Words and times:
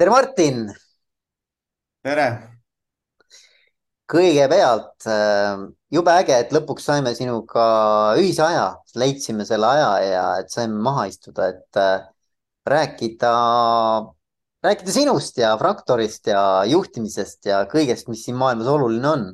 tere, 0.00 0.08
Martin! 0.08 0.60
tere! 2.00 2.26
kõigepealt 4.08 5.04
äh, 5.12 5.60
jube 5.92 6.14
äge, 6.22 6.38
et 6.40 6.54
lõpuks 6.56 6.86
saime 6.88 7.12
sinuga 7.14 7.66
ühise 8.16 8.40
aja, 8.46 8.62
leidsime 8.96 9.44
selle 9.44 9.68
aja 9.68 9.90
ja 10.00 10.22
et 10.40 10.48
saime 10.54 10.80
maha 10.86 11.04
istuda, 11.10 11.50
et 11.52 11.80
äh, 11.82 12.08
rääkida, 12.72 13.34
rääkida 14.64 14.96
sinust 14.96 15.36
ja 15.42 15.52
Fraktorist 15.60 16.32
ja 16.32 16.46
juhtimisest 16.72 17.52
ja 17.52 17.60
kõigest, 17.68 18.08
mis 18.08 18.24
siin 18.24 18.40
maailmas 18.40 18.72
oluline 18.72 19.12
on. 19.12 19.28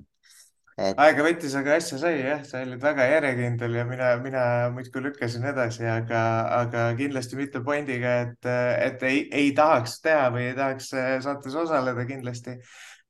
Et 0.76 0.98
aega 1.00 1.24
võttis, 1.24 1.54
aga 1.56 1.76
asja 1.80 1.98
sai 2.00 2.18
jah, 2.20 2.42
sa 2.44 2.60
olid 2.64 2.82
väga 2.82 3.06
järjekindel 3.08 3.78
ja 3.78 3.84
mina, 3.88 4.10
mina 4.20 4.42
muudkui 4.74 5.04
lükkasin 5.06 5.46
edasi, 5.52 5.86
aga, 5.88 6.24
aga 6.58 6.88
kindlasti 6.98 7.38
mitte 7.38 7.62
pointiga, 7.64 8.18
et, 8.26 8.50
et 8.88 9.06
ei, 9.08 9.22
ei 9.32 9.54
tahaks 9.56 10.00
teha 10.04 10.28
või 10.34 10.50
ei 10.50 10.58
tahaks 10.58 10.92
saates 11.24 11.56
osaleda 11.64 12.04
kindlasti 12.08 12.58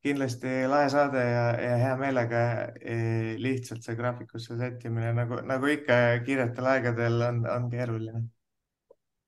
kindlasti 0.07 0.67
lahe 0.71 0.89
saade 0.93 1.23
ja, 1.23 1.45
ja 1.59 1.77
hea 1.81 1.95
meelega 1.99 2.43
e, 2.79 2.97
lihtsalt 3.43 3.85
see 3.87 3.97
graafikusse 3.99 4.57
sättimine 4.59 5.13
nagu, 5.17 5.41
nagu 5.47 5.71
ikka 5.73 5.97
kiiretel 6.27 6.69
aegadel 6.77 7.23
on, 7.29 7.41
on 7.51 7.71
keeruline. 7.73 8.23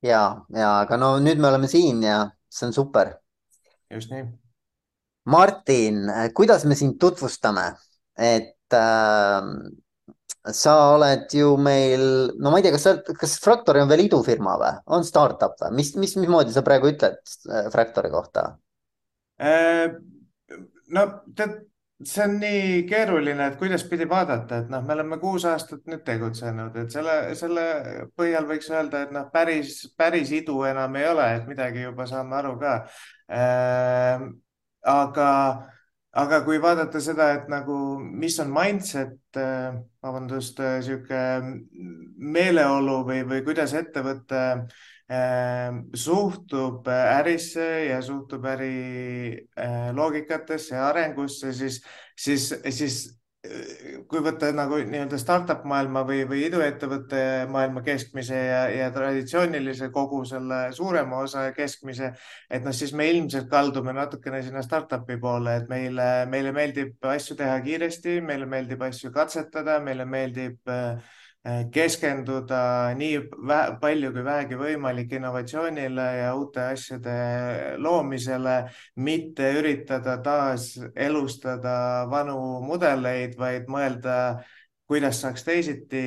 ja, 0.07 0.23
ja 0.55 0.74
aga 0.84 1.01
no 1.01 1.16
nüüd 1.23 1.41
me 1.43 1.51
oleme 1.51 1.70
siin 1.70 2.02
ja 2.07 2.20
see 2.51 2.68
on 2.68 2.77
super. 2.77 3.16
just 3.91 4.12
nii. 4.15 4.29
Martin, 5.29 6.07
kuidas 6.34 6.65
me 6.65 6.77
sind 6.79 6.96
tutvustame, 7.01 7.66
et 8.19 8.77
äh, 8.77 9.53
sa 10.55 10.75
oled 10.95 11.33
ju 11.35 11.55
meil, 11.61 12.05
no 12.39 12.51
ma 12.51 12.61
ei 12.61 12.67
tea, 12.67 12.75
kas 12.75 12.87
sa, 12.87 12.95
kas 13.21 13.39
Fractory 13.43 13.83
on 13.83 13.91
veel 13.91 14.07
idufirma 14.07 14.57
või, 14.61 14.75
on 14.97 15.07
startup 15.07 15.57
või, 15.63 15.75
mis, 15.81 15.95
mis, 16.01 16.17
mismoodi 16.21 16.55
sa 16.55 16.65
praegu 16.67 16.93
ütled 16.93 17.19
äh, 17.51 17.71
Fractory 17.75 18.13
kohta 18.13 18.51
äh,? 19.41 19.97
no 20.95 21.05
tead, 21.37 21.59
see 22.07 22.25
on 22.25 22.37
nii 22.41 22.83
keeruline, 22.88 23.49
et 23.51 23.57
kuidas 23.60 23.83
pidi 23.91 24.07
vaadata, 24.09 24.63
et 24.63 24.69
noh, 24.73 24.85
me 24.87 24.95
oleme 24.95 25.19
kuus 25.21 25.45
aastat 25.49 25.82
nüüd 25.91 26.05
tegutsenud, 26.07 26.77
et 26.79 26.95
selle, 26.95 27.16
selle 27.38 27.65
põhjal 28.16 28.47
võiks 28.49 28.71
öelda, 28.71 29.03
et 29.05 29.15
noh, 29.15 29.27
päris, 29.35 29.80
päris 29.99 30.30
idu 30.37 30.63
enam 30.69 30.95
ei 31.01 31.09
ole, 31.10 31.27
et 31.41 31.49
midagi 31.51 31.82
juba 31.82 32.07
saame 32.09 32.38
aru 32.38 32.55
ka 32.63 32.77
äh,. 33.35 34.29
aga, 34.88 35.32
aga 36.19 36.43
kui 36.47 36.59
vaadata 36.63 37.01
seda, 37.02 37.30
et 37.37 37.49
nagu, 37.52 37.77
mis 37.99 38.38
on 38.43 38.51
mindset 38.55 39.38
äh,, 39.38 39.79
vabandust, 40.05 40.60
sihuke 40.85 41.23
meeleolu 42.37 43.02
või, 43.09 43.23
või 43.29 43.45
kuidas 43.47 43.75
ettevõte 43.79 44.43
äh, 44.55 45.79
suhtub 45.95 46.88
ärisse 46.93 47.69
ja 47.88 48.01
suhtub 48.05 48.45
äri 48.51 49.47
loogikatesse 49.97 50.75
ja 50.77 50.88
arengusse, 50.91 51.52
siis, 51.57 51.80
siis, 52.19 52.51
siis 52.71 53.18
kui 53.39 54.21
võtta 54.25 54.49
nagu 54.51 54.81
nii-öelda 54.83 55.19
startup 55.21 55.63
maailma 55.69 56.03
või, 56.07 56.25
või 56.27 56.41
iduettevõtte 56.49 57.21
maailma 57.53 57.85
keskmise 57.87 58.35
ja, 58.35 58.63
ja 58.75 58.89
traditsioonilise 58.95 59.91
kogu 59.95 60.25
selle 60.27 60.59
suurema 60.75 61.21
osa 61.23 61.45
keskmise, 61.55 62.11
et 62.51 62.66
noh, 62.66 62.75
siis 62.75 62.93
me 62.99 63.07
ilmselt 63.13 63.47
kaldume 63.53 63.95
natukene 63.95 64.43
sinna 64.43 64.65
startup'i 64.66 65.21
poole, 65.22 65.55
et 65.61 65.71
meile, 65.71 66.09
meile 66.31 66.53
meeldib 66.56 67.11
asju 67.15 67.39
teha 67.39 67.55
kiiresti, 67.62 68.19
meile 68.27 68.49
meeldib 68.50 68.83
asju 68.89 69.15
katsetada, 69.15 69.78
meile 69.87 70.09
meeldib 70.09 70.75
äh, 70.75 71.15
keskenduda 71.72 72.60
nii 72.99 73.19
palju 73.81 74.12
kui 74.15 74.25
vähegi 74.27 74.59
võimalik 74.59 75.12
innovatsioonile 75.16 76.06
ja 76.19 76.34
uute 76.37 76.65
asjade 76.75 77.16
loomisele, 77.78 78.60
mitte 78.97 79.53
üritada 79.60 80.19
taas 80.25 80.72
elustada 80.97 82.06
vanu 82.10 82.38
mudeleid, 82.66 83.37
vaid 83.38 83.69
mõelda, 83.71 84.16
kuidas 84.88 85.20
saaks 85.20 85.44
teisiti, 85.44 86.03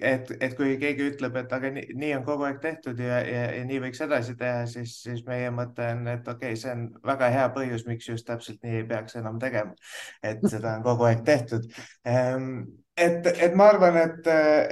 et, 0.00 0.30
et 0.38 0.52
kui 0.54 0.76
keegi 0.78 1.08
ütleb, 1.10 1.34
et 1.40 1.52
aga 1.56 1.70
nii, 1.74 1.96
nii 1.98 2.12
on 2.18 2.26
kogu 2.26 2.46
aeg 2.46 2.60
tehtud 2.62 3.00
ja, 3.02 3.18
ja, 3.26 3.48
ja 3.58 3.64
nii 3.66 3.80
võiks 3.88 4.04
edasi 4.06 4.36
teha, 4.38 4.68
siis, 4.70 5.00
siis 5.02 5.24
meie 5.26 5.50
mõte 5.54 5.88
on, 5.96 6.06
et 6.12 6.28
okei 6.30 6.54
okay,, 6.54 6.60
see 6.60 6.76
on 6.76 6.86
väga 7.10 7.32
hea 7.34 7.48
põhjus, 7.56 7.82
miks 7.90 8.08
just 8.12 8.26
täpselt 8.30 8.62
nii 8.62 8.80
ei 8.84 8.86
peaks 8.86 9.18
enam 9.18 9.42
tegema. 9.42 9.74
et 10.22 10.46
seda 10.46 10.76
on 10.78 10.86
kogu 10.86 11.10
aeg 11.10 11.26
tehtud 11.26 11.66
ehm, 12.06 12.62
et, 12.96 13.26
et 13.26 13.54
ma 13.56 13.68
arvan, 13.72 13.96
et, 13.98 14.28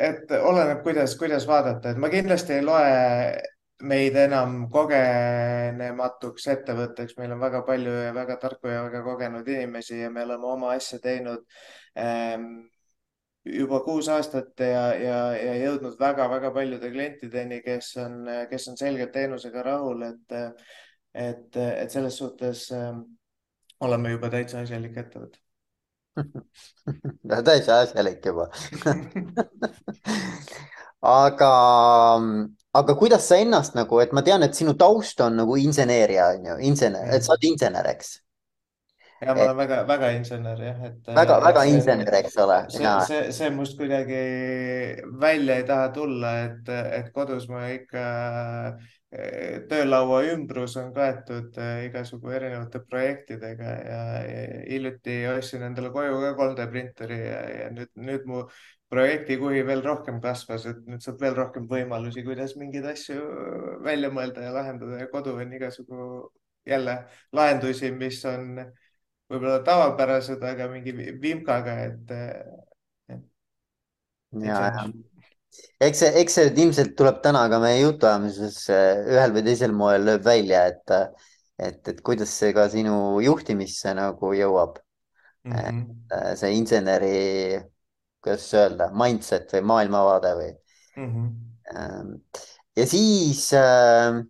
et 0.09 0.35
oleneb, 0.39 0.83
kuidas, 0.85 1.17
kuidas 1.19 1.47
vaadata, 1.49 1.93
et 1.93 2.01
ma 2.01 2.11
kindlasti 2.13 2.59
ei 2.59 2.65
loe 2.67 2.93
meid 3.83 4.17
enam 4.19 4.69
kogenematuks 4.71 6.47
ettevõtteks, 6.55 7.17
meil 7.19 7.35
on 7.35 7.41
väga 7.43 7.65
palju 7.67 7.95
ja 8.05 8.13
väga 8.15 8.37
tarku 8.43 8.71
ja 8.71 8.85
väga 8.87 9.03
kogenud 9.07 9.49
inimesi 9.49 9.99
ja 10.05 10.11
me 10.11 10.23
oleme 10.23 10.47
oma 10.53 10.71
asja 10.77 11.01
teinud 11.03 11.43
ähm, 11.99 12.47
juba 13.43 13.81
kuus 13.83 14.07
aastat 14.13 14.63
ja, 14.63 14.85
ja, 14.95 15.19
ja 15.35 15.57
jõudnud 15.65 15.99
väga-väga 15.99 16.53
paljude 16.55 16.93
klientideni, 16.95 17.59
kes 17.65 17.97
on, 18.05 18.21
kes 18.51 18.69
on 18.71 18.79
selgelt 18.79 19.11
teenusega 19.17 19.67
rahul, 19.67 20.07
et, 20.13 20.39
et, 21.27 21.59
et 21.59 21.91
selles 21.91 22.23
suhtes 22.23 22.69
ähm, 22.77 23.03
oleme 23.83 24.15
juba 24.15 24.31
täitsa 24.31 24.63
asjalik 24.63 25.03
ettevõte 25.03 25.42
täitsa 27.49 27.83
asjalik 27.83 28.25
juba 28.27 28.49
aga, 31.03 31.53
aga 32.75 32.97
kuidas 32.99 33.29
sa 33.29 33.39
ennast 33.43 33.77
nagu, 33.79 34.01
et 34.03 34.13
ma 34.15 34.23
tean, 34.27 34.45
et 34.47 34.55
sinu 34.55 34.77
taust 34.79 35.21
on 35.25 35.41
nagu 35.43 35.57
inseneeria 35.61 36.33
on 36.37 36.53
ju, 36.53 36.59
insener, 36.73 37.09
et 37.15 37.25
sa 37.25 37.35
oled 37.35 37.49
insener, 37.51 37.89
eks? 37.95 38.15
ja 39.23 39.35
ma 39.35 39.45
olen 39.47 39.59
väga-väga 39.59 40.11
insener 40.19 40.63
jah, 40.67 40.81
et. 40.89 41.13
väga-väga 41.17 41.67
insener, 41.71 42.15
eks 42.23 42.39
ole. 42.43 42.59
see, 42.75 42.95
see, 43.11 43.23
see 43.35 43.51
must 43.55 43.79
kuidagi 43.79 44.23
välja 45.23 45.61
ei 45.61 45.69
taha 45.69 45.93
tulla, 45.95 46.35
et, 46.49 46.73
et 46.99 47.13
kodus 47.15 47.49
ma 47.51 47.69
ikka 47.75 48.07
töölaua 49.69 50.23
ümbrus 50.33 50.77
on 50.81 50.93
kaetud 50.97 51.57
äh, 51.61 51.83
igasugu 51.89 52.31
erinevate 52.33 52.81
projektidega 52.89 53.73
ja, 53.85 53.99
ja 54.25 54.61
hiljuti 54.65 55.17
ostsin 55.35 55.67
endale 55.67 55.91
koju 55.93 56.21
ka 56.23 56.31
3D 56.39 56.69
printeri 56.71 57.19
ja, 57.21 57.43
ja 57.59 57.67
nüüd, 57.77 57.91
nüüd 58.09 58.25
mu 58.31 58.47
projektikuhi 58.93 59.67
veel 59.69 59.85
rohkem 59.85 60.21
kasvas, 60.25 60.65
et 60.69 60.81
nüüd 60.89 61.05
saab 61.05 61.21
veel 61.21 61.37
rohkem 61.37 61.69
võimalusi, 61.69 62.25
kuidas 62.25 62.57
mingeid 62.61 62.89
asju 62.89 63.21
välja 63.85 64.13
mõelda 64.13 64.47
ja 64.47 64.57
lahendada 64.57 65.01
ja 65.05 65.11
kodu 65.13 65.37
on 65.37 65.55
igasugu 65.61 66.09
jälle 66.69 66.97
lahendusi, 67.37 67.93
mis 67.93 68.21
on 68.29 68.59
võib-olla 69.29 69.61
tavapärased, 69.67 70.45
aga 70.45 70.73
mingi 70.73 70.97
vimkaga, 71.21 71.79
et. 71.89 72.13
ja, 73.13 73.21
ja 74.41 74.85
eks 75.87 76.03
see, 76.03 76.13
eks 76.23 76.39
see 76.39 76.53
ilmselt 76.65 76.95
tuleb 76.99 77.21
täna 77.25 77.43
ka 77.51 77.59
meie 77.63 77.81
jutuajamises 77.83 78.59
eh, 78.73 79.03
ühel 79.15 79.35
või 79.35 79.45
teisel 79.49 79.75
moel 79.77 80.07
lööb 80.07 80.25
välja, 80.27 80.65
et, 80.71 80.95
et, 81.59 81.81
et 81.93 82.01
kuidas 82.07 82.33
see 82.39 82.55
ka 82.57 82.69
sinu 82.73 82.97
juhtimisse 83.25 83.95
nagu 83.99 84.33
jõuab 84.37 84.79
mm. 85.45 85.53
-hmm. 85.53 85.81
Et 86.33 86.39
see 86.39 86.53
inseneri, 86.57 87.61
kuidas 88.23 88.49
öelda, 88.55 88.91
mindset 88.95 89.53
või 89.57 89.65
maailmavaade 89.73 90.35
või 90.39 90.53
mm. 90.97 91.09
-hmm. 91.09 92.21
ja 92.77 92.87
siis 92.87 93.49
äh, 93.59 94.23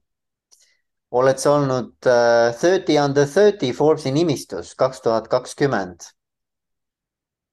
oled 1.12 1.38
sa 1.38 1.56
olnud 1.58 2.08
äh, 2.08 2.54
thirty 2.60 2.98
under 3.00 3.28
thirty 3.28 3.72
Forbesi 3.76 4.12
nimistus 4.14 4.74
kaks 4.74 5.04
tuhat 5.04 5.28
kakskümmend 5.28 6.08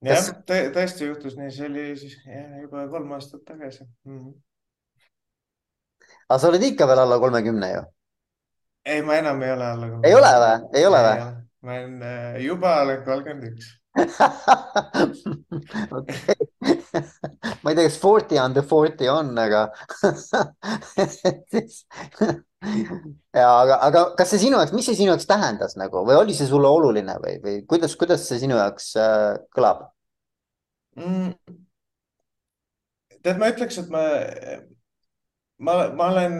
jah 0.06 0.24
Tõ, 0.48 0.56
tõesti 0.76 1.02
juhtus 1.10 1.34
nii, 1.40 1.52
see 1.56 1.68
oli 1.70 1.84
siis 2.00 2.16
jah, 2.26 2.50
juba 2.64 2.78
kolm 2.92 3.10
aastat 3.18 3.42
tagasi 3.48 3.84
mm. 3.84 4.20
-hmm. 4.20 4.34
aga 6.30 6.40
sa 6.40 6.50
oled 6.52 6.64
ikka 6.70 6.84
veel 6.88 7.02
alla 7.04 7.18
kolmekümne 7.20 7.68
ju? 7.74 7.82
ei, 8.86 9.02
ma 9.02 9.14
enam 9.20 9.38
ei 9.44 9.52
ole 9.52 9.66
alla 9.66 9.86
kolmekümne. 9.90 10.08
ei 10.08 10.14
ole 10.16 10.32
või, 10.46 10.58
ei 10.80 10.86
ole 10.92 11.00
või? 11.08 11.18
ma 11.62 11.70
olen 11.76 12.02
äh, 12.02 12.42
juba 12.46 12.82
olen 12.86 13.02
kolmkümmend 13.06 13.46
üks. 13.52 13.66
ma 17.64 17.72
ei 17.72 17.76
tea, 17.76 17.86
kas 17.86 18.00
forty 18.00 18.40
under 18.40 18.64
forty 18.64 19.08
on, 19.12 19.38
aga 19.38 19.72
ja 23.40 23.48
aga, 23.62 23.78
aga 23.88 24.02
kas 24.20 24.34
see 24.34 24.42
sinu 24.44 24.60
jaoks, 24.60 24.74
mis 24.76 24.90
see 24.90 24.98
sinu 25.00 25.14
jaoks 25.14 25.30
tähendas 25.30 25.78
nagu 25.80 26.04
või 26.08 26.18
oli 26.20 26.36
see 26.36 26.50
sulle 26.50 26.68
oluline 26.68 27.16
või, 27.24 27.38
või 27.44 27.56
kuidas, 27.70 27.96
kuidas 28.00 28.26
see 28.28 28.42
sinu 28.42 28.58
jaoks 28.60 28.92
äh, 29.00 29.38
kõlab 29.56 29.86
mm.? 31.00 31.32
tead, 33.24 33.40
ma 33.40 33.50
ütleks, 33.54 33.80
et 33.80 33.90
ma, 33.94 34.04
ma, 35.64 35.80
ma 35.96 36.12
olen, 36.12 36.38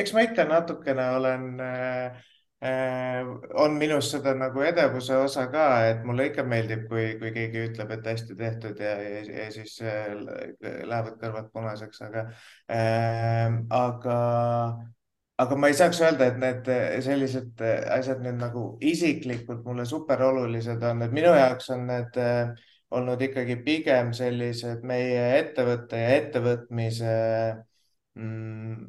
eks 0.00 0.14
ma 0.16 0.24
ikka 0.24 0.46
natukene 0.48 1.06
olen 1.18 1.44
äh, 1.64 2.22
äh, 2.64 3.28
on 3.60 3.76
minus 3.80 4.10
seda 4.14 4.32
nagu 4.38 4.64
edevuse 4.64 5.18
osa 5.20 5.46
ka, 5.52 5.66
et 5.90 6.06
mulle 6.08 6.30
ikka 6.30 6.44
meeldib, 6.48 6.86
kui, 6.88 7.18
kui 7.20 7.34
keegi 7.36 7.66
ütleb, 7.70 7.92
et 7.96 8.08
hästi 8.12 8.36
tehtud 8.38 8.80
ja, 8.84 8.94
ja, 9.04 9.20
ja 9.42 9.50
siis 9.54 9.76
äh, 9.84 10.08
lähevad 10.62 11.20
kõrvad 11.20 11.52
punaseks, 11.52 12.00
aga 12.08 12.24
äh,, 12.72 13.60
aga 13.82 14.16
aga 15.40 15.56
ma 15.56 15.70
ei 15.70 15.76
saaks 15.78 16.00
öelda, 16.04 16.30
et 16.30 16.38
need 16.42 16.70
sellised 17.06 17.62
asjad 17.96 18.22
nüüd 18.24 18.38
nagu 18.40 18.64
isiklikult 18.84 19.64
mulle 19.66 19.86
super 19.88 20.22
olulised 20.26 20.82
on, 20.90 21.02
et 21.06 21.16
minu 21.16 21.32
jaoks 21.36 21.70
on 21.74 21.86
need 21.88 22.20
äh, 22.20 22.54
olnud 22.96 23.20
ikkagi 23.22 23.56
pigem 23.66 24.14
sellised 24.16 24.82
meie 24.86 25.26
ettevõtte 25.38 26.00
ja 26.00 26.14
ettevõtmise 26.18 27.12
mm, 28.18 28.80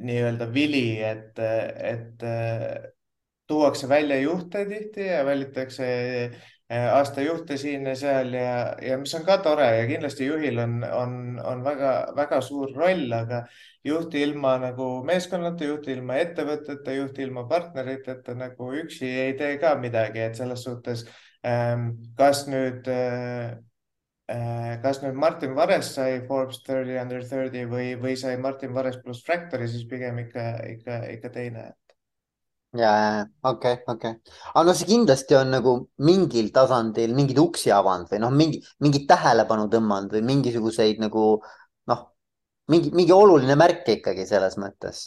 nii-öelda 0.00 0.48
vili, 0.54 0.86
et, 1.04 1.36
et 1.38 2.24
tuuakse 3.50 3.88
välja 3.88 4.16
juhte 4.22 4.64
tihti 4.70 5.10
ja 5.10 5.20
valitakse 5.26 5.86
aastajuhte 6.70 7.56
siin 7.58 7.86
ja 7.88 7.96
seal 7.98 8.34
ja, 8.36 8.50
ja 8.82 8.98
mis 8.98 9.14
on 9.18 9.24
ka 9.26 9.40
tore 9.42 9.66
ja 9.80 9.86
kindlasti 9.90 10.28
juhil 10.28 10.58
on, 10.62 10.76
on, 10.86 11.14
on 11.44 11.64
väga-väga 11.66 12.38
suur 12.46 12.70
roll, 12.76 13.08
aga 13.16 13.40
juhti 13.86 14.22
ilma 14.22 14.54
nagu 14.62 14.86
meeskonnata, 15.06 15.66
juhti 15.66 15.96
ilma 15.96 16.20
ettevõteta, 16.22 16.94
juhti 16.94 17.26
ilma 17.26 17.46
partneriteta 17.50 18.36
nagu 18.38 18.70
üksi 18.82 19.10
ei 19.24 19.34
tee 19.40 19.56
ka 19.62 19.74
midagi, 19.82 20.22
et 20.28 20.38
selles 20.38 20.62
suhtes 20.68 21.04
ähm, 21.42 21.90
kas 22.18 22.44
nüüd 22.46 22.86
äh, 22.92 23.58
äh, 24.30 24.72
kas 24.84 25.02
nüüd 25.02 25.18
Martin 25.18 25.58
Vares 25.58 25.90
sai 25.96 26.20
Forbes 26.28 26.62
thirty 26.62 27.00
under 27.02 27.26
thirty 27.26 27.66
või, 27.66 27.96
või 27.98 28.14
sai 28.20 28.36
Martin 28.38 28.76
Vares 28.78 29.02
pluss 29.02 29.26
Fractory, 29.26 29.66
siis 29.68 29.90
pigem 29.90 30.22
ikka, 30.22 30.52
ikka, 30.76 31.02
ikka 31.16 31.34
teine 31.34 31.72
ja, 32.78 32.90
ja, 33.02 33.26
okei, 33.50 33.80
okei. 33.86 34.12
aga 34.54 34.64
no 34.66 34.74
see 34.76 34.88
kindlasti 34.90 35.34
on 35.38 35.50
nagu 35.56 35.74
mingil 36.06 36.50
tasandil 36.54 37.14
mingeid 37.16 37.40
uksi 37.42 37.72
avanud 37.74 38.10
või 38.12 38.20
noh, 38.22 38.34
mingi, 38.34 38.60
mingit 38.84 39.08
tähelepanu 39.10 39.66
tõmmanud 39.72 40.14
või 40.14 40.22
mingisuguseid 40.28 41.02
nagu 41.02 41.24
noh, 41.90 42.04
mingi, 42.70 42.92
mingi 42.94 43.14
oluline 43.16 43.56
märk 43.58 43.88
ikkagi 43.96 44.26
selles 44.28 44.54
mõttes. 44.62 45.02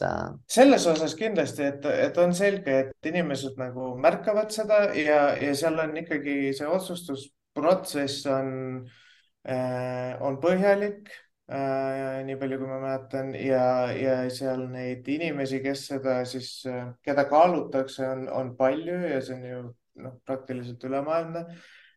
Selles 0.51 0.87
osas 0.91 1.15
kindlasti, 1.19 1.69
et, 1.71 1.87
et 2.07 2.19
on 2.19 2.35
selge, 2.35 2.79
et 2.87 3.11
inimesed 3.13 3.55
nagu 3.61 3.93
märkavad 4.01 4.51
seda 4.55 4.89
ja, 4.99 5.29
ja 5.39 5.55
seal 5.55 5.79
on 5.85 5.95
ikkagi 6.03 6.51
see 6.57 6.67
otsustusprotsess 6.67 8.27
on 8.33 8.49
äh,, 9.47 10.19
on 10.19 10.41
põhjalik 10.43 11.07
nii 11.49 12.35
palju, 12.39 12.57
kui 12.59 12.67
ma 12.67 12.79
mäletan 12.79 13.33
ja, 13.35 13.91
ja 13.91 14.29
seal 14.31 14.67
neid 14.71 15.07
inimesi, 15.11 15.59
kes 15.63 15.87
seda 15.91 16.21
siis, 16.25 16.65
äh, 16.69 16.93
keda 17.03 17.25
kaalutakse, 17.29 18.05
on, 18.07 18.27
on 18.31 18.53
palju 18.57 18.95
ja 19.09 19.19
see 19.21 19.35
on 19.35 19.43
ju 19.49 19.63
noh, 20.05 20.15
praktiliselt 20.25 20.83
ülemaailmne. 20.83 21.45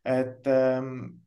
et 0.07 0.47
ähm, 0.47 1.26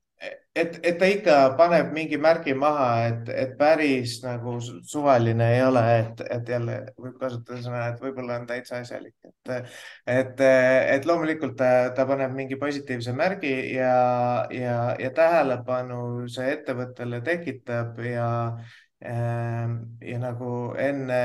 et, 0.62 0.78
et 0.86 0.98
ta 1.00 1.08
ikka 1.10 1.36
paneb 1.60 1.92
mingi 1.96 2.18
märgi 2.22 2.54
maha, 2.58 2.88
et, 3.10 3.30
et 3.44 3.54
päris 3.60 4.18
nagu 4.24 4.56
suvaline 4.64 5.48
ei 5.56 5.62
ole, 5.66 5.84
et, 6.00 6.24
et 6.36 6.52
jälle 6.54 6.78
võib 7.00 7.16
kasutada 7.22 7.62
sõna, 7.64 7.86
et 7.92 8.04
võib-olla 8.04 8.40
on 8.42 8.48
täitsa 8.50 8.82
asjalik, 8.84 9.16
et, 9.30 9.72
et, 10.16 10.44
et 10.96 11.08
loomulikult 11.10 11.56
ta, 11.60 11.72
ta 11.96 12.08
paneb 12.10 12.36
mingi 12.36 12.60
positiivse 12.62 13.16
märgi 13.18 13.56
ja, 13.76 13.96
ja, 14.54 14.78
ja 15.00 15.14
tähelepanu 15.16 16.28
see 16.32 16.52
ettevõttele 16.58 17.24
tekitab 17.26 18.00
ja, 18.06 18.30
ja 19.00 20.22
nagu 20.28 20.54
enne 20.78 21.24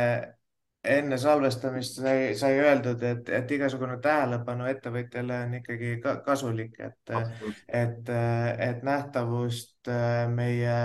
enne 0.85 1.17
salvestamist 1.19 1.99
sai, 2.03 2.35
sai 2.37 2.59
öeldud, 2.61 3.03
et, 3.09 3.29
et 3.33 3.51
igasugune 3.57 3.97
tähelepanu 4.05 4.67
ettevõtjale 4.69 5.41
on 5.47 5.57
ikkagi 5.61 5.97
ka, 6.03 6.19
kasulik, 6.27 6.77
et, 6.85 7.15
et, 7.69 8.13
et 8.69 8.85
nähtavust 8.85 9.89
äh, 9.89 10.25
meie 10.33 10.77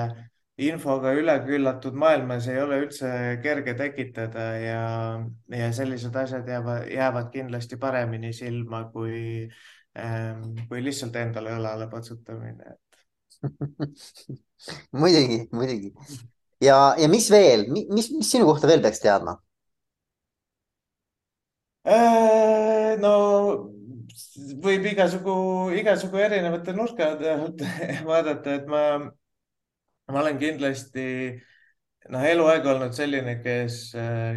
infoga 0.60 1.14
üleküllatud 1.16 1.96
maailmas 2.00 2.48
ei 2.52 2.62
ole 2.62 2.82
üldse 2.84 3.10
kerge 3.44 3.76
tekitada 3.80 4.46
ja, 4.60 4.84
ja 5.56 5.70
sellised 5.76 6.16
asjad 6.20 6.48
jäävad, 6.48 6.88
jäävad 6.92 7.30
kindlasti 7.34 7.80
paremini 7.80 8.34
silma 8.36 8.84
kui, 8.94 9.48
ähm, 10.00 10.44
kui 10.68 10.84
lihtsalt 10.84 11.16
endale 11.20 11.56
õlale 11.56 11.88
patsutamine 11.92 12.76
muidugi, 15.02 15.46
muidugi. 15.56 15.94
ja, 16.64 16.80
ja 17.00 17.08
mis 17.12 17.30
veel, 17.32 17.70
mis, 17.72 18.12
mis 18.12 18.32
sinu 18.32 18.50
kohta 18.50 18.68
veel 18.68 18.84
peaks 18.84 19.00
teadma? 19.04 19.38
Äh, 21.90 22.98
no 23.02 23.12
võib 24.62 24.84
igasugu, 24.92 25.34
igasugu 25.80 26.20
erinevate 26.22 26.74
nurkade 26.76 27.32
alt 27.32 27.64
vaadata, 28.10 28.58
et 28.60 28.68
ma, 28.70 28.82
ma 30.12 30.20
olen 30.22 30.38
kindlasti 30.42 31.06
noh, 32.14 32.26
eluaeg 32.30 32.68
olnud 32.70 32.94
selline, 32.98 33.40
kes, 33.42 33.80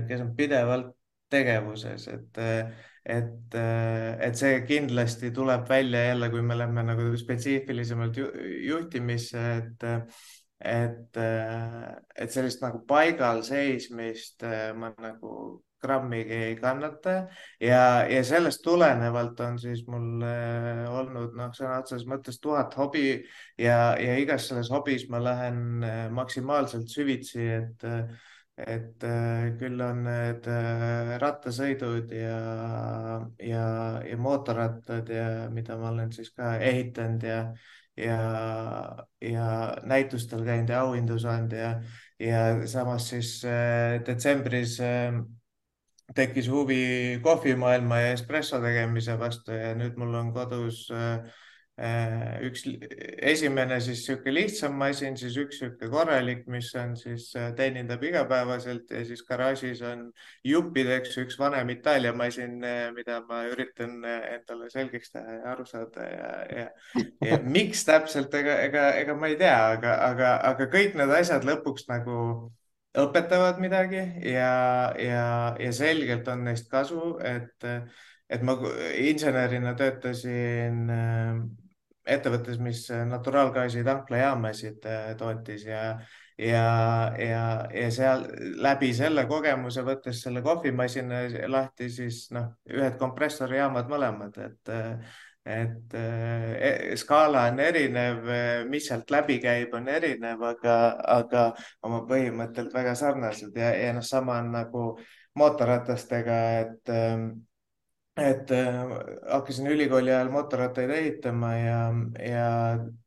kes 0.08 0.22
on 0.25 0.31
pidevalt 0.38 0.94
tegevuses, 1.32 2.06
et, 2.12 2.40
et, 3.16 3.56
et 3.58 4.40
see 4.40 4.62
kindlasti 4.69 5.32
tuleb 5.37 5.66
välja 5.69 6.06
jälle, 6.10 6.31
kui 6.32 6.44
me 6.44 6.56
lähme 6.56 6.84
nagu 6.88 7.10
spetsiifilisemalt 7.20 8.20
juhtimisse, 8.69 9.44
et, 9.58 9.87
et, 10.72 11.20
et 11.20 12.32
sellist 12.32 12.64
nagu 12.64 12.81
paigal 12.88 13.44
seismist 13.48 14.44
ma 14.76 14.93
nagu 15.00 15.34
grammigi 15.82 16.38
ei 16.49 16.56
kannata. 16.56 17.14
Ja, 17.61 18.05
ja 18.08 18.23
sellest 18.25 18.62
tulenevalt 18.64 19.40
on 19.40 19.58
siis 19.61 19.84
mul 19.90 20.23
äh, 20.26 20.84
olnud 20.90 21.34
noh, 21.38 21.50
sõna 21.56 21.81
otseses 21.82 22.06
mõttes 22.08 22.38
tuhat 22.43 22.75
hobi 22.79 23.06
ja, 23.58 23.94
ja 23.99 24.19
igas 24.23 24.49
selles 24.50 24.70
hobis 24.73 25.08
ma 25.12 25.23
lähen 25.23 25.82
äh, 25.87 26.05
maksimaalselt 26.14 26.90
süvitsi, 26.93 27.49
et 27.58 27.90
et 28.62 29.05
äh, 29.08 29.46
küll 29.58 29.81
on 29.81 30.02
need 30.05 30.46
rattasõidud 31.23 32.12
ja, 32.14 32.40
ja, 33.40 33.67
ja 34.05 34.19
mootorrattad 34.20 35.08
ja 35.11 35.29
mida 35.50 35.79
ma 35.81 35.88
olen 35.90 36.12
siis 36.12 36.31
ka 36.37 36.52
ehitanud 36.61 37.25
ja, 37.26 37.38
ja, 37.96 38.19
ja 39.25 39.46
näitustel 39.88 40.44
käinud 40.44 40.70
ja 40.70 40.82
auhindu 40.84 41.17
saanud 41.19 41.56
ja, 41.56 41.73
ja 42.20 42.43
samas 42.69 43.08
siis 43.14 43.38
detsembris 44.06 44.76
tekkis 46.14 46.48
huvi 46.50 47.20
kohvimaailma 47.22 48.00
ja 48.00 48.12
espresso 48.16 48.60
tegemise 48.62 49.16
vastu 49.20 49.56
ja 49.56 49.72
nüüd 49.78 49.96
mul 50.00 50.14
on 50.18 50.30
kodus 50.34 50.84
äh, 50.92 51.24
äh, 51.80 52.38
üks 52.46 52.64
esimene 53.32 53.78
siis 53.80 54.02
niisugune 54.02 54.34
lihtsam 54.36 54.76
masin, 54.80 55.16
siis 55.16 55.36
üks 55.40 55.60
niisugune 55.62 55.90
korralik, 55.92 56.46
mis 56.52 56.70
on 56.78 56.94
siis 57.00 57.30
äh, 57.38 57.50
teenindab 57.58 58.04
igapäevaselt 58.04 58.90
ja 58.92 59.04
siis 59.08 59.24
garaažis 59.28 59.82
on 59.88 60.08
juppideks 60.44 61.18
üks 61.24 61.38
vanem 61.40 61.74
Itaalia 61.76 62.14
masin, 62.16 62.58
mida 62.96 63.20
ma 63.28 63.44
üritan 63.50 64.00
endale 64.04 64.70
selgeks 64.72 65.14
teha 65.16 65.38
ja 65.38 65.44
aru 65.54 65.69
saada 65.69 66.08
ja, 66.08 66.32
ja, 66.62 66.66
ja 67.28 67.42
miks 67.44 67.86
täpselt, 67.88 68.34
ega, 68.40 68.58
ega, 68.69 68.88
ega 69.04 69.16
ma 69.16 69.32
ei 69.32 69.38
tea, 69.40 69.60
aga, 69.76 70.00
aga, 70.10 70.34
aga 70.52 70.72
kõik 70.72 70.98
need 70.98 71.20
asjad 71.20 71.48
lõpuks 71.48 71.88
nagu 71.92 72.19
õpetavad 72.99 73.61
midagi 73.63 74.01
ja, 74.29 74.93
ja, 75.01 75.27
ja 75.61 75.72
selgelt 75.72 76.29
on 76.29 76.44
neist 76.49 76.69
kasu, 76.70 77.17
et, 77.25 77.65
et 78.29 78.44
ma 78.44 78.56
insenerina 79.01 79.72
töötasin 79.79 80.82
äh, 80.93 81.39
ettevõttes, 82.17 82.58
mis 82.61 82.84
naturaalgaasi 83.08 83.84
tanklajaamasid 83.87 84.89
äh, 84.91 85.08
tootis 85.17 85.65
ja, 85.69 85.82
ja, 86.37 86.67
ja, 87.17 87.43
ja 87.72 87.91
seal 87.94 88.27
läbi 88.61 88.93
selle 88.96 89.25
kogemuse, 89.31 89.84
võttes 89.87 90.20
selle 90.27 90.44
kohvimasina 90.44 91.25
lahti, 91.49 91.89
siis 91.93 92.27
noh, 92.34 92.53
ühed 92.72 92.99
kompressorijaamad 93.01 93.89
mõlemad, 93.93 94.41
et 94.51 94.77
et 95.44 95.94
äh, 95.94 96.94
skaala 96.96 97.46
on 97.51 97.61
erinev, 97.61 98.29
mis 98.70 98.87
sealt 98.89 99.11
läbi 99.11 99.39
käib, 99.43 99.75
on 99.75 99.89
erinev, 99.91 100.43
aga, 100.53 100.77
aga 101.17 101.46
oma 101.82 102.03
põhimõttelt 102.06 102.75
väga 102.75 102.94
sarnased. 102.99 103.56
Ja, 103.58 103.72
ja 103.75 103.94
noh, 103.96 104.06
sama 104.06 104.39
on 104.43 104.53
nagu 104.55 104.84
mootorratastega, 105.39 106.39
et 106.61 106.93
äh, 106.94 107.32
et 108.20 108.51
hakkasin 109.32 109.70
ülikooli 109.72 110.11
ajal 110.13 110.29
mootorrattaid 110.29 110.91
ehitama 110.93 111.55
ja, 111.56 111.79
ja 112.20 112.49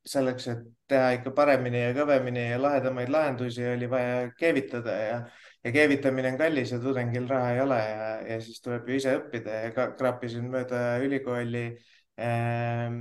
selleks, 0.09 0.47
et 0.49 0.63
teha 0.89 1.11
ikka 1.19 1.33
paremini 1.37 1.83
ja 1.83 1.91
kõvemini 1.97 2.47
ja 2.51 2.57
lahedamaid 2.61 3.11
lahendusi, 3.13 3.63
oli 3.69 3.89
vaja 3.89 4.31
keevitada 4.39 4.95
ja, 4.97 5.19
ja 5.65 5.73
keevitamine 5.73 6.33
on 6.33 6.39
kallis 6.41 6.73
ja 6.73 6.79
tudengil 6.81 7.29
raha 7.29 7.53
ei 7.53 7.61
ole 7.61 7.79
ja, 7.81 8.09
ja 8.31 8.39
siis 8.41 8.61
tuleb 8.65 8.89
ju 8.89 8.97
ise 8.97 9.13
õppida. 9.19 9.61
Ja 9.67 9.87
kraapisin 9.97 10.49
mööda 10.49 10.81
ülikooli 11.05 11.65
äh, 11.67 11.94
ähm, 12.21 12.99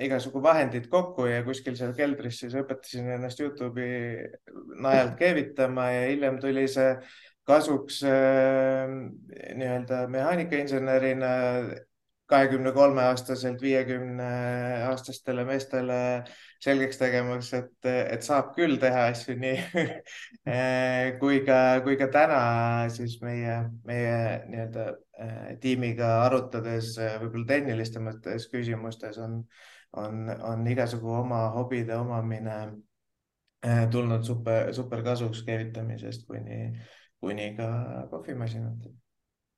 igasugu 0.00 0.42
vahendid 0.42 0.88
kokku 0.92 1.26
ja 1.28 1.42
kuskil 1.46 1.76
seal 1.78 1.92
keldris 1.96 2.40
siis 2.42 2.56
õpetasin 2.60 3.10
ennast 3.16 3.40
Youtube'i 3.40 4.28
najalt 4.80 5.18
keevitama 5.20 5.90
ja 5.94 6.06
hiljem 6.08 6.40
tuli 6.40 6.66
see 6.68 6.94
kasuks 7.48 8.02
äh, 8.06 8.88
nii-öelda 9.58 10.04
mehaanikainsenerina 10.12 11.30
kahekümne 12.30 12.72
kolme 12.72 13.02
aastaselt 13.10 13.62
viiekümne 13.62 14.28
aastastele 14.86 15.44
meestele 15.48 15.98
selgeks 16.62 17.00
tegemas, 17.00 17.50
et, 17.56 17.88
et 17.88 18.22
saab 18.26 18.52
küll 18.56 18.78
teha 18.82 19.08
asju 19.10 19.34
nii 19.40 19.56
kui 21.22 21.40
ka, 21.46 21.58
kui 21.86 21.96
ka 22.00 22.10
täna 22.12 22.42
siis 22.92 23.18
meie, 23.24 23.56
meie 23.88 24.18
nii-öelda 24.46 24.86
tiimiga 25.60 26.12
arutades 26.24 26.94
võib-olla 26.98 27.46
tehnilistemates 27.50 28.46
küsimustes 28.52 29.18
on, 29.20 29.40
on, 30.00 30.30
on 30.52 30.66
igasugu 30.70 31.12
oma 31.20 31.42
hobide 31.56 31.96
omamine 31.98 32.56
äh, 33.66 33.84
tulnud 33.92 34.24
super, 34.24 34.72
super 34.76 35.04
kasuks 35.04 35.44
keevitamisest 35.46 36.26
kuni, 36.28 36.72
kuni 37.20 37.52
ka 37.58 37.70
kohvimasinat 38.12 38.88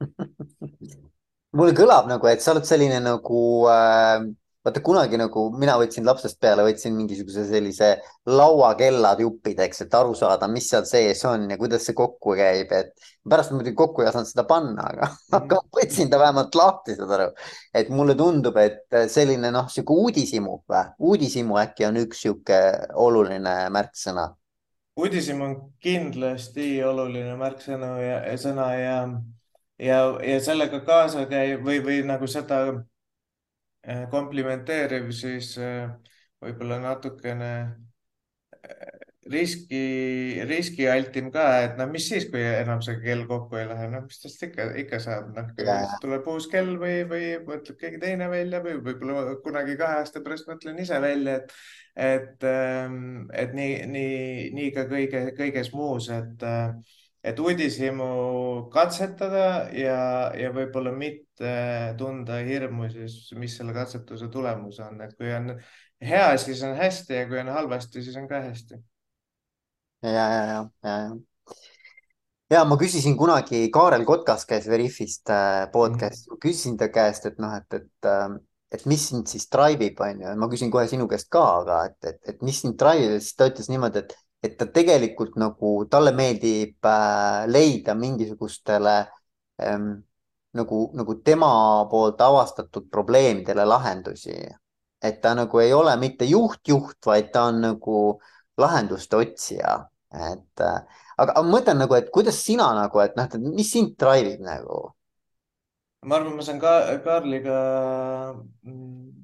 mulle 1.57 1.75
kõlab 1.77 2.09
nagu, 2.11 2.27
et 2.31 2.43
sa 2.43 2.55
oled 2.55 2.67
selline 2.69 2.99
nagu 3.05 3.43
äh, 3.71 4.25
vaata 4.65 4.81
kunagi 4.85 5.19
nagu 5.19 5.45
mina 5.59 5.75
võtsin 5.81 6.07
lapsest 6.07 6.39
peale, 6.43 6.63
võtsin 6.67 6.95
mingisuguse 6.95 7.45
sellise 7.49 7.89
lauakellad 8.31 9.21
juppideks, 9.25 9.83
et 9.85 9.95
aru 9.99 10.15
saada, 10.19 10.47
mis 10.51 10.69
seal 10.71 10.85
sees 10.87 11.25
on 11.27 11.49
ja 11.51 11.59
kuidas 11.59 11.87
see 11.89 11.97
kokku 11.99 12.37
käib, 12.39 12.71
et 12.79 13.09
pärast 13.29 13.55
muidugi 13.55 13.75
kokku 13.79 14.05
ei 14.05 14.11
osanud 14.13 14.31
seda 14.31 14.45
panna, 14.47 14.87
aga 14.93 15.09
mm., 15.09 15.25
aga 15.41 15.59
ma 15.59 15.81
võtsin 15.81 16.13
ta 16.13 16.21
vähemalt 16.23 16.59
lahti, 16.59 16.95
saad 16.99 17.17
aru. 17.19 17.27
et 17.75 17.91
mulle 17.91 18.15
tundub, 18.19 18.61
et 18.63 19.01
selline 19.11 19.51
noh, 19.55 19.67
sihuke 19.73 19.99
uudishimu 20.05 20.61
või, 20.71 20.85
uudishimu 21.11 21.59
äkki 21.65 21.89
on 21.91 21.99
üks 22.05 22.23
sihuke 22.27 22.63
oluline 22.95 23.57
märksõna. 23.75 24.31
uudishimu 25.03 25.49
on 25.49 25.59
kindlasti 25.83 26.77
oluline 26.87 27.35
märksõna 27.41 27.97
ja 27.99 28.39
sõna 28.39 28.71
ja 28.79 28.97
ja, 29.83 29.99
ja 30.23 30.39
sellega 30.45 30.81
kaasa 30.87 31.27
käib 31.27 31.67
või, 31.67 31.83
või 31.83 32.03
nagu 32.07 32.29
seda 32.31 32.63
komplimenteeriv, 34.11 35.11
siis 35.17 35.57
äh, 35.59 35.89
võib-olla 36.43 36.79
natukene 36.83 37.53
äh, 38.63 39.03
riski, 39.33 39.83
riskialtim 40.49 41.31
ka, 41.35 41.45
et 41.65 41.77
noh, 41.79 41.89
mis 41.91 42.07
siis, 42.11 42.27
kui 42.31 42.43
enam 42.43 42.83
see 42.85 42.99
kell 43.03 43.25
kokku 43.29 43.59
ei 43.59 43.69
lähe, 43.71 43.89
noh, 43.93 44.05
mis 44.07 44.23
tast 44.23 44.43
ikka, 44.47 44.69
ikka 44.83 44.99
saab, 45.03 45.31
noh, 45.37 45.53
tuleb 46.03 46.27
uus 46.31 46.49
kell 46.51 46.75
või, 46.81 47.03
või 47.11 47.29
mõtleb 47.47 47.79
keegi 47.81 48.01
teine 48.03 48.31
välja 48.33 48.63
või 48.65 48.79
võib-olla 48.83 49.37
kunagi 49.45 49.77
kahe 49.81 50.01
aasta 50.03 50.23
pärast 50.25 50.51
mõtlen 50.51 50.81
ise 50.83 50.99
välja, 51.03 51.39
et, 51.39 51.55
et, 52.09 52.49
ähm, 52.51 53.29
et 53.35 53.55
nii, 53.55 53.79
nii, 53.91 54.51
nii 54.59 54.75
ka 54.75 54.89
kõige, 54.91 55.29
kõiges 55.39 55.71
muus, 55.75 56.11
et 56.11 56.47
et 57.23 57.39
uudishimu 57.39 58.07
katsetada 58.73 59.69
ja, 59.77 59.99
ja 60.35 60.51
võib-olla 60.55 60.93
mitte 60.95 61.53
tunda 61.99 62.41
hirmu 62.43 62.89
siis, 62.91 63.19
mis 63.39 63.55
selle 63.59 63.75
katsetuse 63.77 64.29
tulemus 64.33 64.81
on, 64.83 65.01
et 65.07 65.15
kui 65.19 65.31
on 65.35 65.53
hea, 66.03 66.31
siis 66.43 66.63
on 66.67 66.75
hästi 66.79 67.21
ja 67.21 67.29
kui 67.31 67.39
on 67.43 67.53
halvasti, 67.55 68.03
siis 68.03 68.17
on 68.19 68.27
ka 68.31 68.43
hästi. 68.49 68.81
ja, 70.03 70.11
ja, 70.11 70.25
ja, 70.27 70.65
ja, 70.85 70.97
ja. 70.99 71.57
ja 72.57 72.65
ma 72.67 72.79
küsisin 72.81 73.15
kunagi, 73.19 73.69
Kaarel 73.75 74.07
Kotkas 74.09 74.47
käis 74.47 74.67
Veriffist 74.71 75.31
äh, 75.31 75.69
podcast'i 75.73 76.27
mm, 76.27 76.35
-hmm. 76.35 76.43
küsisin 76.47 76.77
ta 76.77 76.89
käest, 76.89 77.27
et 77.27 77.39
noh, 77.39 77.55
et, 77.55 77.79
et 77.81 78.11
äh, 78.11 78.41
et 78.73 78.87
mis 78.89 79.03
sind 79.09 79.29
siis 79.29 79.47
drive 79.53 79.85
ib, 79.85 80.01
on 80.01 80.21
ju, 80.25 80.35
ma 80.41 80.49
küsin 80.49 80.71
kohe 80.73 80.87
sinu 80.89 81.07
käest 81.09 81.29
ka, 81.31 81.43
aga 81.61 81.85
et, 81.91 81.99
et, 82.09 82.21
et 82.35 82.43
mis 82.43 82.61
sind 82.61 82.79
drive 82.81 83.17
ib, 83.17 83.21
siis 83.21 83.37
ta 83.37 83.51
ütles 83.51 83.69
niimoodi, 83.69 84.01
et 84.01 84.15
et 84.43 84.57
ta 84.59 84.67
tegelikult 84.67 85.37
nagu, 85.39 85.75
talle 85.91 86.13
meeldib 86.17 86.89
äh, 86.89 87.45
leida 87.47 87.95
mingisugustele 87.95 88.97
ähm, 89.63 89.93
nagu, 90.59 90.81
nagu 90.99 91.15
tema 91.25 91.53
poolt 91.91 92.21
avastatud 92.21 92.89
probleemidele 92.91 93.65
lahendusi. 93.65 94.37
et 95.03 95.21
ta 95.21 95.35
nagu 95.35 95.59
ei 95.59 95.73
ole 95.75 95.97
mitte 95.99 96.25
juht-juht, 96.25 97.01
vaid 97.07 97.33
ta 97.35 97.49
on 97.51 97.61
nagu 97.61 98.21
lahenduste 98.59 99.17
otsija. 99.17 99.79
et 100.13 100.61
äh, 100.61 100.83
aga, 101.17 101.33
aga 101.33 101.43
ma 101.43 101.59
mõtlen 101.59 101.79
nagu, 101.79 101.95
et 101.95 102.11
kuidas 102.11 102.43
sina 102.45 102.73
nagu, 102.75 103.01
et 103.01 103.17
noh, 103.17 103.39
mis 103.55 103.73
sind 103.73 103.97
drive 103.99 104.35
ib 104.35 104.45
nagu? 104.47 104.93
ma 106.03 106.19
arvan, 106.19 106.35
ma 106.37 106.43
saan 106.43 106.59
ka 106.59 106.99
Karliga 107.05 107.59
mm, 108.67 109.22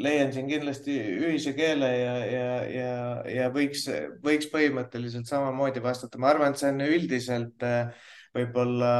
leian 0.00 0.32
siin 0.32 0.48
kindlasti 0.48 0.94
ühise 1.26 1.52
keele 1.56 1.88
ja, 1.92 2.16
ja, 2.26 2.48
ja, 2.70 2.96
ja 3.28 3.46
võiks, 3.54 3.86
võiks 4.24 4.48
põhimõtteliselt 4.52 5.28
samamoodi 5.28 5.82
vastata. 5.84 6.18
ma 6.18 6.32
arvan, 6.32 6.52
et 6.52 6.60
see 6.60 6.72
on 6.72 6.84
üldiselt 6.86 7.66
äh, 7.66 8.08
võib-olla, 8.36 8.92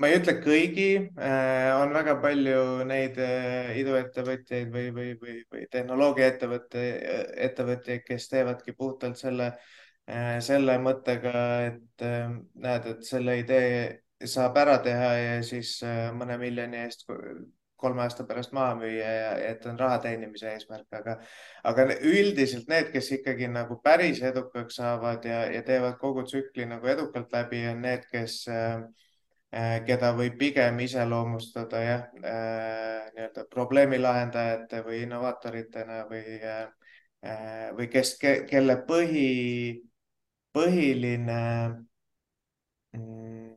ma 0.00 0.10
ei 0.10 0.18
ütle 0.20 0.36
kõigi, 0.44 0.88
äh, 1.18 1.70
on 1.78 1.94
väga 1.96 2.16
palju 2.22 2.86
neid 2.88 3.18
äh, 3.22 3.72
iduettevõtjaid 3.82 4.72
või, 4.74 4.88
või, 4.96 5.14
või, 5.22 5.36
või 5.52 5.66
tehnoloogiaettevõtte, 5.72 6.86
ettevõtjaid, 7.50 8.04
kes 8.06 8.28
teevadki 8.32 8.76
puhtalt 8.78 9.20
selle, 9.20 9.54
selle 10.42 10.74
mõttega, 10.82 11.32
et 11.68 12.02
näed, 12.58 12.86
et 12.94 13.04
selle 13.06 13.36
idee 13.38 13.74
saab 14.26 14.56
ära 14.58 14.80
teha 14.82 15.10
ja 15.14 15.36
siis 15.46 15.76
mõne 16.16 16.34
miljoni 16.40 16.80
eest 16.80 17.06
kolme 17.80 18.04
aasta 18.04 18.24
pärast 18.28 18.52
maha 18.56 18.76
müüa 18.80 19.10
ja 19.16 19.30
et 19.50 19.66
on 19.66 19.78
raha 19.80 19.98
teenimise 20.04 20.52
eesmärk, 20.52 20.86
aga, 21.00 21.16
aga 21.64 21.86
üldiselt 22.06 22.68
need, 22.70 22.90
kes 22.94 23.10
ikkagi 23.18 23.48
nagu 23.50 23.80
päris 23.84 24.22
edukaks 24.22 24.80
saavad 24.80 25.24
ja, 25.28 25.44
ja 25.52 25.62
teevad 25.66 25.98
kogu 26.00 26.24
tsükli 26.28 26.68
nagu 26.70 26.92
edukalt 26.92 27.32
läbi, 27.34 27.64
on 27.72 27.82
need, 27.86 28.04
kes 28.12 28.42
äh, 28.52 28.82
keda 29.86 30.12
võib 30.14 30.36
pigem 30.38 30.78
iseloomustada 30.84 31.80
jah 31.82 32.04
äh,, 32.22 33.10
nii-öelda 33.16 33.46
probleemi 33.50 33.98
lahendajate 33.98 34.84
või 34.86 35.02
innovaatoritena 35.06 36.04
või 36.10 36.38
äh,, 36.38 36.68
või 37.76 37.88
kes 37.90 38.14
ke,, 38.20 38.34
kelle 38.50 38.78
põhi, 38.86 39.82
põhiline 40.54 41.40
mm, 42.94 43.50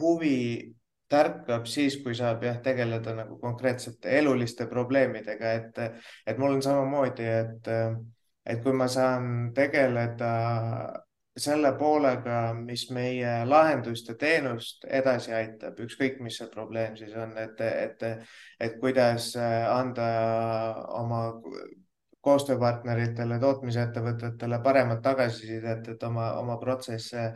huvi 0.00 0.74
tärkab 1.10 1.66
siis, 1.66 1.98
kui 2.04 2.14
saab 2.14 2.44
jah, 2.46 2.60
tegeleda 2.62 3.14
nagu 3.18 3.38
konkreetsete 3.42 4.16
eluliste 4.20 4.66
probleemidega, 4.70 5.52
et, 5.58 6.02
et 6.26 6.38
mul 6.38 6.58
on 6.58 6.64
samamoodi, 6.64 7.26
et, 7.26 7.70
et 8.46 8.62
kui 8.62 8.74
ma 8.76 8.88
saan 8.88 9.50
tegeleda 9.56 10.32
selle 11.40 11.72
poolega, 11.78 12.52
mis 12.54 12.88
meie 12.94 13.34
lahendust 13.48 14.10
ja 14.10 14.16
teenust 14.18 14.84
edasi 15.00 15.32
aitab, 15.34 15.78
ükskõik, 15.86 16.18
mis 16.24 16.40
see 16.40 16.48
probleem 16.52 16.96
siis 16.98 17.14
on, 17.16 17.36
et, 17.38 17.60
et, 17.60 18.02
et 18.60 18.80
kuidas 18.82 19.32
anda 19.38 20.08
oma 21.00 21.22
koostööpartneritele, 22.20 23.38
tootmisettevõtetele 23.40 24.60
paremat 24.64 25.00
tagasisidet, 25.04 25.88
et 25.94 26.02
oma, 26.04 26.32
oma 26.40 26.58
protsesse 26.60 27.30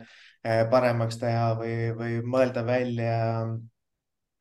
paremaks 0.71 1.17
teha 1.21 1.53
või, 1.59 1.75
või 1.97 2.17
mõelda 2.25 2.61
välja 2.67 3.15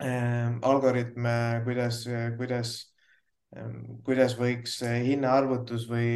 äh, 0.03 0.51
algoritme, 0.63 1.63
kuidas, 1.65 2.03
kuidas, 2.39 2.75
kuidas 4.05 4.37
võiks 4.37 4.81
hinnaarvutus 4.83 5.89
või, 5.89 6.11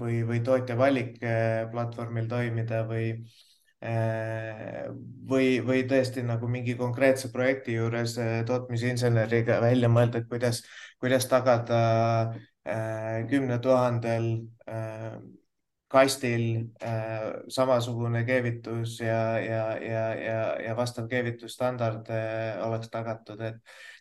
või, 0.00 0.22
või 0.28 0.40
tootja 0.44 0.76
valik 0.76 1.16
platvormil 1.72 2.28
toimida 2.28 2.84
või 2.88 3.12
või, 5.30 5.60
või 5.62 5.82
tõesti 5.86 6.24
nagu 6.24 6.48
mingi 6.48 6.74
konkreetse 6.78 7.28
projekti 7.30 7.76
juures 7.76 8.16
tootmisinseneriga 8.48 9.60
välja 9.62 9.90
mõelda, 9.92 10.22
et 10.22 10.28
kuidas, 10.30 10.62
kuidas 10.98 11.28
tagada 11.30 11.80
kümne 13.30 13.60
tuhandel 13.62 14.30
kastil 15.96 16.44
äh, 16.84 17.40
samasugune 17.52 18.22
keevitus 18.28 18.98
ja, 19.00 19.38
ja, 19.40 19.64
ja, 19.80 20.04
ja, 20.20 20.38
ja 20.68 20.76
vastav 20.76 21.08
keevitusstandard 21.10 22.10
äh, 22.12 22.62
oleks 22.66 22.92
tagatud, 22.92 23.40
et, 23.40 23.58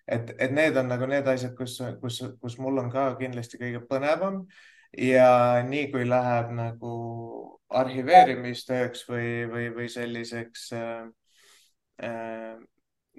et, 0.07 0.35
et 0.37 0.55
need 0.55 0.77
on 0.77 0.91
nagu 0.91 1.07
need 1.09 1.27
asjad, 1.31 1.55
kus, 1.57 1.79
kus, 2.01 2.21
kus 2.41 2.59
mul 2.61 2.83
on 2.83 2.91
ka 2.93 3.09
kindlasti 3.19 3.61
kõige 3.61 3.85
põnevam. 3.89 4.45
Ja 4.95 5.59
nii 5.67 5.89
kui 5.91 6.05
läheb 6.07 6.53
nagu 6.55 6.91
arhiveerimistööks 7.75 9.01
või, 9.09 9.27
või, 9.51 9.65
või 9.75 9.89
selliseks 9.91 10.69
äh, 10.77 11.01
äh, 12.05 12.55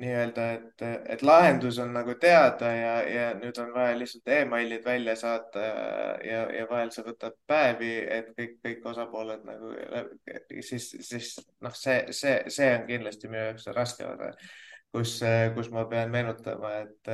nii-öelda, 0.00 0.46
et, 0.52 0.82
et 1.14 1.22
lahendus 1.24 1.78
on 1.80 1.94
nagu 1.96 2.14
teada 2.20 2.68
ja, 2.74 2.92
ja 3.08 3.26
nüüd 3.38 3.56
on 3.62 3.72
vaja 3.74 3.94
lihtsalt 3.96 4.28
emailid 4.36 4.84
välja 4.84 5.14
saata 5.16 5.62
ja, 6.24 6.42
ja 6.52 6.66
vahel 6.70 6.92
see 6.92 7.04
võtab 7.06 7.36
päevi, 7.48 7.92
et 8.18 8.28
kõik, 8.36 8.58
kõik 8.64 8.86
osapooled 8.92 9.46
nagu 9.48 9.72
siis, 10.60 10.90
siis 11.08 11.32
noh, 11.64 11.74
see, 11.76 11.98
see, 12.16 12.36
see 12.52 12.70
on 12.76 12.86
kindlasti 12.90 13.32
minu 13.32 13.46
jaoks 13.48 13.68
raske 13.76 14.04
osa, 14.08 14.30
kus, 14.92 15.16
kus 15.56 15.72
ma 15.72 15.86
pean 15.90 16.12
meenutama, 16.12 16.74
et, 16.84 17.12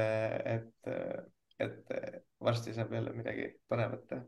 et, 0.57 0.93
et 1.63 1.97
varsti 2.43 2.75
saab 2.75 2.95
jälle 2.99 3.15
midagi 3.15 3.47
põnevat 3.71 4.07
teha. 4.11 4.25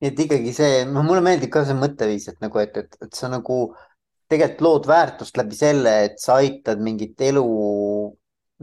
et 0.00 0.24
ikkagi 0.24 0.56
see, 0.56 0.82
mulle 0.96 1.20
meeldib 1.24 1.52
ka 1.52 1.66
see 1.68 1.76
mõtteviis, 1.76 2.30
et 2.32 2.40
nagu, 2.40 2.64
et, 2.64 2.76
et, 2.84 2.98
et 3.04 3.20
sa 3.20 3.28
nagu 3.32 3.60
tegelikult 4.28 4.60
lood 4.60 4.86
väärtust 4.88 5.36
läbi 5.40 5.56
selle, 5.56 5.94
et 6.08 6.18
sa 6.20 6.38
aitad 6.42 6.80
mingit 6.84 7.20
elu 7.20 7.44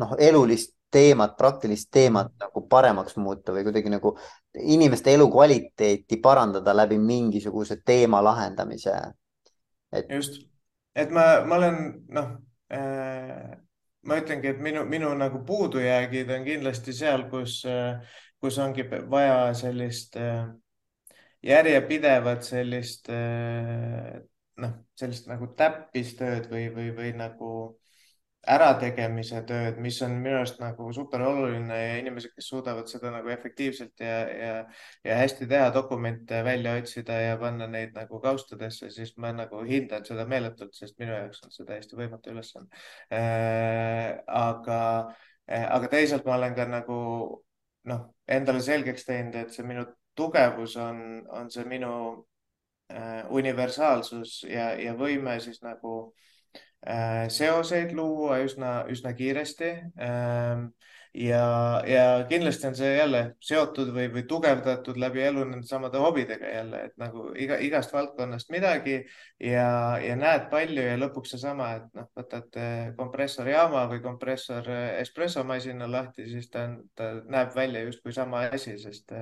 noh, 0.02 0.16
elulist 0.20 0.74
teemat, 0.92 1.36
praktilist 1.38 1.90
teemat 1.92 2.32
nagu 2.40 2.64
paremaks 2.72 3.18
muuta 3.20 3.52
või 3.56 3.66
kuidagi 3.68 3.92
nagu 3.92 4.14
inimeste 4.62 5.14
elukvaliteeti 5.18 6.20
parandada 6.24 6.76
läbi 6.76 7.00
mingisuguse 7.02 7.82
teema 7.86 8.22
lahendamise. 8.24 8.94
et. 9.92 10.06
just, 10.10 10.42
et 10.96 11.12
ma, 11.12 11.42
ma 11.46 11.56
olen 11.56 11.80
noh 12.16 12.36
äh, 12.72 13.56
ma 14.06 14.20
ütlengi, 14.22 14.54
et 14.54 14.62
minu, 14.62 14.86
minu 14.86 15.10
nagu 15.18 15.42
puudujäägid 15.46 16.30
on 16.32 16.46
kindlasti 16.46 16.94
seal, 16.94 17.26
kus, 17.32 17.64
kus 18.42 18.60
ongi 18.62 18.86
vaja 19.10 19.54
sellist 19.58 20.16
äh, 20.22 20.46
järjepidevat 21.46 22.46
sellist 22.46 23.10
äh, 23.10 24.22
noh, 24.62 24.78
sellist 25.00 25.28
nagu 25.30 25.50
täppistööd 25.58 26.50
või, 26.52 26.70
või, 26.76 26.92
või 26.96 27.12
nagu 27.18 27.50
ärategemise 28.46 29.42
tööd, 29.50 29.80
mis 29.82 29.98
on 30.06 30.20
minu 30.22 30.38
arust 30.38 30.60
nagu 30.62 30.88
super 30.94 31.24
oluline 31.26 31.78
ja 31.80 31.94
inimesed, 31.98 32.34
kes 32.36 32.50
suudavad 32.52 32.90
seda 32.90 33.10
nagu 33.14 33.30
efektiivselt 33.34 34.04
ja, 34.06 34.18
ja, 34.30 34.52
ja 35.06 35.18
hästi 35.18 35.48
teha, 35.50 35.72
dokumente 35.74 36.44
välja 36.46 36.76
otsida 36.78 37.18
ja 37.22 37.40
panna 37.42 37.68
neid 37.72 37.96
nagu 37.98 38.20
kaustadesse, 38.22 38.92
siis 38.94 39.16
ma 39.22 39.34
nagu 39.34 39.64
hindan 39.66 40.06
seda 40.06 40.28
meeletult, 40.30 40.76
sest 40.78 41.00
minu 41.02 41.16
jaoks 41.16 41.42
on 41.48 41.56
see 41.56 41.66
täiesti 41.72 41.98
võimatu 41.98 42.36
ülesanne 42.36 42.70
äh,. 43.10 44.14
aga 44.28 44.80
äh,, 45.50 45.66
aga 45.66 45.90
teisalt 45.98 46.30
ma 46.30 46.38
olen 46.38 46.56
ka 46.58 46.70
nagu 46.70 47.00
noh, 47.90 48.08
endale 48.30 48.62
selgeks 48.62 49.10
teinud, 49.10 49.42
et 49.42 49.58
see 49.58 49.66
minu 49.66 49.88
tugevus 50.16 50.78
on, 50.82 51.02
on 51.34 51.50
see 51.52 51.66
minu 51.70 51.92
universaalsus 53.34 54.44
ja, 54.46 54.72
ja 54.78 54.92
võime 54.94 55.40
siis 55.42 55.58
nagu 55.66 55.96
Äh, 56.86 57.30
seoseid 57.34 57.96
luua 57.98 58.44
üsna, 58.46 58.84
üsna 58.94 59.16
kiiresti. 59.18 59.70
Ähm, 60.06 60.68
ja, 61.18 61.46
ja 61.90 62.04
kindlasti 62.30 62.68
on 62.70 62.76
see 62.78 62.92
jälle 62.92 63.22
seotud 63.42 63.90
või, 63.96 64.06
või 64.14 64.22
tugevdatud 64.30 65.00
läbi 65.02 65.24
elu 65.26 65.48
nende 65.48 65.66
samade 65.66 65.98
hobidega 66.04 66.52
jälle, 66.52 66.84
et 66.90 66.94
nagu 67.02 67.32
iga, 67.42 67.58
igast 67.64 67.96
valdkonnast 67.96 68.54
midagi 68.54 69.00
ja, 69.42 69.98
ja 70.04 70.20
näed 70.20 70.46
palju 70.54 70.86
ja 70.86 71.00
lõpuks 71.02 71.34
seesama, 71.34 71.72
et 71.80 71.90
noh, 71.98 72.12
võtad 72.20 72.62
kompressorijaama 73.00 73.88
või 73.90 74.04
kompressor 74.06 74.70
espressomasina 75.02 75.90
lahti, 75.90 76.28
siis 76.30 76.52
ta 76.54 76.68
on, 76.68 76.82
ta 76.94 77.14
näeb 77.24 77.56
välja 77.58 77.82
justkui 77.88 78.14
sama 78.14 78.46
asi, 78.52 78.78
sest 78.84 79.16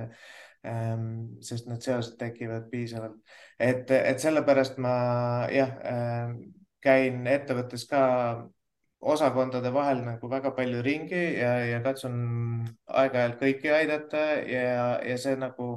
sest 0.64 1.68
need 1.68 1.84
seosed 1.84 2.16
tekivad 2.18 2.68
piisavalt. 2.70 3.16
et, 3.58 3.90
et 3.90 4.20
sellepärast 4.20 4.78
ma 4.80 4.94
jah 5.52 5.72
ähm, 5.84 6.36
käin 6.84 7.26
ettevõttes 7.28 7.86
ka 7.88 8.02
osakondade 9.04 9.72
vahel 9.72 10.00
nagu 10.04 10.28
väga 10.30 10.54
palju 10.56 10.80
ringi 10.84 11.24
ja, 11.36 11.58
ja 11.68 11.80
katsun 11.84 12.16
aeg-ajalt 12.88 13.40
kõiki 13.42 13.72
aidata 13.76 14.24
ja, 14.48 15.00
ja 15.04 15.18
see 15.20 15.36
nagu 15.36 15.68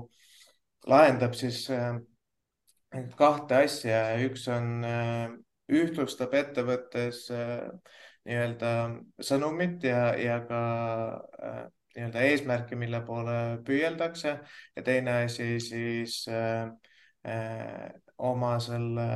lahendab 0.87 1.35
siis 1.35 1.65
äh, 1.69 1.99
kahte 3.19 3.63
asja. 3.65 4.15
üks 4.23 4.47
on 4.47 4.85
ühtlustab 5.67 6.31
ettevõttes 6.39 7.25
nii-öelda 8.27 8.71
sõnumit 9.23 9.83
ja, 9.87 10.13
ja 10.15 10.39
ka 10.47 10.61
nii-öelda 11.97 12.23
eesmärki, 12.29 12.77
mille 12.79 13.01
poole 13.05 13.37
püüeldakse. 13.65 14.37
Ja 14.77 14.85
teine 14.85 15.23
asi 15.25 15.57
siis 15.59 16.21
äh, 16.29 16.69
äh, 17.25 17.89
oma 18.17 18.59
selle 18.63 19.07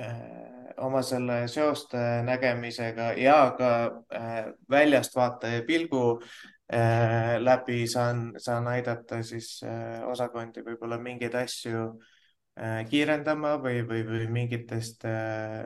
Äh, 0.00 0.72
oma 0.86 1.02
selle 1.02 1.42
seoste 1.50 1.98
nägemisega 2.24 3.10
ja 3.18 3.50
ka 3.58 3.70
äh, 4.14 4.46
väljast 4.70 5.16
vaataja 5.16 5.64
pilgu 5.66 6.20
äh, 6.72 7.34
läbi 7.42 7.82
saan, 7.90 8.30
saan 8.38 8.68
aidata 8.70 9.18
siis 9.26 9.58
osakondi 10.06 10.64
võib-olla 10.64 11.00
mingeid 11.02 11.34
asju 11.42 11.90
kiirendama 12.90 13.54
või, 13.62 13.80
või, 13.88 14.02
või 14.04 14.24
mingitest, 14.28 15.04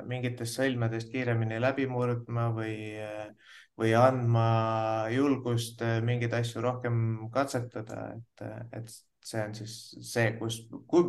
mingitest 0.06 0.60
sõlmedest 0.60 1.08
kiiremini 1.10 1.56
läbi 1.58 1.88
murdma 1.90 2.44
või, 2.54 2.74
või 3.80 3.94
andma 3.98 4.46
julgust 5.10 5.82
mingeid 6.06 6.34
asju 6.38 6.62
rohkem 6.62 6.96
katsetada, 7.34 8.14
et, 8.14 8.44
et 8.78 8.94
see 9.24 9.40
on 9.40 9.54
siis 9.56 9.74
see, 10.04 10.26
kus, 10.38 10.60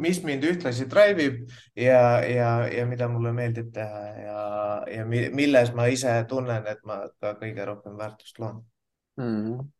mis 0.01 0.21
mind 0.25 0.47
ühtlasi 0.47 0.87
drive 0.91 1.27
ib 1.29 1.41
ja, 1.77 2.21
ja, 2.23 2.49
ja 2.71 2.85
mida 2.89 3.09
mulle 3.11 3.35
meeldib 3.35 3.73
teha 3.75 4.03
ja, 4.23 4.39
ja 4.97 5.05
milles 5.09 5.73
ma 5.75 5.89
ise 5.91 6.15
tunnen, 6.29 6.65
et 6.71 6.81
ma 6.87 7.03
ka 7.21 7.35
kõige 7.41 7.67
rohkem 7.67 7.97
väärtust 7.99 8.39
loon 8.41 8.63
mm 9.19 9.71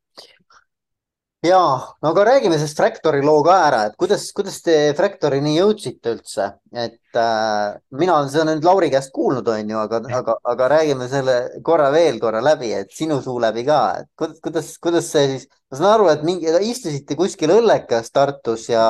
ja, 1.45 1.59
no 2.01 2.09
aga 2.11 2.23
räägime 2.29 2.57
sellest 2.57 2.79
Fractori 2.79 3.21
loo 3.25 3.43
ka 3.45 3.55
ära, 3.67 3.81
et 3.89 3.95
kuidas, 4.01 4.25
kuidas 4.35 4.57
te 4.65 4.75
Fractorini 4.97 5.55
jõudsite 5.55 6.15
üldse, 6.15 6.47
et 6.73 7.19
äh, 7.21 7.75
mina 7.99 8.17
olen 8.17 8.31
seda 8.33 8.45
nüüd 8.49 8.65
Lauri 8.67 8.89
käest 8.93 9.13
kuulnud, 9.15 9.47
on 9.53 9.71
ju, 9.73 9.79
aga, 9.81 10.01
aga, 10.19 10.37
aga 10.53 10.69
räägime 10.75 11.07
selle 11.11 11.37
korra 11.65 11.91
veel 11.93 12.19
korra 12.23 12.41
läbi, 12.45 12.71
et 12.77 12.91
sinu 12.95 13.21
suu 13.25 13.37
läbi 13.43 13.65
ka, 13.67 13.81
et 14.01 14.09
kuidas, 14.19 14.41
kuidas, 14.47 14.71
kuidas 14.81 15.11
see 15.13 15.29
siis, 15.33 15.47
ma 15.69 15.79
saan 15.79 15.91
aru, 15.93 16.09
et 16.13 16.25
mingi, 16.27 16.51
istusite 16.71 17.19
kuskil 17.19 17.53
õllekas 17.59 18.11
Tartus 18.15 18.67
ja, 18.73 18.87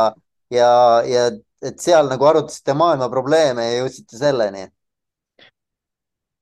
ja, 0.53 0.71
ja 1.09 1.29
et 1.65 1.79
seal 1.81 2.09
nagu 2.11 2.31
arutasite 2.31 2.75
maailma 2.77 3.11
probleeme 3.11 3.69
ja 3.69 3.79
jõudsite 3.83 4.21
selleni. 4.21 4.67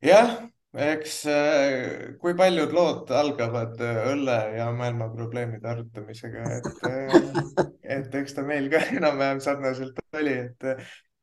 jah 0.04 0.36
eks 0.74 1.18
äh, 1.30 2.16
kui 2.22 2.34
paljud 2.38 2.74
lood 2.74 3.12
algavad 3.14 3.82
äh, 3.84 4.00
õlle 4.14 4.38
ja 4.58 4.72
maailma 4.74 5.10
probleemide 5.14 5.70
arutamisega, 5.70 6.46
et, 6.58 6.88
äh, 6.90 7.68
et 7.98 8.16
eks 8.22 8.34
ta 8.34 8.46
meil 8.48 8.70
ka 8.74 8.82
enam-vähem 8.98 9.42
sarnaselt 9.44 10.02
oli, 10.18 10.34
et 10.48 10.66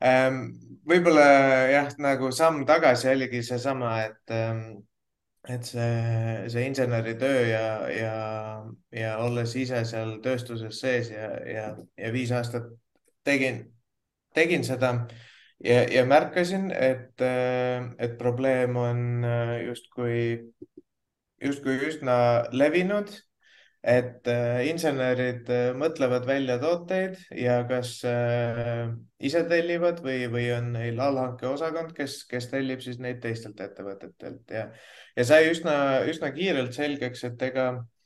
ähm, 0.06 0.44
võib-olla 0.86 1.26
jah, 1.70 1.90
nagu 1.98 2.30
samm 2.34 2.62
tagasi 2.68 3.10
oligi 3.10 3.42
seesama, 3.46 3.96
et 4.06 4.36
ähm, 4.36 4.62
et 5.48 5.64
see, 5.64 6.48
see 6.52 6.66
inseneritöö 6.68 7.46
ja, 7.48 7.66
ja, 7.88 8.14
ja 8.92 9.14
olles 9.24 9.54
ise 9.56 9.80
seal 9.88 10.18
tööstuses 10.22 10.80
sees 10.82 11.08
ja, 11.14 11.30
ja, 11.48 11.64
ja 11.96 12.10
viis 12.12 12.30
aastat 12.36 12.68
tegin, 13.24 13.62
tegin 14.36 14.66
seda 14.68 14.92
ja, 15.64 15.80
ja 15.92 16.04
märkasin, 16.08 16.70
et, 16.72 17.20
äh, 17.20 17.90
et 17.98 18.18
probleem 18.18 18.76
on 18.76 19.24
äh, 19.24 19.56
justkui, 19.66 20.52
justkui 21.42 21.76
üsna 21.88 22.16
levinud, 22.52 23.12
et 23.80 24.28
äh, 24.28 24.66
insenerid 24.68 25.48
mõtlevad 25.80 26.26
välja 26.28 26.58
tooteid 26.60 27.16
ja 27.32 27.62
kas 27.68 27.94
ise 29.20 29.44
tellivad 29.48 30.02
või, 30.04 30.26
või 30.32 30.50
on 30.52 30.74
neil 30.74 31.00
allhankeosakond, 31.00 31.94
kes, 31.96 32.22
kes 32.28 32.50
tellib 32.52 32.84
siis 32.84 33.00
neid 33.00 33.22
teistelt 33.24 33.60
ettevõtetelt 33.60 34.52
ja, 34.52 34.66
ja 35.16 35.24
sai 35.24 35.48
üsna, 35.52 36.04
üsna 36.12 36.32
kiirelt 36.36 36.76
selgeks, 36.76 37.24
et 37.30 37.48
ega 37.48 37.70
Äh, 37.72 37.99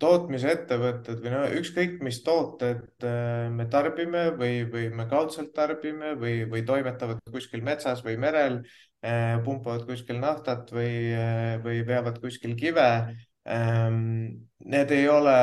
tootmisettevõtted 0.00 1.20
või 1.22 1.32
no 1.32 1.42
ükskõik, 1.60 1.98
mis 2.04 2.20
tooted 2.26 3.04
äh, 3.06 3.50
me 3.52 3.66
tarbime 3.70 4.26
või, 4.38 4.64
või 4.70 4.88
me 4.94 5.06
kaudselt 5.10 5.52
tarbime 5.56 6.14
või, 6.20 6.42
või 6.50 6.64
toimetavad 6.66 7.20
kuskil 7.32 7.62
metsas 7.66 8.02
või 8.04 8.16
merel, 8.20 8.60
äh, 9.04 9.36
pumpavad 9.44 9.86
kuskil 9.88 10.20
naftat 10.22 10.72
või, 10.74 11.12
või 11.64 11.84
veavad 11.86 12.20
kuskil 12.22 12.56
kive. 12.58 12.88
Ähm, 13.44 14.48
need 14.64 14.92
ei 14.96 15.08
ole 15.12 15.38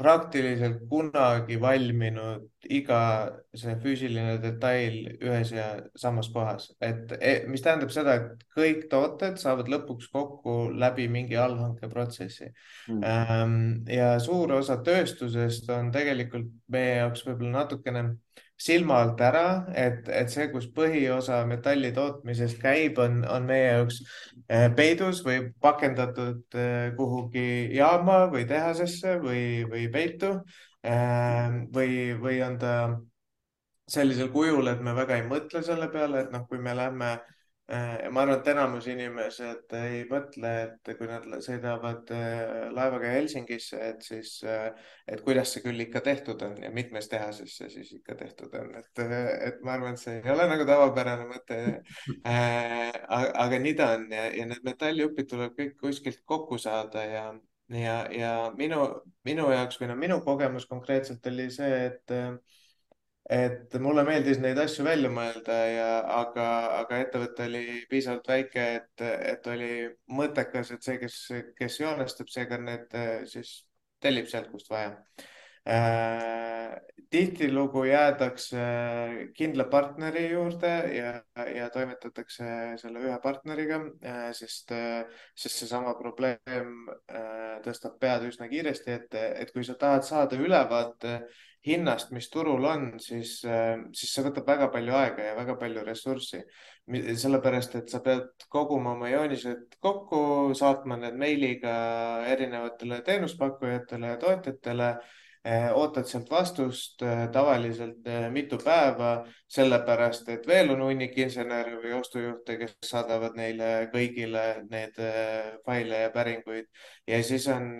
praktiliselt 0.00 0.84
kunagi 0.88 1.58
valminud 1.60 2.68
iga 2.72 3.00
see 3.56 3.74
füüsiline 3.82 4.38
detail 4.42 4.96
ühes 5.20 5.52
ja 5.52 5.66
samas 5.98 6.30
kohas, 6.32 6.70
et 6.80 7.12
e, 7.18 7.34
mis 7.50 7.64
tähendab 7.64 7.92
seda, 7.92 8.16
et 8.16 8.44
kõik 8.56 8.86
tooted 8.92 9.36
saavad 9.40 9.68
lõpuks 9.72 10.08
kokku 10.12 10.56
läbi 10.72 11.08
mingi 11.12 11.36
allhankeprotsessi. 11.40 12.50
Mm.. 12.94 13.84
Ja 13.92 14.14
suur 14.24 14.56
osa 14.56 14.78
tööstusest 14.86 15.68
on 15.74 15.92
tegelikult 15.94 16.48
meie 16.72 17.00
jaoks 17.02 17.26
võib-olla 17.28 17.60
natukene 17.60 18.06
silma 18.60 19.00
alt 19.02 19.20
ära, 19.24 19.44
et, 19.76 20.08
et 20.12 20.32
see, 20.32 20.48
kus 20.52 20.66
põhiosa 20.76 21.40
metalli 21.48 21.92
tootmisest 21.96 22.60
käib, 22.60 22.98
on, 23.00 23.22
on 23.24 23.46
meie 23.48 23.70
jaoks 23.70 24.00
eh, 24.48 24.68
peidus 24.76 25.22
või 25.26 25.46
pakendatud 25.64 26.58
eh, 26.60 26.90
kuhugi 26.98 27.46
jaama 27.76 28.26
või 28.32 28.44
tehasesse 28.50 29.16
või, 29.24 29.44
või 29.70 29.88
peitu. 29.92 30.34
Eh, 30.84 31.56
või, 31.72 31.90
või 32.20 32.40
on 32.44 32.60
ta 32.60 32.74
sellisel 33.90 34.30
kujul, 34.32 34.68
et 34.70 34.80
me 34.84 34.94
väga 34.96 35.18
ei 35.18 35.26
mõtle 35.28 35.64
selle 35.66 35.90
peale, 35.92 36.24
et 36.24 36.32
noh, 36.32 36.46
kui 36.48 36.60
me 36.62 36.76
lähme 36.76 37.16
Äh, 37.16 37.39
ma 37.70 38.22
arvan, 38.24 38.40
et 38.40 38.48
enamus 38.50 38.86
inimesed 38.90 39.74
ei 39.78 40.00
mõtle, 40.10 40.50
et 40.64 40.90
kui 40.98 41.06
nad 41.06 41.26
sõidavad 41.44 42.10
äh, 42.16 42.70
laevaga 42.74 43.12
Helsingisse, 43.14 43.78
et 43.92 44.02
siis, 44.02 44.32
äh, 44.42 44.72
et 45.06 45.22
kuidas 45.26 45.52
see 45.54 45.62
küll 45.62 45.84
ikka 45.84 46.02
tehtud 46.06 46.42
on 46.46 46.56
ja 46.64 46.72
mitmes 46.74 47.06
tehases 47.12 47.54
see 47.60 47.70
siis 47.70 47.92
ikka 48.00 48.16
tehtud 48.18 48.56
on, 48.58 48.72
et, 48.80 49.02
et 49.46 49.62
ma 49.66 49.76
arvan, 49.76 49.94
et 49.94 50.02
see 50.02 50.18
ei 50.18 50.34
ole 50.34 50.48
nagu 50.50 50.66
tavapärane 50.66 51.28
mõte 51.30 51.60
äh,. 52.32 52.90
aga 53.08 53.62
nii 53.62 53.76
ta 53.78 53.92
on 53.98 54.08
ja, 54.18 54.26
ja 54.34 54.48
need 54.50 54.66
metalljupid 54.66 55.30
tuleb 55.30 55.54
kõik 55.58 55.76
kuskilt 55.78 56.24
kokku 56.26 56.58
saada 56.58 57.06
ja, 57.06 57.26
ja, 57.70 58.00
ja 58.10 58.32
minu, 58.58 58.86
minu 59.26 59.46
jaoks 59.54 59.78
või 59.78 59.92
no 59.92 60.00
minu 60.00 60.18
kogemus 60.26 60.66
konkreetselt 60.70 61.26
oli 61.30 61.46
see, 61.54 61.84
et 61.92 62.18
et 63.28 63.74
mulle 63.82 64.04
meeldis 64.06 64.40
neid 64.42 64.58
asju 64.58 64.84
välja 64.86 65.10
mõelda 65.12 65.56
ja, 65.70 65.88
aga, 66.20 66.46
aga 66.80 67.00
ettevõte 67.04 67.46
oli 67.46 67.64
piisavalt 67.90 68.30
väike, 68.30 68.68
et, 68.80 69.04
et 69.34 69.50
oli 69.52 69.72
mõttekas, 70.10 70.72
et 70.74 70.86
see, 70.86 70.96
kes, 71.02 71.18
kes 71.58 71.80
joonestab, 71.82 72.30
see 72.32 72.46
ka 72.50 72.58
need 72.62 72.96
siis 73.30 73.60
tellib 74.00 74.30
sealt, 74.30 74.48
kust 74.50 74.70
vaja 74.72 74.94
äh,. 75.68 76.78
tihtilugu 77.10 77.82
jäädakse 77.84 78.60
kindla 79.34 79.64
partneri 79.70 80.28
juurde 80.30 80.70
ja, 80.94 81.12
ja 81.54 81.66
toimetatakse 81.74 82.46
selle 82.80 83.02
ühe 83.02 83.18
partneriga 83.22 83.82
äh,, 83.82 84.30
sest, 84.32 84.72
sest 85.34 85.62
seesama 85.64 85.94
probleem 85.98 86.88
tõstab 87.66 87.98
pead 88.00 88.26
üsna 88.30 88.48
kiiresti, 88.48 88.96
et, 88.96 89.20
et 89.44 89.52
kui 89.52 89.66
sa 89.66 89.76
tahad 89.78 90.06
saada 90.06 90.38
ülevaate 90.40 91.14
äh, 91.18 91.46
hinnast, 91.66 92.10
mis 92.16 92.30
turul 92.32 92.64
on, 92.64 92.86
siis, 93.02 93.40
äh, 93.44 93.76
siis 93.96 94.14
see 94.14 94.24
võtab 94.24 94.48
väga 94.48 94.70
palju 94.72 94.96
aega 94.96 95.30
ja 95.30 95.38
väga 95.38 95.56
palju 95.60 95.84
ressurssi. 95.86 96.44
sellepärast, 96.90 97.74
et 97.76 97.88
sa 97.92 98.00
pead 98.02 98.46
koguma 98.50 98.96
oma 98.96 99.08
joonised 99.12 99.76
kokku, 99.78 100.50
saatma 100.58 100.96
need 100.98 101.14
meiliga 101.14 101.74
erinevatele 102.26 103.02
teenuspakkujatele 103.06 104.08
ja 104.10 104.16
tootjatele 104.18 104.88
äh, 105.44 105.68
ootad 105.76 106.08
sealt 106.10 106.30
vastust 106.30 107.04
äh, 107.06 107.28
tavaliselt 107.30 108.08
mitu 108.32 108.58
päeva, 108.64 109.12
sellepärast 109.46 110.32
et 110.34 110.48
veel 110.48 110.72
on 110.74 110.82
hunnik 110.88 111.14
insenere 111.18 111.76
või 111.84 111.92
ostujuhte, 112.00 112.58
kes 112.64 112.74
saadavad 112.88 113.38
neile 113.38 113.70
kõigile 113.94 114.64
need 114.70 114.98
faile 115.66 116.06
ja 116.08 116.10
päringuid 116.16 116.66
ja 117.06 117.22
siis 117.22 117.46
on 117.54 117.70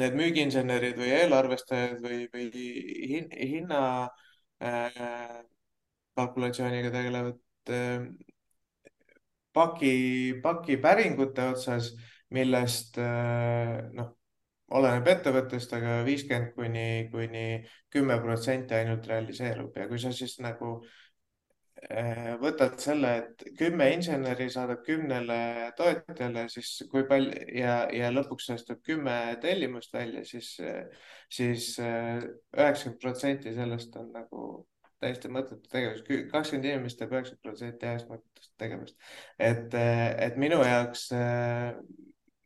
need 0.00 0.16
müügiinsenerid 0.16 0.96
või 1.00 1.10
eelarvestajad 1.18 2.00
või, 2.04 2.24
või 2.32 2.46
hin, 3.10 3.28
hinna 3.32 3.82
äh, 4.62 5.42
kalkulatsiooniga 6.16 6.92
tegelevad 6.94 7.72
äh, 7.72 8.06
paki, 9.52 9.94
pakipäringute 10.42 11.50
otsas, 11.52 11.92
millest 12.32 12.96
äh, 13.00 13.78
noh, 13.92 14.14
oleneb 14.72 15.12
ettevõttest 15.12 15.74
aga, 15.76 15.98
aga 15.98 16.08
viiskümmend 16.08 16.54
kuni, 16.56 16.88
kuni 17.12 17.46
kümme 17.92 18.16
protsenti 18.24 18.78
ainult 18.78 19.06
realiseerub. 19.10 19.76
Ja 19.76 19.88
kui 19.90 20.00
sa 20.00 20.14
siis 20.16 20.38
nagu 20.40 20.78
äh, 20.78 21.01
võtad 22.40 22.76
selle, 22.78 23.12
et 23.18 23.44
kümme 23.58 23.88
inseneri 23.94 24.48
saadab 24.50 24.84
kümnele 24.86 25.72
tootjale, 25.76 26.44
siis 26.52 26.82
kui 26.90 27.02
palju 27.08 27.32
ja, 27.58 27.88
ja 27.90 28.10
lõpuks 28.12 28.50
tuleb 28.50 28.82
kümme 28.86 29.16
tellimust 29.42 29.92
välja, 29.94 30.22
siis, 30.24 30.54
siis 31.32 31.72
eh, 31.82 32.22
üheksakümmend 32.54 33.00
protsenti 33.02 33.54
sellest 33.56 33.96
on 33.98 34.12
nagu 34.14 34.44
täiesti 35.02 35.32
mõttetu 35.32 35.66
tegevus. 35.72 36.04
kakskümmend 36.30 36.70
inimest 36.70 37.00
teeb 37.00 37.16
üheksakümmend 37.16 37.48
protsenti 37.48 37.82
täiesti 37.82 38.12
mõttetust 38.12 38.54
tegevust. 38.62 38.96
et, 39.38 39.74
eh, 39.74 40.06
et 40.28 40.38
minu 40.38 40.62
jaoks, 40.62 41.08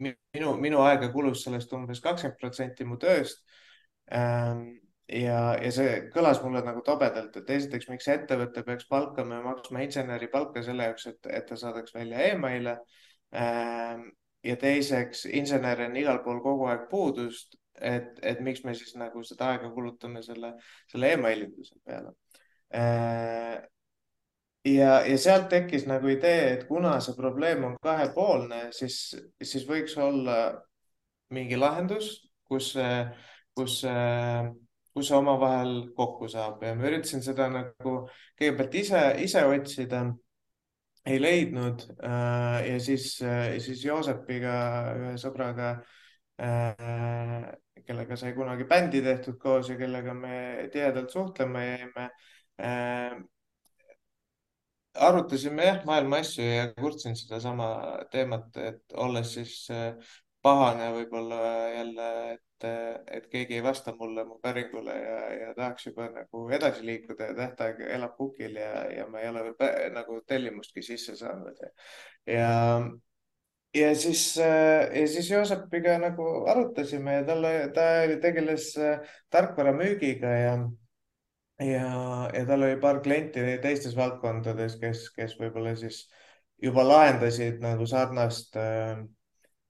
minu, 0.01 0.57
minu 0.57 0.81
aega 0.81 1.13
kulus 1.13 1.45
sellest 1.45 1.73
umbes 1.77 2.01
kakskümmend 2.01 2.41
protsenti 2.41 2.89
mu 2.89 2.97
tööst 2.97 3.45
ehm, 4.11 4.79
ja, 5.09 5.41
ja 5.63 5.73
see 5.75 5.91
kõlas 6.15 6.41
mulle 6.43 6.63
nagu 6.67 6.83
tobedalt, 6.87 7.37
et 7.39 7.51
esiteks, 7.57 7.89
miks 7.91 8.09
ettevõte 8.11 8.65
peaks 8.67 8.89
palkama 8.91 9.39
ja 9.39 9.45
maksma 9.45 9.85
inseneri 9.85 10.29
palka 10.33 10.63
selle 10.67 10.89
jaoks, 10.91 11.07
et, 11.13 11.21
et 11.31 11.47
ta 11.47 11.59
saadaks 11.61 11.95
välja 11.95 12.31
email'e 12.33 12.77
ähm,. 13.37 14.09
ja 14.47 14.57
teiseks, 14.57 15.25
insenere 15.35 15.89
on 15.89 15.97
igal 15.99 16.21
pool 16.23 16.39
kogu 16.43 16.69
aeg 16.71 16.85
puudust, 16.91 17.57
et, 17.75 18.19
et 18.23 18.41
miks 18.41 18.63
me 18.65 18.75
siis 18.79 18.95
nagu 18.99 19.23
seda 19.27 19.53
aega 19.55 19.71
kulutame 19.75 20.23
selle, 20.23 20.53
selle 20.91 21.15
emailinduse 21.17 21.79
peale 21.85 22.13
äh,. 22.75 23.63
ja, 24.67 25.01
ja 25.07 25.19
sealt 25.19 25.49
tekkis 25.55 25.87
nagu 25.87 26.11
idee, 26.11 26.53
et 26.57 26.69
kuna 26.69 26.99
see 27.01 27.15
probleem 27.19 27.65
on 27.71 27.79
kahepoolne, 27.83 28.69
siis, 28.75 29.01
siis 29.43 29.67
võiks 29.71 29.95
olla 30.03 30.41
mingi 31.35 31.59
lahendus, 31.59 32.11
kus, 32.47 32.75
kus 33.59 33.81
äh, 33.91 34.47
kus 34.97 35.11
see 35.11 35.19
omavahel 35.19 35.75
kokku 35.97 36.29
saab. 36.33 36.63
Ja 36.65 36.73
ma 36.77 36.89
üritasin 36.89 37.25
seda 37.25 37.51
nagu 37.53 37.97
kõigepealt 38.39 38.79
ise, 38.81 39.03
ise 39.27 39.45
otsida, 39.51 40.07
ei 41.07 41.21
leidnud 41.21 41.85
äh, 42.01 42.57
ja 42.71 42.81
siis, 42.83 43.13
siis 43.63 43.85
Joosepiga, 43.85 44.57
ühe 44.97 45.13
sõbraga, 45.21 45.77
äh, 46.43 47.47
kellega 47.87 48.19
sai 48.19 48.33
kunagi 48.35 48.67
bändi 48.67 49.05
tehtud 49.05 49.37
koos 49.39 49.71
ja 49.71 49.77
kellega 49.79 50.17
me 50.17 50.37
tihedalt 50.73 51.13
suhtlema 51.15 51.63
jäime 51.63 52.09
äh, 52.59 53.21
arutasime 54.97 55.69
jah, 55.69 55.83
maailma 55.85 56.23
asju 56.25 56.45
ja 56.49 56.71
kurtsin 56.81 57.15
sedasama 57.21 57.69
teemat, 58.11 58.49
et 58.57 58.97
olles 58.97 59.35
siis 59.37 59.59
pahane 60.47 60.91
võib-olla 60.95 61.39
jälle, 61.75 62.11
et, 62.37 62.67
et 63.19 63.27
keegi 63.33 63.59
ei 63.59 63.65
vasta 63.65 63.95
mulle 63.99 64.25
mu 64.29 64.39
päringule 64.43 64.95
ja, 64.95 65.17
ja 65.41 65.49
tahaks 65.57 65.89
juba 65.89 66.07
nagu 66.15 66.45
edasi 66.55 66.87
liikuda 66.87 67.33
ja 67.33 67.37
tähtaeg 67.41 67.83
elab 67.99 68.15
kukil 68.21 68.55
ja, 68.61 68.85
ja 68.93 69.09
ma 69.11 69.25
ei 69.25 69.33
ole 69.33 69.43
veel 69.49 69.91
nagu 69.97 70.21
tellimustki 70.27 70.85
sisse 70.87 71.17
saanud. 71.19 71.61
ja, 72.31 72.55
ja 73.75 73.93
siis, 73.99 74.25
ja 74.39 75.07
siis 75.11 75.31
Joosepiga 75.31 75.99
nagu 76.03 76.29
arutasime 76.53 77.21
ja 77.21 77.29
talle, 77.29 77.55
ta 77.75 77.87
tegeles 78.23 78.73
tarkvaramüügiga 79.31 80.35
ja 80.41 80.59
ja, 81.61 81.89
ja 82.35 82.47
tal 82.47 82.63
oli 82.63 82.79
paar 82.81 83.01
klienti 83.05 83.43
teistes 83.63 83.97
valdkondades, 83.97 84.79
kes, 84.81 85.09
kes 85.17 85.37
võib-olla 85.41 85.75
siis 85.79 86.05
juba 86.63 86.85
lahendasid 86.87 87.61
nagu 87.65 87.87
sarnast 87.89 88.57
äh, 88.61 89.01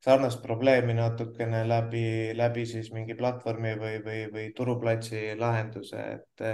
sarnast 0.06 0.42
probleemi 0.42 0.94
natukene 0.94 1.64
läbi, 1.66 2.06
läbi 2.38 2.64
siis 2.68 2.92
mingi 2.94 3.16
platvormi 3.18 3.74
või, 3.80 3.96
või, 4.04 4.20
või 4.32 4.46
turuplatsi 4.54 5.34
lahenduse, 5.38 6.02
et, 6.14 6.44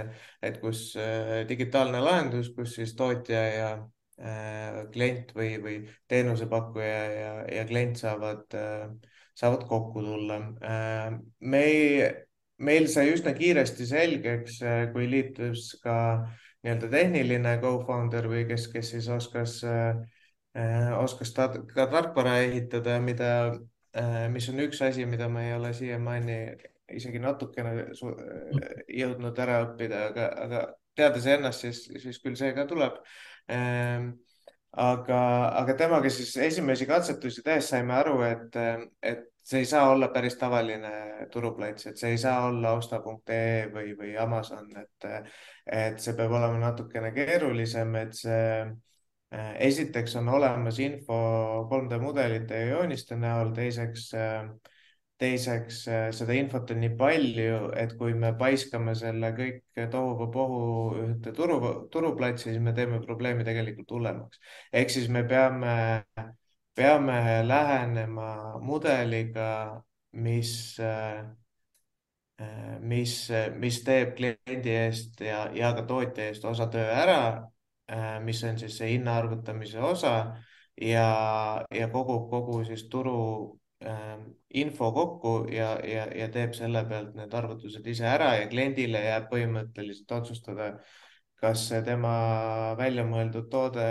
et 0.41 0.59
kus 0.61 0.87
äh, 0.97 1.43
digitaalne 1.49 2.01
lahendus, 2.01 2.49
kus 2.55 2.73
siis 2.79 2.95
tootja 2.97 3.43
ja 3.53 3.71
äh, 4.17 4.79
klient 4.93 5.35
või, 5.37 5.51
või 5.61 5.75
teenusepakkuja 6.09 7.01
ja, 7.13 7.33
ja 7.59 7.65
klient 7.69 8.01
saavad 8.01 8.57
äh,, 8.57 8.87
saavad 9.37 9.67
kokku 9.69 10.01
tulla 10.05 10.39
äh,. 10.65 11.19
me 11.39 11.63
ei, 11.69 12.09
meil 12.57 12.89
sai 12.89 13.11
üsna 13.13 13.35
kiiresti 13.37 13.85
selgeks, 13.89 14.57
äh, 14.65 14.87
kui 14.95 15.05
liitus 15.11 15.75
ka 15.83 15.95
nii-öelda 16.63 16.89
tehniline 16.89 17.57
co-founder 17.61 18.25
või 18.31 18.47
kes, 18.49 18.65
kes 18.73 18.95
siis 18.95 19.13
oskas 19.13 19.59
äh, 19.67 20.01
oskas 20.53 21.33
ta 21.33 21.47
ka 21.73 21.87
tarkvara 21.89 22.37
ehitada, 22.43 22.99
mida, 23.01 23.31
äh, 23.97 24.27
mis 24.29 24.49
on 24.49 24.61
üks 24.61 24.81
asi, 24.85 25.05
mida 25.05 25.29
ma 25.29 25.43
ei 25.47 25.53
ole 25.55 25.73
siiamaani 25.73 26.37
isegi 26.93 27.19
natukene 27.19 27.87
äh, 27.89 28.83
jõudnud 29.01 29.39
ära 29.39 29.63
õppida, 29.65 30.05
aga, 30.11 30.27
aga 30.45 30.61
teades 30.95 31.25
ennast, 31.25 31.65
siis, 31.65 31.87
siis 32.03 32.21
küll 32.21 32.37
see 32.37 32.53
ka 32.53 32.67
tuleb. 32.69 33.01
Ähm, 33.49 34.11
aga, 34.77 35.19
aga 35.63 35.75
temaga 35.77 36.09
siis 36.13 36.35
esimesi 36.37 36.85
katsetusi 36.89 37.41
tehes 37.45 37.73
saime 37.73 37.97
aru, 37.97 38.21
et, 38.27 38.61
et 39.01 39.25
see 39.43 39.63
ei 39.65 39.67
saa 39.67 39.89
olla 39.91 40.07
päris 40.13 40.37
tavaline 40.39 41.27
turuplats, 41.33 41.89
et 41.89 41.97
see 41.97 42.13
ei 42.13 42.21
saa 42.21 42.45
olla 42.47 42.77
osta.ee 42.77 43.67
või, 43.73 43.97
või 43.97 44.13
Amazon, 44.21 44.69
et, 44.79 45.09
et 45.65 45.99
see 45.99 46.13
peab 46.17 46.31
olema 46.37 46.61
natukene 46.69 47.11
keerulisem, 47.15 47.95
et 48.05 48.21
see 48.21 48.41
Äh, 48.63 48.92
esiteks 49.33 50.15
on 50.15 50.29
olemas 50.29 50.79
info 50.79 51.15
3D 51.69 51.99
mudelite 52.01 52.59
ja 52.59 52.75
jooniste 52.75 53.15
näol, 53.17 53.51
teiseks, 53.55 54.07
äh, 54.17 54.47
teiseks 55.17 55.79
äh, 55.87 56.05
seda 56.13 56.35
infot 56.37 56.71
on 56.73 56.81
nii 56.83 56.93
palju, 56.99 57.59
et 57.79 57.95
kui 57.97 58.13
me 58.13 58.33
paiskame 58.37 58.95
selle 58.99 59.31
kõik 59.37 59.85
tohuvabohu 59.91 60.63
ühte 61.05 61.33
turu, 61.33 61.59
turuplatsi, 61.93 62.51
siis 62.51 62.61
me 62.61 62.75
teeme 62.77 63.01
probleemi 63.05 63.45
tegelikult 63.47 63.95
hullemaks. 63.97 64.41
ehk 64.73 64.93
siis 64.93 65.09
me 65.09 65.23
peame, 65.29 66.03
peame 66.75 67.21
lähenema 67.47 68.59
mudeliga, 68.61 69.47
mis 70.13 70.75
mis, 72.81 73.13
mis 73.61 73.77
teeb 73.85 74.15
kliendi 74.17 74.73
eest 74.75 75.21
ja, 75.23 75.45
ja 75.55 75.69
ka 75.77 75.85
tootja 75.87 76.25
eest 76.27 76.45
osa 76.49 76.65
töö 76.73 76.85
ära 76.91 77.19
mis 78.23 78.43
on 78.43 78.57
siis 78.57 78.77
see 78.77 78.93
hinna 78.93 79.17
arvutamise 79.19 79.79
osa 79.83 80.13
ja, 80.81 81.07
ja 81.71 81.87
kogub 81.93 82.29
kogu 82.31 82.63
siis 82.65 82.87
turu 82.89 83.59
ähm, 83.85 84.27
info 84.49 84.91
kokku 84.91 85.33
ja, 85.51 85.77
ja, 85.85 86.07
ja 86.15 86.29
teeb 86.33 86.55
selle 86.57 86.85
pealt 86.89 87.15
need 87.17 87.33
arvutused 87.33 87.87
ise 87.87 88.07
ära 88.09 88.33
ja 88.39 88.49
kliendile 88.51 89.03
jääb 89.05 89.29
põhimõtteliselt 89.31 90.15
otsustada, 90.19 90.69
kas 91.41 91.67
tema 91.85 92.13
välja 92.79 93.05
mõeldud 93.07 93.49
toode 93.51 93.87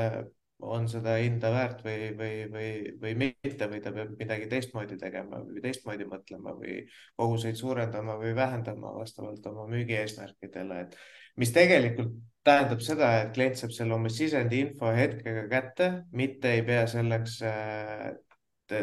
on 0.62 0.86
seda 0.88 1.16
hinda 1.18 1.50
väärt 1.50 1.80
või, 1.84 2.12
või, 2.18 2.34
või, 2.50 2.68
või 3.02 3.14
mitte 3.18 3.66
või 3.70 3.80
ta 3.82 3.90
peab 3.94 4.12
midagi 4.18 4.46
teistmoodi 4.50 4.96
tegema 5.00 5.40
või 5.42 5.62
teistmoodi 5.64 6.06
mõtlema 6.06 6.54
või 6.58 6.76
koguseid 7.18 7.58
suurendama 7.58 8.14
või 8.20 8.34
vähendama 8.38 8.92
vastavalt 8.94 9.46
oma 9.50 9.66
müügieesmärkidele, 9.72 10.84
et 10.86 10.96
mis 11.36 11.52
tegelikult 11.54 12.12
tähendab 12.46 12.82
seda, 12.82 13.12
et 13.22 13.32
klient 13.36 13.58
saab 13.58 13.72
selle 13.76 13.94
oma 13.94 14.10
sisendi 14.10 14.60
info 14.64 14.90
hetkega 14.96 15.46
kätte, 15.50 15.88
mitte 16.12 16.56
ei 16.56 16.64
pea 16.66 16.86
selleks 16.90 17.38
äh, 17.46 18.10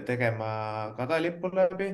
tegema 0.07 0.49
kadalippu 0.97 1.51
läbi 1.53 1.89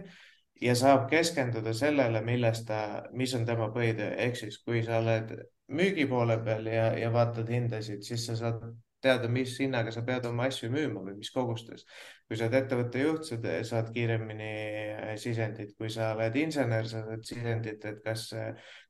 ja 0.61 0.75
saab 0.75 1.09
keskenduda 1.09 1.73
sellele, 1.73 2.21
milles 2.25 2.63
ta, 2.67 2.79
mis 3.13 3.33
on 3.35 3.45
tema 3.47 3.69
põhitöö, 3.73 4.13
ehk 4.27 4.39
siis 4.39 4.59
kui 4.63 4.83
sa 4.85 4.99
oled 5.01 5.35
müügi 5.75 6.05
poole 6.09 6.37
peal 6.45 6.67
ja, 6.69 6.91
ja 6.99 7.11
vaatad 7.13 7.49
hindasid, 7.49 8.03
siis 8.05 8.27
sa 8.29 8.37
saad 8.39 8.61
teada, 9.05 9.29
mis 9.31 9.55
hinnaga 9.61 9.93
sa 9.93 10.03
pead 10.07 10.27
oma 10.29 10.49
asju 10.49 10.69
müüma 10.73 11.03
või 11.05 11.15
mis 11.19 11.31
kogustes. 11.33 11.85
kui 12.27 12.37
sa 12.37 12.47
oled 12.47 12.59
ettevõtte 12.59 13.01
juht, 13.03 13.27
sa 13.29 13.37
saad 13.69 13.91
kiiremini 13.93 14.51
äh, 14.95 15.11
sisendit, 15.21 15.75
kui 15.77 15.91
sa 15.93 16.13
oled 16.15 16.35
insener, 16.41 16.87
sa 16.89 17.03
saad 17.05 17.25
sisendit, 17.27 17.85
et 17.85 18.01
kas, 18.05 18.31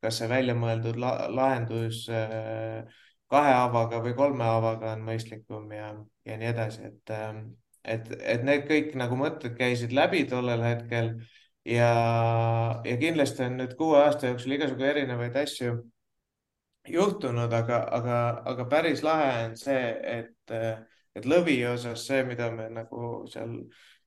kas 0.02 0.22
see 0.22 0.32
välja 0.32 0.56
mõeldud 0.56 1.00
la 1.02 1.18
lahendus 1.30 2.06
äh, 2.10 2.86
kahe 3.32 3.54
haavaga 3.54 4.02
või 4.06 4.16
kolme 4.18 4.46
haavaga 4.46 4.94
on 4.96 5.06
mõistlikum 5.06 5.72
ja, 5.74 5.92
ja 6.28 6.38
nii 6.40 6.52
edasi, 6.52 6.90
et, 6.92 7.14
ähm, 7.16 7.42
et, 7.84 8.12
et 8.22 8.46
need 8.46 8.68
kõik 8.70 8.94
nagu 9.00 9.18
mõtted 9.20 9.58
käisid 9.58 9.96
läbi 9.96 10.24
tollel 10.30 10.64
hetkel 10.66 11.12
ja, 11.66 11.90
ja 12.86 12.96
kindlasti 13.02 13.46
on 13.48 13.60
nüüd 13.62 13.76
kuue 13.80 14.00
aasta 14.04 14.32
jooksul 14.32 14.56
igasugu 14.58 14.88
erinevaid 14.92 15.38
asju 15.42 15.80
juhtunud, 16.92 17.54
aga, 17.54 17.82
aga, 17.98 18.20
aga 18.52 18.68
päris 18.72 19.04
lahe 19.06 19.32
on 19.48 19.58
see, 19.60 19.84
et, 20.20 20.56
et 21.16 21.28
lõviosas 21.28 22.08
see, 22.08 22.24
mida 22.28 22.52
me 22.54 22.70
nagu 22.74 23.12
seal 23.32 23.58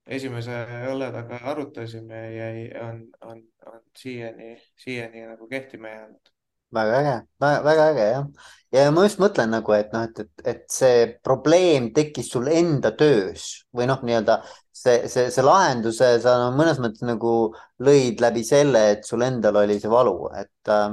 esimese 0.09 0.63
õlle 0.89 1.11
taga 1.13 1.43
arutasime, 1.53 2.25
jäi, 2.37 2.67
on, 2.83 3.05
on, 3.29 3.45
on 3.69 3.81
siiani, 3.99 4.57
siiani 4.81 5.27
nagu 5.29 5.49
kehtima 5.51 5.95
jäänud 5.95 6.35
väga 6.75 6.97
äge, 7.01 7.15
väga 7.41 7.85
äge 7.91 8.07
jah. 8.11 8.25
ja 8.73 8.91
ma 8.93 9.05
just 9.07 9.21
mõtlen 9.23 9.53
nagu, 9.53 9.73
et 9.73 9.93
noh, 9.95 10.05
et, 10.05 10.19
et, 10.21 10.43
et 10.53 10.65
see 10.73 11.07
probleem 11.25 11.91
tekkis 11.97 12.29
sul 12.33 12.49
enda 12.53 12.93
töös 12.97 13.49
või 13.75 13.89
noh, 13.89 14.03
nii-öelda 14.05 14.41
see, 14.73 15.09
see, 15.09 15.31
see 15.33 15.45
lahenduse 15.45 16.11
sa 16.25 16.37
no, 16.43 16.51
mõnes 16.57 16.81
mõttes 16.83 17.05
nagu 17.09 17.55
lõid 17.85 18.21
läbi 18.21 18.45
selle, 18.45 18.85
et 18.97 19.09
sul 19.09 19.25
endal 19.25 19.63
oli 19.63 19.79
see 19.81 19.93
valu, 19.93 20.29
et 20.37 20.73
äh, 20.75 20.93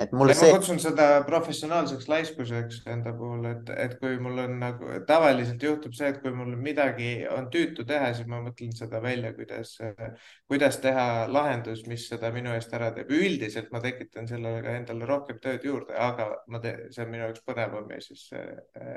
et 0.00 0.12
mulle 0.16 0.34
see. 0.34 0.48
ma 0.48 0.58
kutsun 0.58 0.80
seda 0.82 1.06
professionaalseks 1.26 2.08
laiskuseks 2.08 2.80
enda 2.90 3.12
puhul, 3.16 3.44
et, 3.50 3.70
et 3.84 3.96
kui 4.00 4.16
mul 4.22 4.38
on 4.44 4.56
nagu 4.62 4.94
tavaliselt 5.08 5.62
juhtub 5.66 5.94
see, 5.96 6.08
et 6.12 6.20
kui 6.22 6.32
mul 6.34 6.54
midagi 6.60 7.10
on 7.30 7.50
tüütu 7.52 7.84
teha, 7.88 8.12
siis 8.16 8.30
ma 8.30 8.40
mõtlen 8.44 8.72
seda 8.76 9.02
välja, 9.04 9.34
kuidas, 9.36 9.76
kuidas 10.50 10.80
teha 10.82 11.06
lahendus, 11.30 11.84
mis 11.90 12.08
seda 12.10 12.32
minu 12.34 12.54
eest 12.56 12.72
ära 12.76 12.90
teeb. 12.96 13.12
üldiselt 13.20 13.70
ma 13.74 13.82
tekitan 13.84 14.28
sellele 14.30 14.64
ka 14.64 14.76
endale 14.80 15.08
rohkem 15.10 15.40
tööd 15.42 15.68
juurde, 15.68 15.94
aga 16.08 16.30
ma 16.48 16.62
teen, 16.64 16.88
see 16.94 17.04
on 17.04 17.14
minu 17.14 17.26
jaoks 17.26 17.46
põnevam 17.46 17.88
ja 17.94 18.02
siis. 18.04 18.28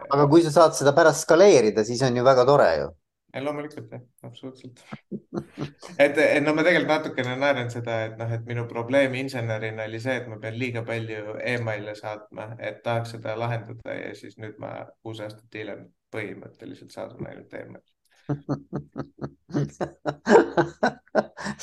Aga 0.09 0.27
kui 0.31 0.45
sa 0.45 0.55
saad 0.55 0.77
seda 0.79 0.95
pärast 0.95 1.27
skaleerida, 1.27 1.85
siis 1.87 2.01
on 2.07 2.17
ju 2.17 2.25
väga 2.25 2.47
tore 2.49 2.73
ju 2.79 2.91
loomulikult 3.41 3.89
jah, 3.95 4.01
absoluutselt. 4.27 4.83
Et, 5.97 6.17
et 6.17 6.43
no 6.43 6.53
ma 6.53 6.65
tegelikult 6.65 6.91
natukene 6.91 7.33
naeran 7.41 7.71
seda, 7.73 7.95
et 8.07 8.19
noh, 8.19 8.29
et 8.35 8.45
minu 8.45 8.67
probleem 8.69 9.15
insenerina 9.17 9.87
oli 9.89 10.01
see, 10.03 10.19
et 10.21 10.27
ma 10.29 10.37
pean 10.43 10.59
liiga 10.59 10.83
palju 10.85 11.39
email'e 11.55 11.95
saatma, 11.97 12.51
et 12.59 12.83
tahaks 12.85 13.15
seda 13.17 13.33
lahendada 13.39 13.97
ja 13.97 14.13
siis 14.17 14.37
nüüd 14.41 14.61
ma 14.61 14.75
kuus 15.01 15.23
aastat 15.25 15.57
hiljem 15.57 15.87
põhimõtteliselt 16.13 16.93
saadan 16.93 17.25
ainult 17.31 17.57
email'i 17.57 17.89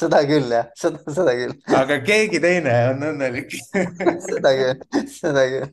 seda 0.00 0.18
küll 0.28 0.50
jah, 0.52 0.66
seda, 0.76 0.98
seda 1.06 1.32
küll. 1.38 1.54
aga 1.78 1.96
keegi 2.04 2.40
teine 2.42 2.74
on 2.90 3.06
õnnelik. 3.12 3.54
Seda 4.26 4.50
küll, 4.58 5.06
seda 5.14 5.46
küll 5.54 5.70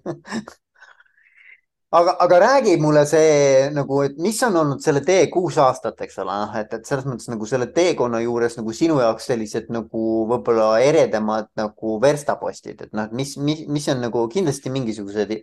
aga, 1.92 2.16
aga 2.20 2.40
räägi 2.40 2.76
mulle 2.82 3.06
see 3.08 3.70
nagu, 3.76 4.02
et 4.04 4.18
mis 4.22 4.40
on 4.44 4.56
olnud 4.62 4.82
selle 4.84 5.02
tee 5.08 5.28
kuus 5.32 5.58
aastat, 5.62 6.00
eks 6.04 6.20
ole, 6.24 6.36
noh, 6.44 6.56
et, 6.60 6.74
et 6.76 6.90
selles 6.90 7.08
mõttes 7.08 7.30
nagu 7.32 7.48
selle 7.50 7.70
teekonna 7.76 8.20
juures 8.24 8.58
nagu 8.60 8.76
sinu 8.76 9.00
jaoks 9.02 9.30
sellised 9.32 9.72
nagu 9.74 10.04
võib-olla 10.32 10.70
eredamad 10.84 11.50
nagu 11.60 11.98
verstapostid, 12.04 12.84
et 12.88 12.98
noh, 12.98 13.08
mis, 13.16 13.36
mis, 13.40 13.64
mis 13.72 13.88
on 13.94 14.04
nagu 14.04 14.26
kindlasti 14.34 14.74
mingisugused 14.74 15.34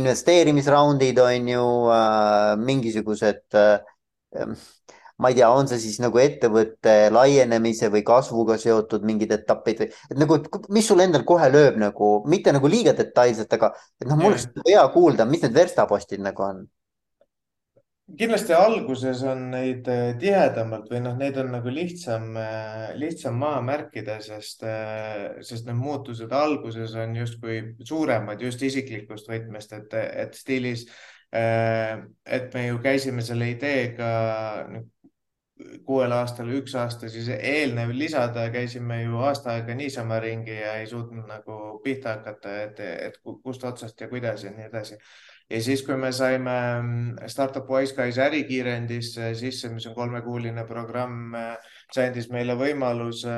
investeerimisraundid 0.00 1.20
on 1.24 1.52
ju 1.54 1.66
äh,, 1.96 2.54
mingisugused 2.60 3.60
äh, 3.60 4.48
ma 5.22 5.30
ei 5.30 5.38
tea, 5.38 5.48
on 5.50 5.68
see 5.70 5.78
siis 5.82 6.00
nagu 6.02 6.18
ettevõtte 6.18 6.94
laienemise 7.14 7.90
või 7.92 8.02
kasvuga 8.06 8.56
seotud 8.58 9.04
mingid 9.06 9.34
etapid 9.36 9.84
või, 9.84 9.90
et 10.10 10.18
nagu, 10.18 10.38
mis 10.74 10.88
sul 10.90 11.02
endal 11.04 11.26
kohe 11.28 11.46
lööb 11.52 11.78
nagu, 11.80 12.14
mitte 12.30 12.54
nagu 12.54 12.70
liiga 12.70 12.96
detailselt, 12.98 13.52
aga 13.54 13.70
et 14.00 14.08
noh, 14.08 14.18
mul 14.18 14.32
oleks 14.32 14.48
hea 14.66 14.86
kuulda, 14.94 15.28
mis 15.28 15.44
need 15.44 15.54
verstapostid 15.54 16.24
nagu 16.24 16.46
on. 16.46 16.64
Kindlasti 18.04 18.52
alguses 18.52 19.22
on 19.24 19.46
neid 19.54 19.86
äh, 19.88 20.10
tihedamalt 20.20 20.90
või 20.92 20.98
noh, 21.06 21.14
neid 21.16 21.38
on 21.40 21.54
nagu 21.54 21.72
lihtsam, 21.72 22.34
äh, 22.36 22.90
lihtsam 23.00 23.38
maha 23.40 23.62
märkida, 23.64 24.18
sest, 24.20 24.60
äh, 24.68 25.38
sest 25.40 25.64
need 25.64 25.78
muutused 25.78 26.34
alguses 26.36 26.92
on 27.00 27.16
justkui 27.16 27.62
suuremad 27.80 28.44
just 28.44 28.60
isiklikust 28.66 29.30
võtmest, 29.30 29.72
et, 29.78 29.96
et 30.26 30.36
stiilis, 30.36 30.84
et 31.34 32.52
me 32.54 32.60
ju 32.68 32.76
käisime 32.78 33.24
selle 33.26 33.48
ideega 33.56 34.10
kuuel 35.86 36.12
aastal 36.12 36.50
üks 36.58 36.74
aasta 36.78 37.08
siis 37.12 37.28
eelnev 37.34 37.92
lisada, 37.96 38.46
käisime 38.52 39.02
ju 39.02 39.20
aasta 39.24 39.54
aega 39.54 39.76
niisama 39.78 40.18
ringi 40.22 40.56
ja 40.56 40.74
ei 40.80 40.88
suutnud 40.90 41.28
nagu 41.28 41.58
pihta 41.84 42.18
hakata, 42.18 42.56
et, 42.66 42.80
et 42.80 43.20
kust 43.24 43.64
otsast 43.64 44.00
ja 44.00 44.08
kuidas 44.08 44.44
ja 44.44 44.52
nii 44.54 44.68
edasi. 44.68 44.98
ja 45.50 45.62
siis, 45.62 45.82
kui 45.86 45.96
me 46.00 46.12
saime 46.12 46.56
mm, 46.82 47.28
Startup 47.32 47.70
Wise 47.70 47.96
Guys 47.96 48.18
ärikiirendisse 48.18 49.34
sisse, 49.34 49.68
mis 49.72 49.86
on 49.86 49.94
kolmekuuline 49.94 50.64
programm, 50.68 51.36
see 51.92 52.08
andis 52.08 52.30
meile 52.32 52.56
võimaluse 52.60 53.36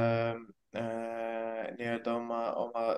äh, 0.77 1.69
nii-öelda 1.79 2.15
oma, 2.15 2.43
oma 2.63 2.89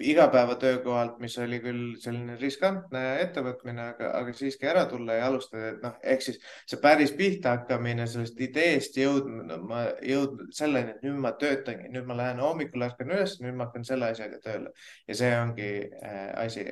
igapäevatöökohalt, 0.00 1.18
mis 1.20 1.36
oli 1.38 1.58
küll 1.62 1.94
selline 2.00 2.36
riskantne 2.40 3.02
ettevõtmine, 3.22 3.86
aga, 3.94 4.10
aga 4.20 4.34
siiski 4.36 4.68
ära 4.70 4.84
tulla 4.90 5.18
ja 5.18 5.26
alustada, 5.28 5.72
et 5.74 5.82
noh, 5.84 5.96
ehk 6.02 6.24
siis 6.24 6.38
see 6.68 6.80
päris 6.82 7.12
pihta 7.16 7.54
hakkamine 7.56 8.06
sellest 8.10 8.40
ideest 8.40 8.96
jõudma, 9.00 9.58
ma 9.70 9.82
jõudnud 10.06 10.52
selleni, 10.56 10.94
et 10.96 11.04
nüüd 11.06 11.18
ma 11.22 11.34
töötangi, 11.40 11.90
nüüd 11.94 12.08
ma 12.08 12.16
lähen 12.18 12.42
hommikul 12.44 12.86
ärkan 12.86 13.12
üles, 13.12 13.38
nüüd 13.44 13.58
ma 13.58 13.68
hakkan 13.68 13.84
selle 13.88 14.12
asjaga 14.14 14.40
tööle. 14.44 14.72
Ja 15.08 15.18
see 15.20 15.32
ongi 15.38 15.72
äh, 16.02 16.22
asi, 16.44 16.66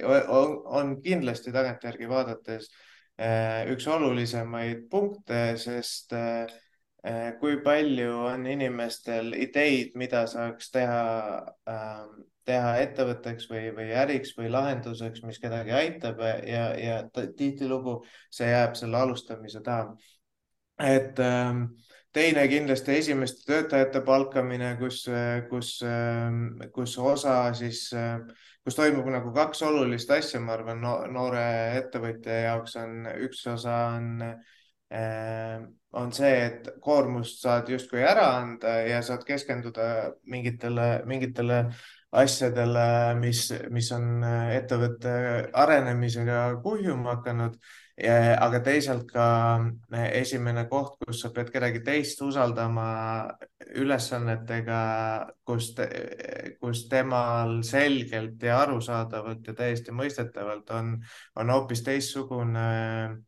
on 0.78 0.96
kindlasti 1.04 1.52
tagantjärgi 1.54 2.08
vaadates 2.10 2.70
äh, 3.20 3.68
üks 3.72 3.86
olulisemaid 3.90 4.88
punkte, 4.90 5.42
sest 5.60 6.16
äh, 6.16 6.48
äh, 7.04 7.28
kui 7.40 7.60
palju 7.64 8.14
on 8.30 8.48
inimestel 8.48 9.34
ideid, 9.36 9.94
mida 10.00 10.24
saaks 10.30 10.72
teha 10.74 11.04
äh, 11.68 12.02
teha 12.48 12.74
ettevõtteks 12.82 13.48
või, 13.50 13.68
või 13.76 13.90
äriks 14.02 14.32
või 14.38 14.50
lahenduseks, 14.52 15.22
mis 15.28 15.40
kedagi 15.42 15.74
aitab 15.76 16.22
ja, 16.24 16.64
ja 16.80 16.96
tihtilugu 17.12 18.00
see 18.32 18.48
jääb 18.50 18.76
selle 18.78 19.00
alustamise 19.02 19.62
taha. 19.64 19.92
et 20.78 21.18
ähm, 21.20 21.64
teine 22.14 22.46
kindlasti 22.48 22.98
esimeste 22.98 23.44
töötajate 23.46 24.00
palkamine, 24.06 24.74
kus, 24.80 25.04
kus, 25.50 25.72
ähm, 25.86 26.44
kus 26.74 26.98
osa 26.98 27.40
siis, 27.54 27.88
ähm, 27.96 28.28
kus 28.64 28.78
toimub 28.78 29.10
nagu 29.12 29.32
kaks 29.34 29.62
olulist 29.68 30.10
asja, 30.10 30.40
ma 30.40 30.56
arvan 30.56 30.80
no,, 30.82 31.00
noore 31.12 31.48
ettevõtja 31.82 32.44
jaoks 32.48 32.78
on 32.80 33.10
üks 33.28 33.44
osa 33.52 33.82
on 33.96 34.24
on 35.92 36.12
see, 36.12 36.32
et 36.46 36.68
koormust 36.84 37.42
saad 37.42 37.68
justkui 37.72 38.02
ära 38.04 38.26
anda 38.38 38.78
ja 38.88 39.00
saad 39.04 39.24
keskenduda 39.28 40.14
mingitele, 40.28 40.88
mingitele 41.08 41.58
asjadele, 42.16 43.14
mis, 43.20 43.48
mis 43.70 43.90
on 43.92 44.22
ettevõtte 44.24 45.12
arenemisega 45.52 46.40
kuhjuma 46.64 47.18
hakanud. 47.18 47.58
Aga 47.98 48.60
teisalt 48.62 49.08
ka 49.10 49.24
esimene 50.14 50.68
koht, 50.70 51.00
kus 51.02 51.24
sa 51.24 51.32
pead 51.34 51.48
kedagi 51.50 51.80
teist 51.82 52.20
usaldama 52.22 52.86
ülesannetega, 53.74 54.82
kus 55.42 55.72
te,, 55.74 55.88
kus 56.62 56.84
temal 56.88 57.58
selgelt 57.66 58.42
ja 58.46 58.60
arusaadavalt 58.62 59.50
ja 59.50 59.56
täiesti 59.58 59.90
mõistetavalt 59.90 60.70
on, 60.78 60.94
on 61.42 61.50
hoopis 61.50 61.82
teistsugune 61.90 62.68
äh, 62.68 63.18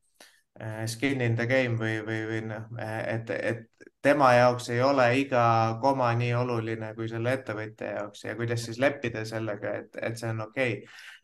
skin 0.86 1.20
in 1.24 1.36
the 1.36 1.46
game 1.48 1.78
või, 1.80 2.00
või, 2.04 2.24
või 2.28 2.40
noh, 2.50 2.66
et, 2.80 3.30
et 3.30 3.88
tema 4.02 4.32
jaoks 4.34 4.70
ei 4.72 4.80
ole 4.82 5.06
iga 5.20 5.42
koma 5.80 6.10
nii 6.16 6.32
oluline 6.36 6.92
kui 6.96 7.08
selle 7.08 7.34
ettevõtja 7.36 7.92
jaoks 7.96 8.24
ja 8.24 8.36
kuidas 8.36 8.64
siis 8.68 8.80
leppida 8.80 9.24
sellega, 9.28 9.74
et, 9.82 10.00
et 10.00 10.16
see 10.20 10.30
on 10.32 10.46
okei. 10.46 10.78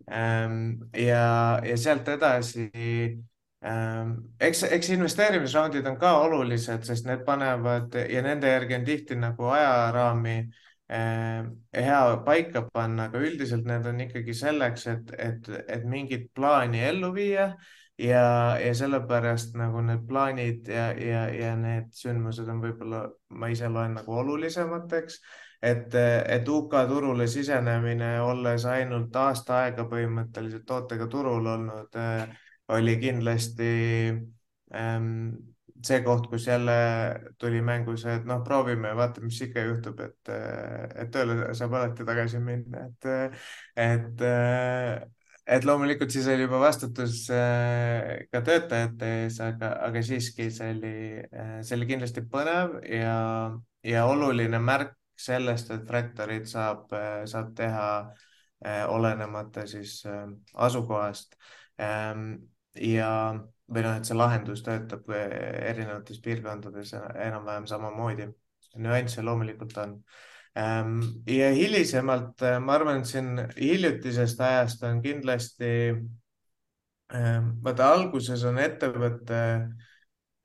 Okay.. 0.07 1.07
ja, 1.07 1.25
ja 1.64 1.77
sealt 1.81 2.09
edasi 2.12 2.66
ähm, 3.64 4.12
eks, 4.40 4.66
eks 4.77 4.92
investeerimisraundid 4.96 5.88
on 5.88 5.96
ka 6.01 6.12
olulised, 6.27 6.85
sest 6.88 7.09
need 7.09 7.25
panevad 7.27 7.96
ja 8.11 8.22
nende 8.25 8.53
järgi 8.53 8.79
on 8.79 8.87
tihti 8.87 9.18
nagu 9.20 9.49
ajaraami 9.57 10.37
äh, 10.92 11.49
hea 11.81 12.05
paika 12.29 12.66
panna, 12.72 13.09
aga 13.09 13.25
üldiselt 13.25 13.64
need 13.68 13.88
on 13.88 14.05
ikkagi 14.05 14.37
selleks, 14.37 14.87
et, 14.92 15.16
et, 15.16 15.51
et 15.64 15.88
mingit 15.88 16.29
plaani 16.37 16.85
ellu 16.92 17.14
viia 17.16 17.55
ja, 17.98 18.59
ja 18.61 18.74
sellepärast 18.74 19.56
nagu 19.59 19.80
need 19.85 20.04
plaanid 20.09 20.68
ja, 20.68 20.90
ja, 20.92 21.26
ja 21.32 21.54
need 21.56 21.90
sündmused 21.96 22.48
on 22.52 22.61
võib-olla, 22.64 23.06
ma 23.38 23.50
ise 23.52 23.70
loen 23.72 23.96
nagu 23.98 24.18
olulisemateks, 24.20 25.18
et, 25.62 25.96
et 25.96 26.48
UK 26.48 26.78
turule 26.90 27.26
sisenemine, 27.30 28.16
olles 28.24 28.68
ainult 28.70 29.16
aasta 29.16 29.62
aega 29.64 29.88
põhimõtteliselt 29.90 30.66
tootega 30.68 31.09
turul 31.12 31.46
olnud, 31.56 32.00
oli 32.76 32.96
kindlasti 33.00 33.70
ähm, 34.74 35.11
see 35.87 36.00
koht, 36.04 36.26
kus 36.30 36.46
jälle 36.46 36.76
tuli 37.38 37.61
mängu 37.62 37.96
see, 38.00 38.16
et 38.18 38.24
noh, 38.28 38.42
proovime 38.44 38.92
vaatame, 38.96 39.30
mis 39.30 39.40
ikka 39.46 39.64
juhtub, 39.68 40.00
et, 40.04 40.32
et 40.96 41.12
tööle 41.14 41.54
saab 41.56 41.76
alati 41.78 42.06
tagasi 42.09 42.40
minna, 42.42 42.88
et, 42.90 43.38
et 43.87 44.26
et 45.46 45.64
loomulikult 45.64 46.11
siis 46.11 46.26
oli 46.30 46.46
juba 46.46 46.59
vastutus 46.61 47.24
äh, 47.30 48.26
ka 48.32 48.42
töötajate 48.46 49.11
ees, 49.22 49.38
aga, 49.44 49.72
aga 49.87 50.02
siiski 50.02 50.48
see 50.54 50.70
oli, 50.74 50.94
äh, 51.22 51.59
see 51.62 51.76
oli 51.78 51.88
kindlasti 51.92 52.24
põnev 52.32 52.78
ja, 52.90 53.16
ja 53.87 54.06
oluline 54.11 54.61
märk 54.62 54.96
sellest, 55.16 55.70
et 55.72 55.87
Fractorit 55.88 56.48
saab, 56.50 56.90
äh, 56.94 57.22
saab 57.30 57.54
teha 57.56 57.90
olenemata 58.88 59.66
siis 59.68 59.98
asukohast. 60.64 61.35
Ähm, 61.76 62.30
ja, 62.80 63.37
või 63.68 63.82
noh, 63.85 63.98
et 63.98 64.09
see 64.09 64.16
lahendus 64.16 64.62
töötab 64.64 65.11
erinevates 65.12 66.22
piirkondades 66.24 66.94
enam-vähem 66.96 67.68
samamoodi. 67.68 68.30
nüansse 68.80 69.22
loomulikult 69.22 69.76
on 69.85 69.92
ja 70.57 71.49
hilisemalt, 71.53 72.42
äh, 72.42 72.59
ma 72.61 72.77
arvan, 72.79 73.01
et 73.03 73.11
siin 73.11 73.40
hiljutisest 73.59 74.40
ajast 74.40 74.83
on 74.88 75.03
kindlasti, 75.05 75.73
ehm, 77.12 77.51
vaata 77.64 77.90
alguses 77.92 78.45
on 78.49 78.59
ettevõte 78.62 79.40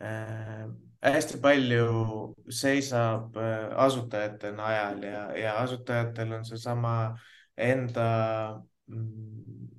ehm, 0.03 0.73
hästi 1.01 1.39
palju 1.41 1.85
seisab 2.49 3.37
äh, 3.39 3.71
asutajate 3.85 4.51
najal 4.57 5.03
ja, 5.03 5.21
ja 5.37 5.55
asutajatel 5.63 6.35
on 6.37 6.45
seesama 6.45 6.93
enda 7.57 8.09
mm, 8.87 9.69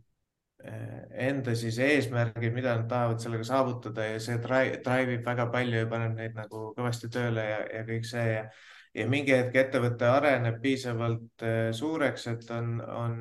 äh, 0.65 0.99
enda 1.29 1.55
siis 1.55 1.79
eesmärgid, 1.79 2.55
mida 2.57 2.75
nad 2.81 2.89
tahavad 2.91 3.23
sellega 3.23 3.47
saavutada 3.47 4.09
ja 4.15 4.21
see 4.21 4.41
drive 4.43 5.15
ib 5.15 5.25
väga 5.27 5.47
palju 5.53 5.85
ja 5.85 5.91
paneb 5.93 6.19
neid 6.19 6.35
nagu 6.39 6.71
kõvasti 6.79 7.11
tööle 7.13 7.47
ja, 7.53 7.65
ja 7.79 7.85
kõik 7.87 8.09
see 8.09 8.29
ja 8.33 8.47
ja 8.95 9.07
mingi 9.09 9.35
hetk 9.37 9.57
ettevõte 9.57 10.09
areneb 10.09 10.61
piisavalt 10.63 11.45
äh, 11.47 11.71
suureks, 11.77 12.27
et 12.33 12.51
on, 12.55 12.75
on 12.81 13.17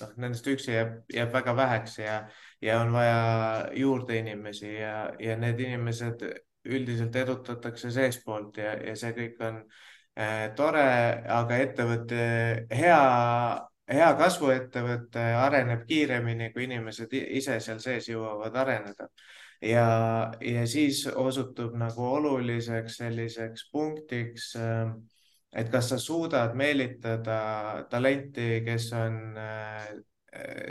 noh, 0.00 0.14
nendest 0.16 0.48
üksi 0.50 0.74
jääb, 0.74 0.96
jääb 1.14 1.32
väga 1.34 1.56
väheks 1.56 1.98
ja, 1.98 2.16
ja 2.62 2.80
on 2.82 2.92
vaja 2.94 3.20
juurde 3.78 4.18
inimesi 4.18 4.74
ja, 4.74 4.96
ja 5.20 5.36
need 5.38 5.60
inimesed 5.60 6.24
üldiselt 6.64 7.16
edutatakse 7.16 7.90
seestpoolt 7.92 8.58
ja, 8.62 8.74
ja 8.88 8.96
see 8.96 9.12
kõik 9.16 9.40
on 9.44 9.60
äh, 10.18 10.50
tore, 10.56 10.88
aga 11.38 11.60
ettevõte, 11.62 12.26
hea, 12.72 13.00
hea 13.92 14.10
kasvuettevõte 14.18 15.24
areneb 15.44 15.86
kiiremini, 15.88 16.50
kui 16.54 16.66
inimesed 16.66 17.14
ise 17.22 17.60
seal 17.60 17.82
sees 17.84 18.10
jõuavad 18.10 18.62
areneda 18.64 19.10
ja, 19.64 19.88
ja 20.40 20.66
siis 20.66 21.04
osutub 21.06 21.74
nagu 21.78 22.06
oluliseks 22.18 22.98
selliseks 23.00 23.68
punktiks, 23.72 24.54
äh, 24.60 24.94
et 25.54 25.70
kas 25.72 25.92
sa 25.92 25.98
suudad 25.98 26.56
meelitada 26.58 27.84
talenti, 27.90 28.62
kes 28.66 28.90
on 28.98 29.20
äh, 29.38 29.92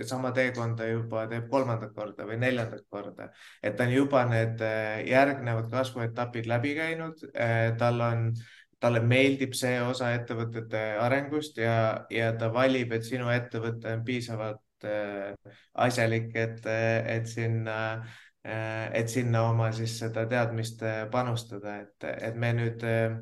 sama 0.03 0.33
teekonda 0.35 0.89
juba 0.89 1.23
teeb 1.31 1.45
kolmandat 1.51 1.93
korda 1.95 2.25
või 2.27 2.35
neljandat 2.41 2.83
korda, 2.91 3.29
et 3.63 3.77
ta 3.79 3.87
on 3.87 3.93
juba 3.95 4.25
need 4.31 4.61
äh, 4.65 4.99
järgnevad 5.07 5.71
kasvuetapid 5.71 6.49
läbi 6.51 6.75
käinud, 6.79 7.23
tal 7.79 8.03
on 8.03 8.27
talle 8.83 8.99
meeldib 8.99 9.53
see 9.55 9.77
osa 9.79 10.09
ettevõtete 10.17 10.81
arengust 10.99 11.57
ja, 11.57 12.03
ja 12.11 12.33
ta 12.35 12.49
valib, 12.51 12.91
et 12.91 13.07
sinu 13.07 13.29
ettevõte 13.31 13.95
on 13.95 14.03
piisavalt 14.03 14.59
asjalik, 15.79 16.33
et, 16.35 16.65
et 16.67 17.29
sinna 17.31 17.77
Äh, 17.93 18.09
et 18.43 19.07
sinna 19.07 19.45
oma 19.47 19.69
siis 19.71 19.93
seda 20.01 20.25
teadmist 20.27 20.81
äh, 20.83 21.05
panustada, 21.11 21.77
et, 21.85 22.07
et 22.27 22.35
me 22.35 22.49
nüüd 22.57 22.81
äh, 22.83 23.13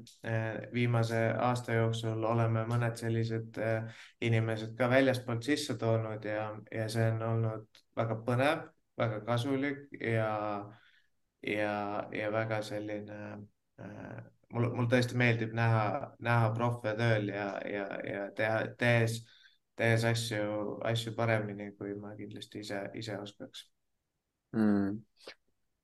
viimase 0.73 1.19
aasta 1.38 1.75
jooksul 1.77 2.23
oleme 2.25 2.63
mõned 2.69 2.97
sellised 2.97 3.60
inimesed 4.25 4.73
ka 4.77 4.89
väljaspoolt 4.89 5.45
sisse 5.45 5.77
toonud 5.77 6.25
ja, 6.25 6.47
ja 6.73 6.88
see 6.89 7.05
on 7.13 7.21
olnud 7.27 7.81
väga 7.97 8.17
põnev, 8.25 8.63
väga 8.97 9.19
kasulik 9.27 9.93
ja, 10.01 10.31
ja, 11.45 11.75
ja 12.17 12.31
väga 12.34 12.62
selline 12.65 13.19
mul, 14.49 14.71
mul 14.73 14.89
tõesti 14.89 15.19
meeldib 15.21 15.53
näha, 15.57 15.84
näha 16.17 16.49
profe 16.57 16.95
tööl 16.97 17.29
ja, 17.29 17.51
ja, 17.69 17.86
ja 18.07 18.25
teha, 18.38 18.63
tehes, 18.81 19.19
tehes 19.77 20.07
asju, 20.10 20.79
asju 20.89 21.13
paremini, 21.13 21.69
kui 21.77 21.93
ma 21.93 22.15
kindlasti 22.17 22.65
ise, 22.65 22.81
ise 22.97 23.21
oskaks 23.21 23.67
mm 24.55 24.99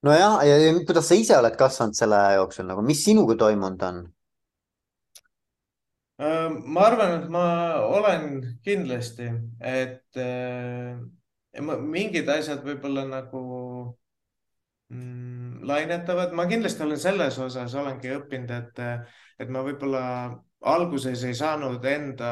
nojah, 0.08 0.40
ja, 0.46 0.56
kuidas 0.86 1.10
sa 1.10 1.18
ise 1.18 1.36
oled 1.38 1.58
kasvanud 1.60 1.98
selle 1.98 2.18
aja 2.20 2.40
jooksul 2.42 2.68
nagu, 2.70 2.84
mis 2.86 3.04
sinuga 3.06 3.38
toimunud 3.40 3.84
on? 3.90 4.00
Äh, 6.22 6.50
ma 6.50 6.88
arvan, 6.90 7.14
et 7.20 7.30
ma 7.34 7.46
olen 7.86 8.26
kindlasti, 8.66 9.30
et 9.62 10.22
äh, 10.22 10.98
mingid 11.62 12.30
asjad 12.34 12.64
võib-olla 12.66 13.06
nagu 13.10 13.44
mm, 14.90 15.62
lainetavad, 15.68 16.34
ma 16.38 16.48
kindlasti 16.50 16.86
olen 16.86 17.02
selles 17.02 17.38
osas 17.42 17.78
olengi 17.78 18.14
õppinud, 18.18 18.54
et, 18.58 18.84
et 19.42 19.54
ma 19.54 19.66
võib-olla 19.66 20.04
alguses 20.66 21.24
ei 21.24 21.36
saanud 21.38 21.86
enda, 21.86 22.32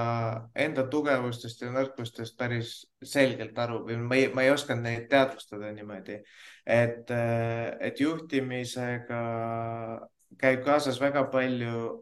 enda 0.57 0.85
tugevustest 0.89 1.61
ja 1.61 1.69
nõrkustest 1.73 2.37
päris 2.37 2.73
selgelt 3.03 3.57
aru 3.59 3.83
või 3.85 3.99
ma 4.01 4.17
ei, 4.17 4.29
ma 4.33 4.45
ei 4.45 4.51
osanud 4.53 4.83
neid 4.87 5.07
teadvustada 5.11 5.71
niimoodi, 5.75 6.17
et, 6.65 7.11
et 7.79 8.01
juhtimisega 8.01 9.21
käib 10.41 10.65
kaasas 10.65 10.99
väga 11.01 11.27
palju 11.31 12.01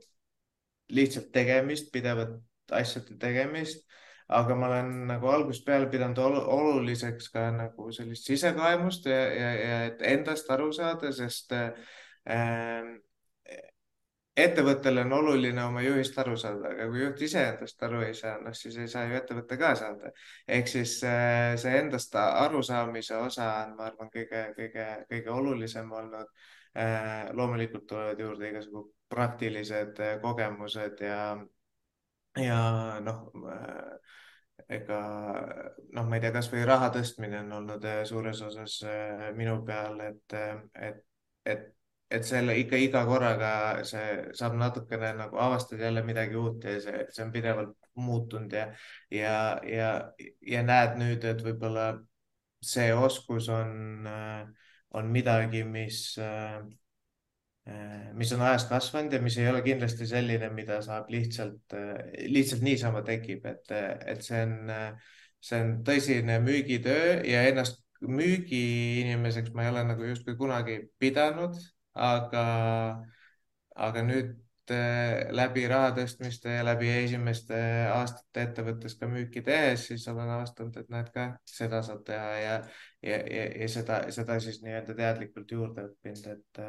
lihtsalt 0.94 1.32
tegemist, 1.36 1.92
pidevat 1.92 2.40
asjade 2.72 3.18
tegemist, 3.20 3.84
aga 4.34 4.56
ma 4.56 4.70
olen 4.70 4.92
nagu 5.10 5.28
algusest 5.28 5.66
peale 5.68 5.90
pidanud 5.92 6.20
oluliseks 6.24 7.30
ka 7.34 7.50
nagu 7.52 7.92
sellist 7.92 8.30
sisekaemust 8.30 9.10
ja, 9.12 9.20
ja, 9.28 9.50
ja 9.60 9.80
et 9.90 10.06
endast 10.14 10.50
aru 10.54 10.72
saada, 10.76 11.12
sest 11.12 11.52
äh, 11.52 11.74
ettevõttele 14.38 15.04
on 15.06 15.14
oluline 15.14 15.62
oma 15.64 15.82
juhist 15.86 16.18
aru 16.18 16.36
saada, 16.40 16.72
aga 16.74 16.88
kui 16.90 17.04
juht 17.04 17.22
ise 17.28 17.42
endast 17.52 17.84
aru 17.86 18.02
ei 18.08 18.14
saa, 18.18 18.40
noh 18.42 18.56
siis 18.58 18.78
ei 18.82 18.90
saa 18.90 19.06
ju 19.10 19.18
ettevõte 19.20 19.58
ka 19.62 19.74
saada. 19.78 20.12
ehk 20.58 20.72
siis 20.72 20.96
äh, 21.06 21.54
see 21.62 21.76
endast 21.78 22.16
arusaamise 22.16 23.18
osa 23.18 23.50
on, 23.64 23.76
ma 23.78 23.90
arvan, 23.92 24.10
kõige, 24.14 24.46
kõige, 24.58 24.88
kõige 25.10 25.34
olulisem 25.38 25.92
olnud. 25.92 26.34
Äh, 26.74 27.30
loomulikult 27.38 27.86
tulevad 27.86 28.20
juurde 28.20 28.50
igasugu 28.50 28.88
praktilised 29.10 30.00
äh, 30.02 30.16
kogemused 30.22 31.04
ja, 31.06 31.20
ja 32.42 32.62
noh 33.06 33.28
ega 34.74 34.98
noh, 35.94 36.08
ma 36.08 36.18
ei 36.18 36.24
tea, 36.24 36.32
kasvõi 36.34 36.64
raha 36.66 36.90
tõstmine 36.96 37.44
on 37.44 37.52
olnud 37.60 37.86
suures 38.10 38.42
osas 38.42 38.80
minu 39.38 39.60
peal, 39.68 40.00
et, 40.08 40.36
et, 40.90 41.04
et 41.46 41.68
et 42.14 42.28
selle 42.28 42.56
ikka 42.62 42.80
iga 42.82 43.04
korraga 43.10 43.52
see 43.88 44.34
saab 44.38 44.58
natukene 44.60 45.14
nagu 45.18 45.40
avastad 45.42 45.82
jälle 45.82 46.04
midagi 46.06 46.38
uut 46.40 46.64
ja 46.68 46.78
see, 46.84 47.06
see 47.10 47.26
on 47.26 47.32
pidevalt 47.34 47.76
muutunud 47.96 48.54
ja, 48.54 48.68
ja, 49.12 49.36
ja, 49.68 49.90
ja 50.54 50.64
näed 50.66 50.98
nüüd, 51.02 51.26
et 51.30 51.44
võib-olla 51.46 51.88
see 52.64 52.94
oskus 52.96 53.50
on, 53.52 54.08
on 54.94 55.12
midagi, 55.12 55.64
mis 55.68 56.16
mis 58.20 58.32
on 58.36 58.42
ajas 58.44 58.66
kasvanud 58.68 59.14
ja 59.16 59.22
mis 59.24 59.38
ei 59.40 59.48
ole 59.48 59.62
kindlasti 59.64 60.08
selline, 60.08 60.50
mida 60.52 60.82
saab 60.84 61.08
lihtsalt, 61.14 61.76
lihtsalt 62.28 62.64
niisama 62.66 63.04
tekib, 63.08 63.46
et, 63.48 63.72
et 64.12 64.26
see 64.26 64.42
on, 64.44 64.74
see 65.40 65.62
on 65.64 65.72
tõsine 65.88 66.42
müügitöö 66.44 67.22
ja 67.28 67.46
ennast 67.48 67.80
müügiinimeseks 68.04 69.54
ma 69.56 69.64
ei 69.64 69.72
ole 69.72 69.86
nagu 69.88 70.10
justkui 70.10 70.36
kunagi 70.40 70.82
pidanud, 71.00 71.56
aga, 71.94 72.46
aga 73.76 74.04
nüüd 74.08 74.40
läbi 75.36 75.66
raha 75.68 75.90
tõstmiste 75.98 76.54
ja 76.54 76.64
läbi 76.64 76.88
esimeste 76.88 77.58
aastate 77.92 78.46
ettevõttes 78.48 78.96
ka 78.96 79.10
müüki 79.12 79.44
tehes, 79.44 79.90
siis 79.90 80.08
olen 80.08 80.30
avastanud, 80.38 80.78
et 80.80 80.90
näed 80.94 81.10
ka, 81.14 81.26
seda 81.44 81.82
saab 81.84 82.06
teha 82.08 82.30
ja, 82.40 82.54
ja, 83.04 83.18
ja, 83.28 83.46
ja 83.60 83.68
seda, 83.70 84.00
seda 84.16 84.40
siis 84.40 84.62
nii-öelda 84.64 84.96
teadlikult 84.96 85.52
juurde 85.52 85.90
õppinud, 85.90 86.30
et 86.32 86.64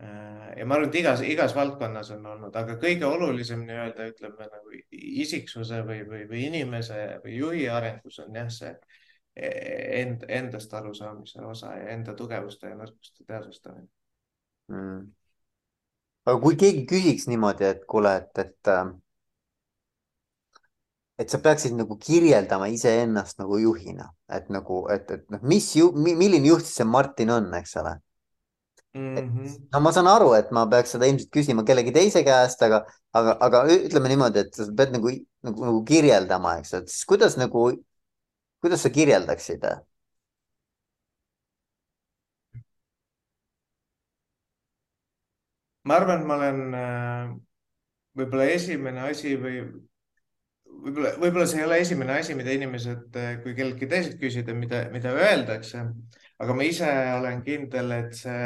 Äh, 0.00 0.58
ja 0.58 0.64
ma 0.64 0.78
arvan, 0.78 0.88
et 0.88 0.94
igas, 0.96 1.20
igas 1.28 1.52
valdkonnas 1.52 2.10
on 2.14 2.24
olnud, 2.32 2.54
aga 2.56 2.76
kõige 2.80 3.04
olulisem 3.04 3.66
nii-öelda 3.68 4.06
ütleme 4.08 4.46
nagu 4.48 4.72
isiksuse 4.96 5.82
või, 5.84 5.98
või, 6.08 6.22
või 6.30 6.46
inimese 6.46 7.00
või 7.24 7.34
juhi 7.36 7.66
arengus 7.68 8.16
on 8.24 8.38
jah, 8.40 8.48
see 8.54 8.72
end, 10.00 10.24
endast 10.40 10.72
arusaamise 10.78 11.44
osa 11.44 11.74
ja 11.82 11.90
enda 11.92 12.16
tugevuste 12.16 12.72
ja 12.72 12.78
nõrkuste 12.80 13.28
teadvustamine 13.28 13.99
mm.. 14.70 14.98
aga 16.26 16.40
kui 16.42 16.58
keegi 16.60 16.84
küsiks 16.90 17.28
niimoodi, 17.30 17.68
et 17.74 17.86
kuule, 17.90 18.16
et, 18.22 18.42
et, 18.44 18.72
äh, 18.72 18.92
et 21.20 21.32
sa 21.32 21.40
peaksid 21.44 21.74
nagu 21.78 21.96
kirjeldama 22.00 22.70
iseennast 22.72 23.40
nagu 23.42 23.58
juhina, 23.60 24.10
et 24.32 24.48
nagu, 24.52 24.84
et, 24.94 25.10
et 25.10 25.26
noh, 25.32 25.42
mis 25.54 25.66
ju, 25.76 25.90
milline 25.96 26.46
juht 26.46 26.68
see 26.68 26.86
Martin 26.88 27.34
on, 27.36 27.50
eks 27.60 27.76
ole 27.82 27.98
mm. 28.94 29.16
-hmm. 29.16 29.68
no 29.72 29.80
ma 29.80 29.92
saan 29.92 30.06
aru, 30.06 30.32
et 30.38 30.50
ma 30.50 30.66
peaks 30.70 30.96
seda 30.96 31.10
ilmselt 31.10 31.32
küsima 31.36 31.64
kellegi 31.66 31.92
teise 31.94 32.24
käest, 32.26 32.62
aga, 32.62 32.84
aga, 33.12 33.36
aga 33.46 33.62
ütleme 33.76 34.08
niimoodi, 34.12 34.46
et 34.46 34.54
sa 34.54 34.70
pead 34.76 34.96
nagu, 34.96 35.12
nagu, 35.46 35.64
nagu 35.68 35.84
kirjeldama, 35.92 36.58
eks, 36.62 36.74
et 36.80 36.88
siis 36.88 37.06
kuidas 37.12 37.36
nagu, 37.40 37.70
kuidas 38.62 38.82
sa 38.86 38.90
kirjeldaksid? 38.90 39.66
Ma 45.90 45.96
arvan, 45.98 46.20
et 46.20 46.26
ma 46.28 46.36
olen 46.38 46.74
äh, 46.78 47.30
võib-olla 48.18 48.44
esimene 48.54 49.08
asi 49.10 49.34
või 49.40 49.56
võib-olla, 50.84 51.16
võib-olla 51.18 51.46
see 51.50 51.58
ei 51.58 51.66
ole 51.66 51.78
esimene 51.82 52.18
asi, 52.20 52.36
mida 52.38 52.54
inimesed, 52.54 53.08
äh, 53.18 53.32
kui 53.42 53.56
kelleltki 53.58 53.88
teiselt 53.90 54.20
küsida, 54.20 54.54
mida, 54.54 54.84
mida 54.94 55.14
öeldakse. 55.16 55.82
Aga 56.40 56.54
ma 56.56 56.66
ise 56.68 56.90
olen 57.16 57.42
kindel, 57.46 57.90
et 57.96 58.14
see, 58.16 58.44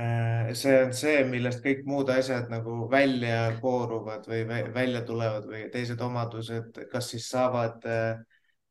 äh, 0.00 0.54
see 0.56 0.78
on 0.86 0.94
see, 0.96 1.18
millest 1.28 1.60
kõik 1.66 1.84
muud 1.90 2.12
asjad 2.14 2.48
nagu 2.52 2.78
välja 2.92 3.42
kooruvad 3.60 4.24
või 4.30 4.46
välja 4.48 5.04
tulevad 5.04 5.50
või 5.50 5.66
teised 5.74 6.00
omadused, 6.00 6.80
kas 6.92 7.12
siis 7.12 7.28
saavad, 7.28 7.84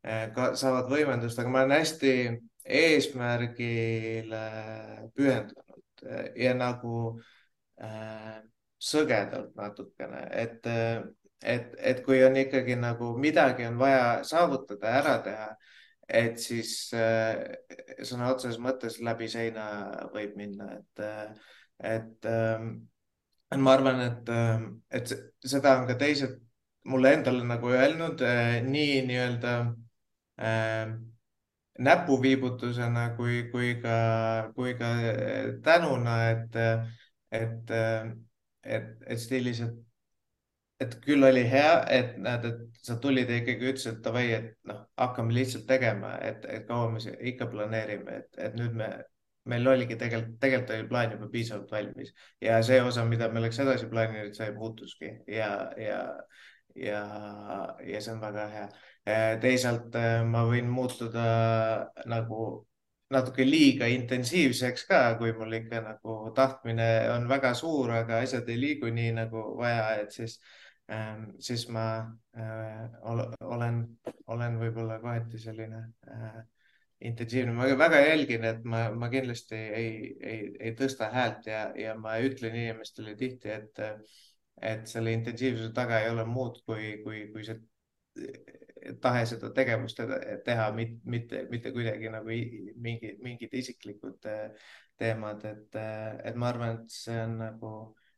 saavad 0.01 0.89
võimendust, 0.91 1.37
aga 1.39 1.53
ma 1.53 1.61
olen 1.61 1.77
hästi 1.77 2.15
eesmärgile 2.81 4.41
pühendunud. 5.13 5.69
Ja 6.35 6.51
nagu 6.57 6.97
äh, 7.13 7.32
sõgedalt 8.83 9.55
natukene, 9.55 10.25
et, 10.31 10.67
et, 11.41 11.75
et 11.79 12.01
kui 12.05 12.19
on 12.23 12.35
ikkagi 12.37 12.75
nagu 12.79 13.13
midagi 13.19 13.65
on 13.67 13.79
vaja 13.79 14.23
saavutada, 14.27 14.91
ära 15.01 15.15
teha 15.25 15.47
et 16.09 16.39
siis 16.41 16.73
äh, 16.97 17.39
sõna 18.03 18.31
otseses 18.33 18.59
mõttes 18.61 18.99
läbi 19.03 19.29
seina 19.31 19.65
võib 20.13 20.35
minna, 20.39 20.69
et, 20.77 21.03
äh, 21.03 21.53
et, 21.95 22.27
et 22.27 23.61
ma 23.61 23.75
arvan, 23.77 24.01
et, 24.07 24.33
ähm, 24.33 24.67
et 24.91 25.13
seda 25.45 25.77
on 25.79 25.87
ka 25.87 25.97
teised 25.99 26.39
mulle 26.89 27.13
endale 27.17 27.45
nagu 27.47 27.71
öelnud 27.71 28.21
äh, 28.27 28.59
nii 28.65 29.03
nii-öelda 29.07 29.53
äh, 30.43 30.93
näpuviibutusena 31.83 33.13
kui, 33.17 33.47
kui 33.51 33.77
ka, 33.81 33.95
kui 34.55 34.75
ka 34.77 34.91
tänuna, 35.65 36.17
et, 36.33 36.59
et, 37.33 37.73
et, 38.63 38.93
et 39.07 39.19
stiilis, 39.19 39.63
et 39.65 39.81
et 40.83 40.95
küll 41.05 41.23
oli 41.23 41.43
hea, 41.47 41.73
et 41.95 42.15
näed, 42.21 42.45
et 42.49 42.85
sa 42.87 42.97
tulid 43.01 43.29
ja 43.31 43.39
ikkagi 43.39 43.69
ütlesid, 43.71 43.97
et 43.97 44.05
davai, 44.05 44.25
et 44.35 44.49
noh, 44.69 44.81
hakkame 44.99 45.35
lihtsalt 45.35 45.65
tegema, 45.69 46.15
et, 46.25 46.45
et 46.49 46.65
kaua 46.67 46.89
me 46.91 47.01
ikka 47.31 47.47
planeerime, 47.51 48.17
et, 48.23 48.39
et 48.47 48.57
nüüd 48.57 48.75
me, 48.79 48.89
meil 49.49 49.67
oligi 49.67 49.97
tegelikult, 49.99 50.39
tegelikult 50.41 50.73
oli 50.77 50.87
plaan 50.89 51.15
juba 51.15 51.29
piisavalt 51.31 51.71
valmis 51.71 52.13
ja 52.43 52.59
see 52.63 52.79
osa, 52.83 53.05
mida 53.07 53.29
me 53.31 53.41
oleks 53.43 53.59
edasi 53.63 53.89
plaaninud, 53.91 54.35
see 54.37 54.51
muutuski 54.55 55.11
ja, 55.27 55.51
ja, 55.79 56.01
ja, 56.79 57.01
ja 57.87 58.03
see 58.03 58.15
on 58.15 58.21
väga 58.23 58.47
hea. 58.53 58.67
teisalt 59.43 59.97
ma 60.31 60.45
võin 60.47 60.69
muutuda 60.71 61.25
nagu 62.07 62.45
natuke 63.13 63.45
liiga 63.47 63.87
intensiivseks 63.93 64.87
ka, 64.89 65.03
kui 65.21 65.31
mul 65.37 65.59
ikka 65.61 65.81
nagu 65.85 66.17
tahtmine 66.35 66.89
on 67.13 67.29
väga 67.29 67.53
suur, 67.57 67.93
aga 68.01 68.19
asjad 68.25 68.49
ei 68.49 68.59
liigu 68.59 68.91
nii 68.93 69.15
nagu 69.21 69.47
vaja, 69.59 69.87
et 70.03 70.11
siis 70.17 70.39
Ähm, 70.91 71.29
siis 71.39 71.67
ma 71.69 71.83
äh, 72.35 72.89
olen, 73.41 73.77
olen 74.27 74.57
võib-olla 74.59 74.97
kohati 74.99 75.39
selline 75.39 75.79
äh, 76.11 76.41
intensiivne, 77.07 77.53
ma 77.55 77.69
väga 77.79 78.01
jälgin, 78.03 78.43
et 78.49 78.65
ma, 78.67 78.81
ma 78.91 79.07
kindlasti 79.11 79.55
ei, 79.55 79.93
ei, 80.19 80.41
ei 80.59 80.73
tõsta 80.75 81.07
häält 81.13 81.47
ja, 81.47 81.61
ja 81.79 81.95
ma 81.95 82.17
ütlen 82.19 82.57
inimestele 82.59 83.15
tihti, 83.15 83.53
et, 83.55 83.79
et 84.73 84.83
selle 84.91 85.15
intensiivsuse 85.15 85.71
taga 85.77 86.01
ei 86.03 86.11
ole 86.11 86.27
muud 86.27 86.59
kui, 86.67 86.97
kui, 87.05 87.23
kui 87.31 87.47
see 87.47 87.61
tahe 89.01 89.25
seda 89.29 89.51
tegevust 89.55 89.99
teha, 90.45 90.71
mitte, 90.75 91.43
mitte, 91.51 91.71
kuidagi 91.75 92.11
nagu 92.13 92.39
mingi, 92.87 93.13
mingid 93.23 93.53
isiklikud 93.61 94.29
äh, 94.29 94.49
teemad, 94.99 95.45
et, 95.49 95.79
et 96.23 96.35
ma 96.35 96.51
arvan, 96.53 96.81
et 96.81 96.93
see 96.93 97.15
on 97.23 97.39
nagu 97.41 97.71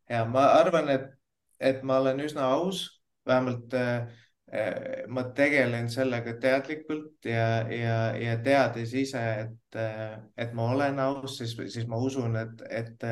hea, 0.10 0.26
ma 0.30 0.50
arvan, 0.60 0.90
et 0.92 1.14
et 1.60 1.84
ma 1.84 2.00
olen 2.02 2.20
üsna 2.26 2.50
aus, 2.56 2.86
vähemalt 3.28 3.74
äh, 3.74 4.08
äh, 4.52 5.08
ma 5.08 5.24
tegelen 5.38 5.90
sellega 5.90 6.36
teadlikult 6.42 7.26
ja, 7.26 7.66
ja, 7.72 7.98
ja 8.20 8.38
teades 8.44 8.94
ise, 8.94 9.24
et, 9.46 9.80
äh, 9.80 10.18
et 10.38 10.54
ma 10.54 10.70
olen 10.74 11.00
aus, 11.00 11.40
siis, 11.40 11.56
siis 11.74 11.88
ma 11.88 12.00
usun, 12.02 12.36
et, 12.40 12.66
et, 12.70 13.10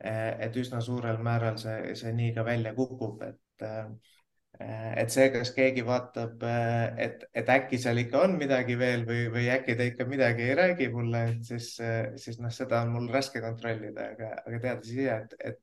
et 0.00 0.56
üsna 0.60 0.82
suurel 0.84 1.22
määral 1.24 1.56
see, 1.60 1.94
see 1.96 2.12
nii 2.12 2.34
ka 2.36 2.44
välja 2.44 2.74
kukub, 2.76 3.22
et 3.24 3.66
et 4.60 5.12
see, 5.12 5.26
kas 5.34 5.50
keegi 5.56 5.84
vaatab, 5.84 6.44
et, 7.02 7.26
et 7.36 7.50
äkki 7.52 7.78
seal 7.80 8.00
ikka 8.00 8.22
on 8.24 8.36
midagi 8.40 8.76
veel 8.80 9.04
või, 9.08 9.26
või 9.32 9.50
äkki 9.52 9.76
ta 9.76 9.84
ikka 9.90 10.06
midagi 10.08 10.46
ei 10.46 10.56
räägi 10.56 10.88
mulle, 10.94 11.22
et 11.34 11.50
siis, 11.50 11.74
siis 12.22 12.40
noh, 12.40 12.52
seda 12.54 12.80
on 12.86 12.94
mul 12.94 13.10
raske 13.12 13.42
kontrollida, 13.44 14.10
aga, 14.14 14.30
aga 14.46 14.62
teades 14.62 14.92
ise, 14.94 15.18
et, 15.18 15.36
et, 15.50 15.60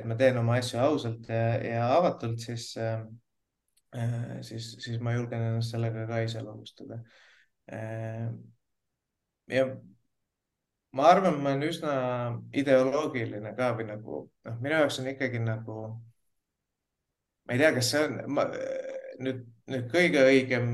et 0.00 0.08
ma 0.10 0.18
teen 0.18 0.40
oma 0.40 0.58
asju 0.58 0.80
ausalt 0.82 1.30
ja, 1.30 1.44
ja 1.62 1.86
avatult, 1.94 2.42
siis 2.42 2.72
äh,, 2.80 3.04
siis, 4.42 4.72
siis 4.82 4.98
ma 4.98 5.14
julgen 5.14 5.42
ennast 5.52 5.74
sellega 5.74 6.06
ka 6.10 6.22
iseloomustada 6.26 6.98
äh,. 7.70 8.32
ja 9.54 9.68
ma 10.94 11.06
arvan, 11.10 11.38
ma 11.42 11.52
olen 11.52 11.68
üsna 11.68 11.94
ideoloogiline 12.56 13.54
ka 13.58 13.70
või 13.78 13.86
nagu 13.90 14.18
noh, 14.26 14.58
minu 14.62 14.76
jaoks 14.76 15.00
on 15.02 15.10
ikkagi 15.10 15.40
nagu, 15.42 15.78
ma 17.46 17.56
ei 17.56 17.62
tea, 17.62 17.72
kas 17.76 17.90
see 17.92 18.04
on 18.08 18.20
ma, 18.36 18.46
nüüd, 19.24 19.42
nüüd 19.70 19.88
kõige 19.92 20.22
õigem, 20.28 20.68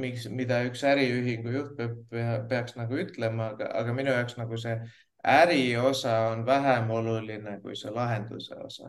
miks, 0.00 0.28
mida 0.32 0.62
üks 0.68 0.84
äriühingu 0.86 1.52
juht 1.52 1.74
peab, 1.76 1.98
peaks 2.48 2.78
nagu 2.78 2.96
ütlema, 3.02 3.52
aga, 3.54 3.68
aga 3.80 3.94
minu 3.96 4.14
jaoks 4.14 4.38
nagu 4.40 4.56
see 4.60 4.78
äriosa 5.28 6.14
on 6.30 6.46
vähem 6.46 6.90
oluline 6.90 7.58
kui 7.60 7.76
see 7.76 7.90
lahenduse 7.92 8.54
osa 8.54 8.88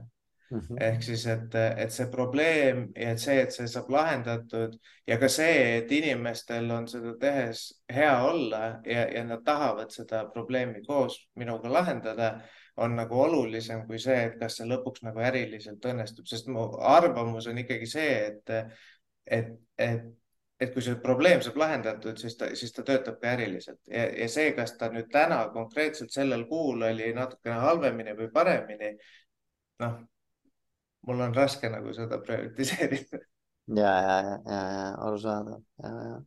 mm. 0.52 0.60
-hmm. 0.60 0.78
ehk 0.80 1.04
siis, 1.04 1.28
et, 1.28 1.56
et 1.78 1.92
see 1.92 2.08
probleem 2.12 2.88
ja 2.96 3.12
et 3.12 3.20
see, 3.20 3.42
et 3.42 3.52
see 3.54 3.68
saab 3.68 3.90
lahendatud 3.90 4.78
ja 5.08 5.18
ka 5.18 5.28
see, 5.28 5.78
et 5.78 5.92
inimestel 5.92 6.72
on 6.72 6.88
seda 6.88 7.16
tehes 7.22 7.84
hea 7.94 8.16
olla 8.24 8.80
ja, 8.86 9.08
ja 9.16 9.24
nad 9.24 9.44
tahavad 9.46 9.92
seda 9.92 10.26
probleemi 10.34 10.82
koos 10.88 11.18
minuga 11.36 11.74
lahendada, 11.74 12.42
on 12.80 12.96
nagu 12.98 13.20
olulisem 13.24 13.86
kui 13.88 14.00
see, 14.02 14.18
et 14.30 14.38
kas 14.40 14.60
see 14.60 14.68
lõpuks 14.70 15.04
nagu 15.08 15.22
äriliselt 15.24 15.86
õnnestub, 15.92 16.28
sest 16.30 16.48
mu 16.52 16.70
arvamus 16.92 17.50
on 17.52 17.60
ikkagi 17.62 17.90
see, 17.90 18.16
et, 18.30 18.56
et, 19.40 19.54
et 19.78 20.08
et 20.60 20.74
kui 20.76 20.84
see 20.84 20.98
probleem 21.00 21.42
saab 21.44 21.58
lahendatud, 21.62 22.18
siis 22.20 22.36
ta, 22.40 22.50
siis 22.60 22.74
ta 22.76 22.84
töötab 22.88 23.20
ka 23.22 23.32
äriliselt. 23.32 23.80
Ja, 23.88 24.06
ja 24.24 24.28
see, 24.32 24.52
kas 24.58 24.74
ta 24.80 24.90
nüüd 24.92 25.08
täna 25.14 25.40
konkreetselt 25.54 26.12
sellel 26.12 26.46
kuul 26.50 26.84
oli 26.90 27.14
natukene 27.16 27.62
halvemini 27.64 28.16
või 28.18 28.28
paremini, 28.34 28.90
noh, 29.84 30.02
mul 31.08 31.24
on 31.28 31.36
raske 31.36 31.72
nagu 31.72 31.94
seda 31.96 32.20
prioritiseerida. 32.26 33.22
ja, 33.80 33.94
ja, 34.08 34.18
ja, 34.26 34.36
ja, 34.50 34.90
arusaadav. 35.06 35.64
Ja, 35.84 35.94
ja, 36.10 36.20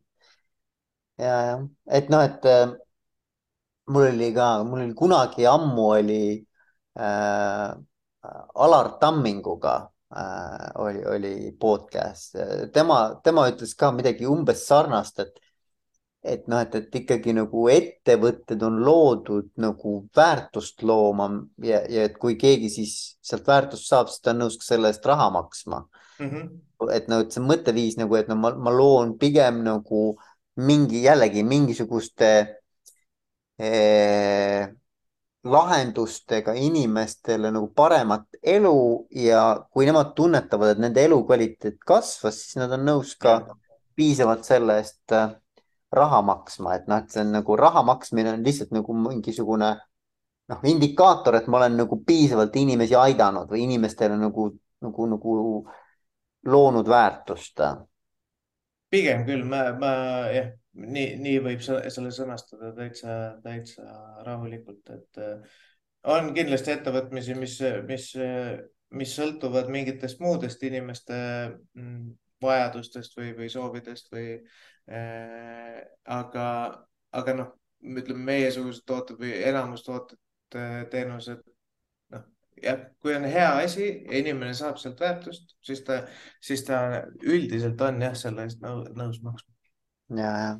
ja, 1.21 1.35
ja, 1.51 1.59
et 1.99 2.09
noh, 2.13 2.25
et 2.25 2.49
mul 3.87 4.07
oli 4.07 4.33
ka, 4.33 4.63
mul 4.63 4.83
oli 4.85 4.93
kunagi 4.93 5.47
ammu 5.47 5.87
oli 5.97 6.23
äh, 6.99 7.71
Alar 8.55 8.89
Tamminguga 8.99 9.75
äh, 10.15 10.69
oli, 10.75 11.05
oli 11.05 11.57
podcast. 11.59 12.37
tema, 12.73 13.19
tema 13.23 13.47
ütles 13.51 13.75
ka 13.75 13.91
midagi 13.91 14.27
umbes 14.29 14.67
sarnast, 14.67 15.19
et 15.19 15.43
et 16.23 16.45
noh, 16.47 16.61
et, 16.63 16.75
et 16.79 16.95
ikkagi 17.01 17.33
nagu 17.35 17.65
ettevõtted 17.67 18.61
on 18.63 18.77
loodud 18.85 19.49
nagu 19.59 19.95
väärtust 20.15 20.85
looma 20.87 21.27
ja, 21.59 21.81
ja 21.91 22.05
et 22.07 22.15
kui 22.19 22.37
keegi 22.39 22.69
siis 22.71 22.93
sealt 23.19 23.47
väärtust 23.47 23.89
saab, 23.89 24.07
siis 24.07 24.23
ta 24.23 24.31
on 24.31 24.45
nõus 24.45 24.55
ka 24.59 24.69
selle 24.69 24.91
eest 24.93 25.03
raha 25.05 25.27
maksma 25.35 25.81
mm. 25.83 26.29
-hmm. 26.29 26.93
et 26.95 27.11
no, 27.11 27.19
et 27.19 27.35
see 27.35 27.43
mõtteviis 27.43 27.99
nagu, 27.99 28.15
et 28.15 28.31
no 28.31 28.39
ma, 28.39 28.53
ma 28.55 28.71
loon 28.71 29.17
pigem 29.19 29.59
nagu 29.67 30.13
mingi 30.55 31.03
jällegi 31.03 31.43
mingisuguste 31.43 32.31
lahendustega 35.43 36.53
inimestele 36.55 37.51
nagu 37.51 37.67
paremat 37.75 38.39
elu 38.41 39.07
ja 39.23 39.43
kui 39.71 39.85
nemad 39.85 40.13
tunnetavad, 40.15 40.73
et 40.73 40.81
nende 40.81 41.03
elukvaliteet 41.03 41.81
kasvas, 41.85 42.39
siis 42.45 42.61
nad 42.61 42.71
on 42.73 42.85
nõus 42.87 43.13
ka 43.19 43.41
piisavalt 43.95 44.47
selle 44.47 44.79
eest 44.81 45.13
äh, 45.13 45.33
raha 45.93 46.21
maksma, 46.25 46.77
et 46.77 46.87
noh, 46.89 47.03
et 47.03 47.11
see 47.11 47.21
on 47.21 47.33
nagu 47.35 47.57
raha 47.59 47.83
maksmine 47.85 48.33
on 48.33 48.45
lihtsalt 48.45 48.71
nagu 48.73 48.95
mingisugune 48.97 49.73
noh, 50.49 50.65
indikaator, 50.69 51.37
et 51.37 51.47
ma 51.51 51.59
olen 51.61 51.77
nagu 51.83 51.99
piisavalt 52.07 52.55
inimesi 52.59 52.95
aidanud 52.97 53.51
või 53.51 53.65
inimestele 53.67 54.17
nagu, 54.19 54.49
nagu, 54.83 55.09
nagu 55.11 55.35
loonud 56.47 56.89
väärtust. 56.89 57.61
pigem 58.89 59.25
küll, 59.27 59.43
ma, 59.43 59.65
ma 59.77 59.93
jah, 60.33 60.51
nii, 60.73 61.13
nii 61.21 61.37
võib 61.45 61.61
se- 61.65 61.83
selle 61.93 62.11
sõnastada 62.15 62.73
täitsa, 62.77 63.17
täitsa 63.43 63.85
rahulikult, 64.25 64.89
et 64.95 65.21
äh, 65.21 65.61
on 66.15 66.33
kindlasti 66.35 66.73
ettevõtmisi, 66.73 67.35
mis, 67.39 67.59
mis, 67.87 68.09
mis 68.97 69.15
sõltuvad 69.17 69.71
mingitest 69.71 70.19
muudest 70.23 70.63
inimeste 70.67 71.15
mm, 71.77 72.11
vajadustest 72.43 73.17
või, 73.17 73.31
või 73.37 73.49
soovidest 73.49 74.11
või 74.13 74.27
äh,. 74.91 75.79
aga, 76.11 76.47
aga 77.15 77.37
noh, 77.37 77.53
ütleme 77.83 78.27
meiesugused 78.31 78.85
tooted 78.87 79.19
või 79.19 79.33
enamus 79.47 79.85
tooted, 79.87 80.19
teenused, 80.91 81.39
noh 82.13 82.27
jah, 82.61 82.83
kui 83.01 83.15
on 83.15 83.25
hea 83.29 83.49
asi 83.63 83.87
ja 83.87 84.19
inimene 84.19 84.53
saab 84.57 84.77
sealt 84.81 84.99
väärtust, 85.01 85.55
siis 85.63 85.81
ta, 85.87 86.03
siis 86.43 86.65
ta 86.67 86.83
üldiselt 87.23 87.81
on 87.81 88.01
jah, 88.03 88.15
selle 88.17 88.47
eest 88.47 88.61
nõus 88.63 89.23
maksma. 89.23 89.52
Ja, 90.17 90.33
ja. 90.43 90.51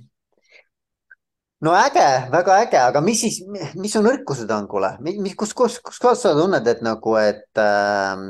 no 1.65 1.75
äge, 1.79 2.07
väga 2.31 2.57
äge, 2.65 2.79
aga 2.79 3.01
mis 3.01 3.21
siis, 3.25 3.41
mis 3.75 3.93
su 3.93 4.01
nõrkused 4.05 4.49
on, 4.55 4.67
kuule, 4.71 4.95
mis, 5.05 5.35
kus, 5.39 5.53
kus, 5.57 5.79
kus 5.83 6.01
kohas 6.01 6.25
sa 6.25 6.33
tunned, 6.37 6.67
et 6.67 6.83
nagu, 6.85 7.15
et 7.21 7.61
äh, 7.61 8.25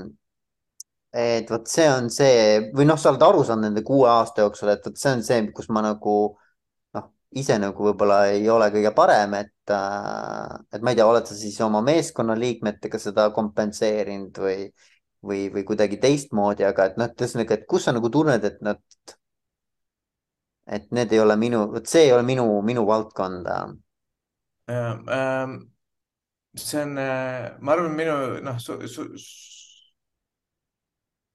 et 1.13 1.49
vot 1.49 1.67
see 1.69 1.85
on 1.93 2.09
see 2.09 2.71
või 2.73 2.87
noh, 2.89 2.97
sa 2.97 3.11
oled 3.11 3.21
aru 3.21 3.43
saanud 3.45 3.67
nende 3.67 3.83
kuue 3.85 4.07
aasta 4.09 4.41
jooksul, 4.41 4.71
et 4.73 4.85
vot 4.87 4.97
see 4.97 5.11
on 5.13 5.21
see, 5.25 5.43
kus 5.53 5.69
ma 5.69 5.83
nagu 5.85 6.15
noh, 6.97 7.05
ise 7.37 7.59
nagu 7.61 7.85
võib-olla 7.87 8.23
ei 8.33 8.47
ole 8.49 8.71
kõige 8.73 8.93
parem, 8.97 9.35
et, 9.37 9.53
et 9.69 10.81
ma 10.81 10.93
ei 10.93 10.97
tea, 10.97 11.05
oled 11.05 11.29
sa 11.29 11.37
siis 11.37 11.59
oma 11.61 11.83
meeskonna 11.85 12.35
liikmetega 12.39 13.01
seda 13.01 13.27
kompenseerinud 13.35 14.41
või, 14.41 14.57
või, 15.21 15.43
või 15.53 15.65
kuidagi 15.69 16.01
teistmoodi, 16.01 16.65
aga 16.65 16.89
et 16.89 16.97
noh, 16.97 17.11
et 17.11 17.25
ühesõnaga, 17.25 17.59
et 17.59 17.69
kus 17.69 17.85
sa 17.85 17.93
nagu 17.93 18.09
tunned, 18.13 18.49
et 18.49 18.57
nad, 18.65 18.81
et 20.67 20.91
need 20.91 21.11
ei 21.13 21.19
ole 21.19 21.35
minu, 21.39 21.65
vot 21.73 21.87
see 21.89 22.07
ei 22.07 22.13
ole 22.15 22.23
minu, 22.27 22.45
minu 22.65 22.85
valdkonda. 22.87 23.57
Ähm, 24.71 25.57
see 26.55 26.83
on, 26.85 26.93
ma 26.95 27.75
arvan, 27.75 27.95
minu 27.97 28.15
noh 28.45 28.59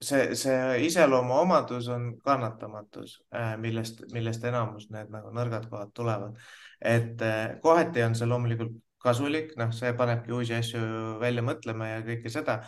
see, 0.00 0.34
see 0.38 0.58
iseloomuomadus 0.86 1.88
on 1.92 2.10
kannatamatus, 2.24 3.18
millest, 3.60 4.04
millest 4.14 4.44
enamus 4.48 4.88
need 4.94 5.10
nagu 5.12 5.32
nõrgad 5.34 5.68
kohad 5.70 5.90
tulevad. 5.94 6.38
et 6.80 7.24
kohati 7.62 8.04
on 8.06 8.14
see 8.14 8.28
loomulikult 8.30 8.76
kasulik, 9.02 9.54
noh, 9.58 9.72
see 9.74 9.92
panebki 9.98 10.34
uusi 10.34 10.54
asju 10.56 10.80
välja 11.22 11.42
mõtlema 11.46 11.92
ja 11.92 12.00
kõike 12.06 12.30
seda, 12.32 12.58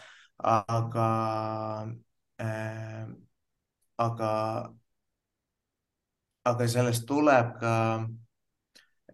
aga 0.43 1.07
äh,, 2.41 3.07
aga, 4.01 4.31
aga 6.51 6.67
sellest 6.69 7.07
tuleb 7.09 7.57
ka 7.61 7.75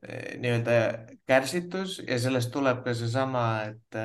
nii-öelda 0.06 0.74
kärsitus 1.26 2.00
ja 2.06 2.18
sellest 2.20 2.52
tuleb 2.54 2.82
ka 2.84 2.94
seesama, 2.94 3.46
et 3.70 4.00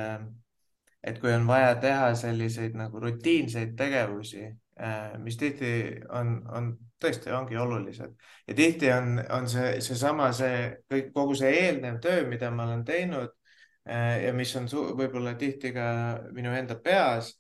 et 1.04 1.18
kui 1.20 1.34
on 1.34 1.48
vaja 1.50 1.76
teha 1.82 2.12
selliseid 2.16 2.76
nagu 2.78 3.00
rutiinseid 3.02 3.74
tegevusi, 3.78 4.46
mis 5.24 5.38
tihti 5.38 5.72
on, 6.14 6.36
on 6.54 6.72
tõesti 7.02 7.34
ongi 7.34 7.58
olulised. 7.58 8.14
Ja 8.48 8.56
tihti 8.58 8.92
on, 8.94 9.16
on 9.34 9.50
see, 9.50 9.80
seesama, 9.82 10.30
see 10.38 10.68
kõik, 10.92 11.10
kogu 11.16 11.38
see 11.38 11.50
eelnev 11.64 11.98
töö, 12.04 12.26
mida 12.30 12.52
ma 12.54 12.68
olen 12.70 12.84
teinud 12.86 13.34
ja 13.86 14.34
mis 14.38 14.54
on 14.60 14.70
võib-olla 14.70 15.34
tihti 15.40 15.74
ka 15.74 15.88
minu 16.38 16.54
enda 16.54 16.78
peas, 16.78 17.34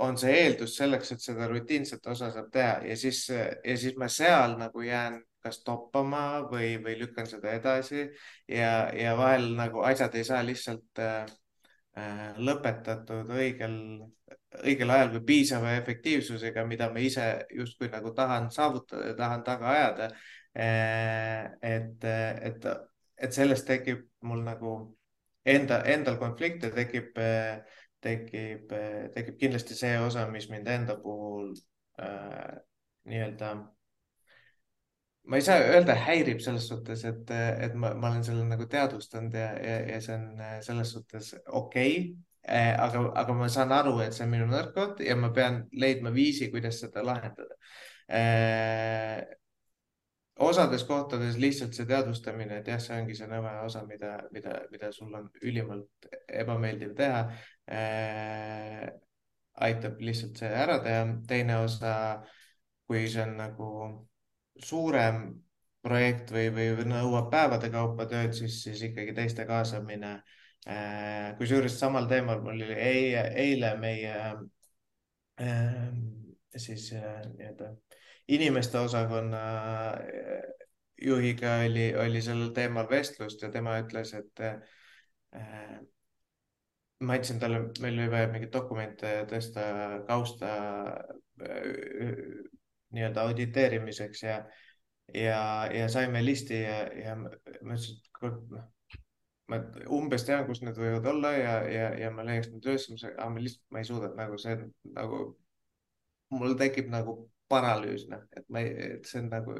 on 0.00 0.16
see 0.18 0.32
eeldus 0.40 0.72
selleks, 0.78 1.12
et 1.12 1.20
seda 1.20 1.46
rutiinset 1.50 2.06
osa 2.08 2.30
saab 2.32 2.46
teha 2.52 2.78
ja 2.88 2.94
siis, 2.96 3.26
ja 3.28 3.74
siis 3.76 3.98
ma 4.00 4.08
seal 4.08 4.56
nagu 4.58 4.82
jään 4.82 5.18
kas 5.44 5.60
toppama 5.64 6.48
või, 6.50 6.78
või 6.82 6.96
lükkan 6.98 7.28
seda 7.28 7.52
edasi 7.54 8.06
ja, 8.48 8.88
ja 8.96 9.12
vahel 9.18 9.52
nagu 9.58 9.84
asjad 9.86 10.16
ei 10.18 10.24
saa 10.26 10.40
lihtsalt 10.46 11.02
äh, 11.04 11.28
lõpetatud 12.38 13.30
õigel, 13.34 13.76
õigel 14.62 14.92
ajal 14.94 15.14
või 15.16 15.24
piisava 15.30 15.74
efektiivsusega, 15.78 16.64
mida 16.66 16.90
ma 16.92 17.02
ise 17.02 17.28
justkui 17.54 17.90
nagu 17.92 18.12
tahan 18.14 18.50
saavutada 18.54 19.10
ja 19.10 19.16
tahan 19.18 19.42
taga 19.46 19.72
ajada. 19.72 20.10
et, 21.62 22.04
et, 22.04 22.64
et 23.16 23.32
sellest 23.32 23.66
tekib 23.66 24.06
mul 24.26 24.40
nagu 24.42 24.72
enda, 25.44 25.82
endal 25.84 26.16
konflikt 26.18 26.64
ja 26.64 26.70
tekib, 26.74 27.18
tekib, 28.04 28.70
tekib 29.14 29.40
kindlasti 29.40 29.76
see 29.78 29.96
osa, 30.00 30.26
mis 30.30 30.48
mind 30.52 30.68
enda 30.70 30.98
puhul 31.02 31.52
äh, 32.00 32.54
nii-öelda 33.08 33.56
ma 35.28 35.36
ei 35.36 35.44
saa 35.44 35.64
öelda, 35.64 35.96
häirib 36.06 36.40
selles 36.40 36.68
suhtes, 36.70 37.04
et, 37.08 37.30
et 37.34 37.74
ma, 37.74 37.92
ma 37.94 38.12
olen 38.12 38.24
selle 38.24 38.46
nagu 38.48 38.64
teadvustanud 38.70 39.34
ja, 39.36 39.50
ja, 39.60 39.76
ja 39.92 40.00
see 40.04 40.16
on 40.16 40.40
äh, 40.40 40.56
selles 40.64 40.94
suhtes 40.96 41.34
okei 41.46 41.98
okay.. 41.98 42.16
Äh, 42.48 42.72
aga, 42.80 43.02
aga 43.20 43.34
ma 43.36 43.48
saan 43.52 43.72
aru, 43.76 43.98
et 44.00 44.14
see 44.16 44.24
on 44.24 44.30
minu 44.32 44.46
nõrk 44.48 44.70
koht 44.72 45.02
ja 45.04 45.16
ma 45.20 45.28
pean 45.36 45.58
leidma 45.76 46.08
viisi, 46.14 46.46
kuidas 46.48 46.78
seda 46.80 47.02
lahendada. 47.04 47.58
Eh, 48.08 49.18
osades 50.38 50.84
kohtades 50.86 51.36
lihtsalt 51.40 51.74
see 51.74 51.86
teadvustamine, 51.88 52.60
et 52.60 52.70
jah, 52.70 52.80
see 52.82 52.96
ongi 53.00 53.16
see 53.18 53.28
nõme 53.30 53.52
osa, 53.64 53.82
mida, 53.88 54.14
mida, 54.34 54.54
mida 54.72 54.90
sul 54.94 55.14
on 55.18 55.28
ülimalt 55.42 56.08
ebameeldiv 56.28 56.94
teha 56.98 57.24
äh,. 57.72 58.88
aitab 59.68 59.98
lihtsalt 60.00 60.38
see 60.38 60.50
ära 60.54 60.78
teha. 60.84 61.02
teine 61.28 61.58
osa, 61.64 61.92
kui 62.86 63.06
see 63.10 63.24
on 63.24 63.34
nagu 63.40 63.70
suurem 64.62 65.22
projekt 65.82 66.30
või, 66.34 66.50
või 66.54 66.86
nõuab 66.90 67.30
päevade 67.32 67.70
kaupa 67.74 68.06
tööd, 68.10 68.34
siis, 68.36 68.62
siis 68.64 68.82
ikkagi 68.90 69.14
teiste 69.16 69.46
kaasamine. 69.48 70.18
Äh, 70.68 71.34
kusjuures 71.38 71.78
samal 71.80 72.08
teemal 72.10 72.42
mul 72.44 72.58
oli 72.58 72.74
eile, 72.74 73.22
eile 73.40 73.70
meie 73.80 74.14
äh, 75.40 75.84
siis 76.56 76.90
äh, 76.98 77.22
nii-öelda 77.30 77.70
inimeste 78.28 78.78
osakonna 78.78 79.42
juhiga 81.02 81.54
oli, 81.66 81.92
oli 81.96 82.22
sellel 82.22 82.50
teemal 82.54 82.88
vestlust 82.90 83.42
ja 83.42 83.50
tema 83.54 83.78
ütles, 83.82 84.12
et 84.18 84.42
ma 87.00 87.14
andsin 87.14 87.38
talle, 87.40 87.60
meil 87.82 88.00
oli 88.00 88.10
vaja 88.10 88.30
mingeid 88.32 88.52
dokumente 88.54 89.12
tõsta 89.30 89.66
kausta 90.08 90.54
nii-öelda 91.38 93.26
auditeerimiseks 93.28 94.22
ja, 94.26 94.38
ja, 95.14 95.40
ja 95.74 95.86
saime 95.92 96.24
listi 96.24 96.62
ja, 96.64 96.80
ja 97.04 97.14
ma 97.20 97.30
ütlesin, 97.30 98.00
et 98.00 98.12
kurat, 98.18 98.40
noh, 98.50 98.66
ma 99.48 99.60
umbes 100.00 100.26
tean, 100.26 100.46
kus 100.48 100.62
need 100.64 100.80
võivad 100.80 101.06
olla 101.12 101.32
ja, 101.36 101.56
ja, 101.70 101.90
ja 102.02 102.10
ma 102.14 102.26
leiaks 102.26 102.50
need 102.52 102.66
üles, 102.66 102.88
aga 103.12 103.30
ma 103.32 103.44
lihtsalt, 103.44 103.66
ma 103.70 103.84
ei 103.84 103.90
suuda 103.92 104.10
nagu 104.18 104.40
see 104.42 104.58
nagu, 104.96 105.22
mul 106.34 106.58
tekib 106.60 106.90
nagu 106.92 107.20
paralüüs, 107.48 108.04
noh, 108.10 108.24
et 108.36 108.44
ma 108.52 108.60
ei, 108.64 108.72
et 108.98 109.08
see 109.08 109.22
on 109.22 109.30
nagu, 109.32 109.54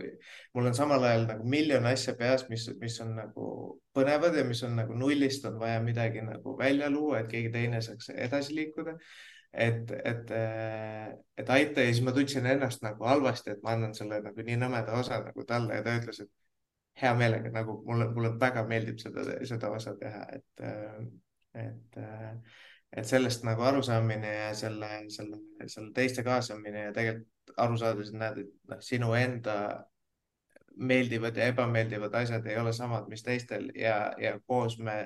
mul 0.56 0.68
on 0.70 0.76
samal 0.76 1.04
ajal 1.08 1.26
nagu 1.30 1.46
miljon 1.48 1.86
asja 1.88 2.14
peas, 2.18 2.44
mis, 2.50 2.66
mis 2.80 2.98
on 3.04 3.14
nagu 3.16 3.48
põnevad 3.96 4.36
ja 4.36 4.44
mis 4.48 4.62
on 4.66 4.76
nagu 4.78 4.96
nullist 4.98 5.46
on 5.48 5.58
vaja 5.60 5.80
midagi 5.84 6.22
nagu 6.24 6.54
välja 6.58 6.90
luua, 6.92 7.22
et 7.22 7.32
keegi 7.32 7.52
teine 7.54 7.80
saaks 7.84 8.12
edasi 8.14 8.56
liikuda. 8.58 8.98
Et, 9.48 9.90
et, 10.04 10.28
et 11.40 11.50
aita 11.54 11.80
ja 11.80 11.88
siis 11.88 12.02
ma 12.04 12.12
tundsin 12.12 12.44
ennast 12.46 12.82
nagu 12.84 13.06
halvasti, 13.08 13.54
et 13.54 13.62
ma 13.64 13.72
annan 13.72 13.94
selle 13.96 14.20
nagu 14.20 14.44
nii 14.44 14.58
nõmeda 14.60 14.98
osa 15.00 15.22
nagu 15.24 15.44
talle 15.48 15.78
ja 15.78 15.86
ta 15.86 15.94
ütles, 15.96 16.20
et 16.26 16.32
hea 17.00 17.14
meelega 17.16 17.50
nagu 17.54 17.78
mulle, 17.86 18.10
mulle 18.14 18.34
väga 18.40 18.64
meeldib 18.68 19.00
seda, 19.00 19.24
seda 19.48 19.70
osa 19.72 19.94
teha, 19.98 20.24
et, 20.36 20.66
et, 21.64 22.00
et 22.96 23.06
sellest 23.06 23.44
nagu 23.44 23.62
arusaamine 23.68 24.34
ja 24.34 24.48
selle, 24.56 24.88
selle, 25.12 25.40
selle 25.66 25.92
teiste 25.96 26.24
kaasamine 26.26 26.88
ja 26.88 26.96
tegelikult 26.96 27.54
aru 27.58 27.78
saades 27.80 28.12
näed, 28.14 28.42
et 28.44 28.72
noh, 28.72 28.82
sinu 28.84 29.14
enda 29.18 29.58
meeldivad 30.78 31.36
ja 31.36 31.48
ebameeldivad 31.50 32.14
asjad 32.14 32.46
ei 32.46 32.58
ole 32.58 32.72
samad, 32.72 33.08
mis 33.10 33.22
teistel 33.22 33.68
ja, 33.74 34.12
ja 34.20 34.36
koos 34.46 34.78
me 34.78 34.96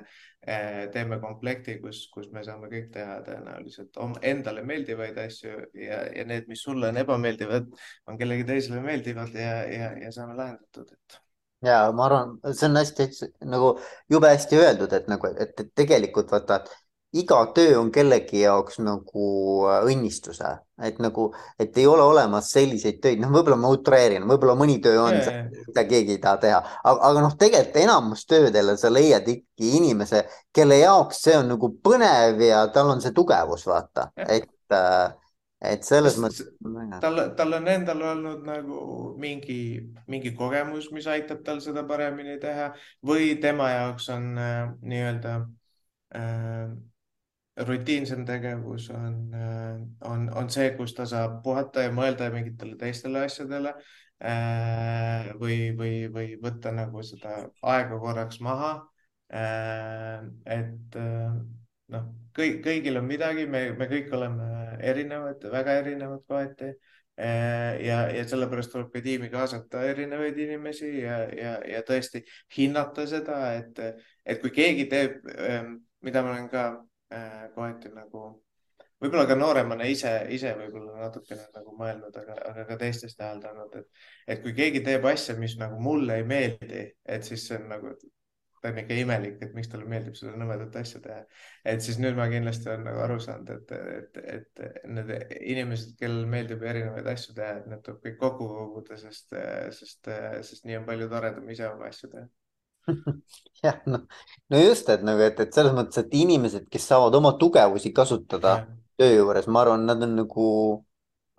eh, 0.45 0.89
teeme 0.93 1.17
komplekti, 1.19 1.79
kus, 1.81 2.05
kus 2.13 2.29
me 2.31 2.43
saame 2.45 2.69
kõik 2.69 2.91
teha 2.93 3.17
tõenäoliselt 3.25 3.97
endale 4.21 4.63
meeldivaid 4.69 5.17
asju 5.25 5.55
ja, 5.73 6.03
ja 6.13 6.27
need, 6.29 6.47
mis 6.51 6.61
sulle 6.63 6.91
on 6.93 7.01
ebameeldivad, 7.01 7.73
on 8.07 8.21
kellegi 8.21 8.45
teisele 8.51 8.83
meeldivad 8.85 9.33
ja, 9.33 9.55
ja, 9.65 9.91
ja 10.05 10.13
saame 10.13 10.37
lahendatud, 10.37 10.93
et. 10.93 11.19
Ja 11.63 11.77
ma 11.95 12.05
arvan, 12.09 12.37
see 12.51 12.67
on 12.67 12.75
hästi 12.75 13.29
nagu 13.47 13.77
jube 14.11 14.29
hästi 14.29 14.57
öeldud, 14.59 14.93
et 14.93 15.05
nagu, 15.07 15.29
et, 15.31 15.53
et 15.63 15.69
tegelikult 15.79 16.31
vaata, 16.35 16.59
et 16.59 16.82
iga 17.13 17.39
töö 17.55 17.77
on 17.79 17.91
kellegi 17.93 18.41
jaoks 18.41 18.79
nagu 18.81 19.27
äh, 19.69 19.79
õnnistuse, 19.89 20.51
et 20.83 20.99
nagu, 21.03 21.27
et 21.61 21.77
ei 21.77 21.87
ole 21.87 22.03
olemas 22.03 22.49
selliseid 22.55 22.99
töid, 23.03 23.21
noh, 23.21 23.31
võib-olla 23.33 23.59
ma 23.61 23.71
utreerin, 23.73 24.25
võib-olla 24.29 24.55
mõni 24.57 24.79
töö 24.83 25.01
on 25.03 25.19
mida 25.19 25.85
keegi 25.89 26.17
ei 26.17 26.21
taha 26.23 26.41
teha, 26.41 26.61
aga, 26.81 26.95
aga 27.09 27.25
noh, 27.25 27.35
tegelikult 27.39 27.81
enamus 27.83 28.25
töödel 28.29 28.73
sa 28.81 28.91
leiad 28.93 29.29
ikkagi 29.29 29.73
inimese, 29.79 30.23
kelle 30.55 30.79
jaoks 30.81 31.21
see 31.27 31.37
on 31.37 31.53
nagu 31.53 31.69
põnev 31.85 32.41
ja 32.41 32.65
tal 32.73 32.95
on 32.95 33.03
see 33.03 33.13
tugevus, 33.15 33.67
vaata, 33.69 34.09
et 34.25 34.49
äh, 34.73 35.11
et 35.63 35.85
selles 35.87 36.17
mõttes. 36.19 36.43
tal, 37.01 37.19
tal 37.37 37.55
on 37.55 37.67
endal 37.71 38.01
olnud 38.11 38.41
nagu 38.47 38.79
mingi, 39.21 39.79
mingi 40.11 40.33
kogemus, 40.35 40.89
mis 40.95 41.07
aitab 41.07 41.43
tal 41.45 41.61
seda 41.63 41.85
paremini 41.87 42.35
teha 42.41 42.71
või 43.05 43.37
tema 43.41 43.69
jaoks 43.71 44.09
on 44.13 44.33
äh, 44.35 44.57
nii-öelda 44.81 45.37
äh, 46.19 46.73
rutiinsem 47.57 48.25
tegevus 48.25 48.89
on, 48.89 49.33
äh, 49.33 49.81
on, 50.09 50.29
on 50.35 50.49
see, 50.49 50.71
kus 50.77 50.93
ta 50.97 51.05
saab 51.09 51.41
puhata 51.45 51.85
ja 51.85 51.91
mõelda 51.93 52.31
mingitele 52.33 52.77
teistele 52.79 53.25
asjadele 53.27 53.75
äh, 54.23 55.29
või, 55.39 55.57
või, 55.77 55.93
või 56.13 56.33
võtta 56.41 56.73
nagu 56.73 57.03
seda 57.05 57.43
aega 57.61 57.99
korraks 58.01 58.41
maha. 58.41 58.73
Äh, 59.33 60.25
et 60.55 60.97
noh, 61.93 62.09
kõik, 62.37 62.63
kõigil 62.65 62.97
on 62.97 63.05
midagi, 63.09 63.45
me, 63.49 63.67
me 63.77 63.87
kõik 63.91 64.09
oleme 64.13 64.49
erinevad, 64.81 65.45
väga 65.53 65.77
erinevad 65.83 66.25
kohati 66.29 66.71
ja, 67.13 67.97
ja 68.09 68.23
sellepärast 68.25 68.71
tuleb 68.73 68.87
ka 68.89 69.01
tiimi 69.05 69.27
kaasata 69.29 69.83
erinevaid 69.85 70.37
inimesi 70.41 70.87
ja, 71.03 71.19
ja, 71.29 71.51
ja 71.69 71.83
tõesti 71.85 72.23
hinnata 72.57 73.05
seda, 73.05 73.37
et, 73.59 73.77
et 74.25 74.41
kui 74.41 74.49
keegi 74.55 74.87
teeb, 74.89 75.19
mida 76.01 76.23
ma 76.25 76.33
olen 76.33 76.49
ka 76.49 76.63
kohati 77.55 77.91
nagu, 77.93 78.23
võib-olla 79.03 79.27
ka 79.29 79.37
nooremana 79.37 79.87
ise, 79.89 80.13
ise 80.33 80.53
võib-olla 80.57 81.05
natukene 81.05 81.45
nagu 81.55 81.75
mõelnud, 81.79 82.17
aga, 82.23 82.39
aga 82.51 82.65
ka 82.71 82.79
teistes 82.81 83.15
täheldanud, 83.19 83.77
et, 83.81 84.03
et 84.35 84.43
kui 84.43 84.55
keegi 84.57 84.83
teeb 84.85 85.05
asja, 85.11 85.37
mis 85.39 85.55
nagu 85.59 85.79
mulle 85.83 86.19
ei 86.21 86.27
meeldi, 86.27 86.83
et 87.05 87.27
siis 87.27 87.47
see 87.49 87.59
on 87.59 87.71
nagu, 87.73 87.95
ta 88.63 88.71
on 88.71 88.79
ikka 88.79 88.99
imelik, 89.01 89.41
et 89.43 89.55
miks 89.57 89.71
talle 89.71 89.89
meeldib 89.91 90.15
seda 90.15 90.37
nõmedat 90.39 90.77
asja 90.79 91.01
teha. 91.03 91.23
et 91.73 91.83
siis 91.83 91.99
nüüd 91.99 92.15
ma 92.19 92.29
kindlasti 92.31 92.69
olen 92.69 92.85
nagu 92.87 93.01
aru 93.03 93.17
saanud, 93.23 93.51
et, 93.57 93.73
et, 93.97 94.21
et 94.37 94.85
need 94.87 95.11
inimesed, 95.41 95.97
kellel 95.99 96.29
meeldib 96.31 96.63
erinevaid 96.63 97.09
asju 97.15 97.35
teha, 97.39 97.57
et 97.59 97.67
need 97.71 97.83
tuleb 97.83 98.05
kõik 98.07 98.21
kokku 98.21 98.47
koguda, 98.53 99.01
sest, 99.03 99.35
sest, 99.81 100.13
sest 100.47 100.69
nii 100.69 100.79
on 100.79 100.87
palju 100.87 101.11
toredam 101.11 101.51
ise 101.51 101.67
oma 101.73 101.91
asju 101.91 102.13
teha 102.15 102.29
jah, 103.63 103.81
no, 103.89 104.03
no 104.51 104.61
just, 104.61 104.89
et 104.89 105.03
nagu, 105.05 105.21
et, 105.25 105.39
et 105.39 105.53
selles 105.55 105.75
mõttes, 105.75 106.01
et 106.01 106.17
inimesed, 106.19 106.65
kes 106.71 106.89
saavad 106.91 107.15
oma 107.19 107.35
tugevusi 107.41 107.93
kasutada 107.95 108.55
ja. 108.61 108.65
töö 108.99 109.13
juures, 109.19 109.47
ma 109.47 109.63
arvan, 109.63 109.85
nad 109.89 110.03
on 110.03 110.17
nagu 110.21 110.49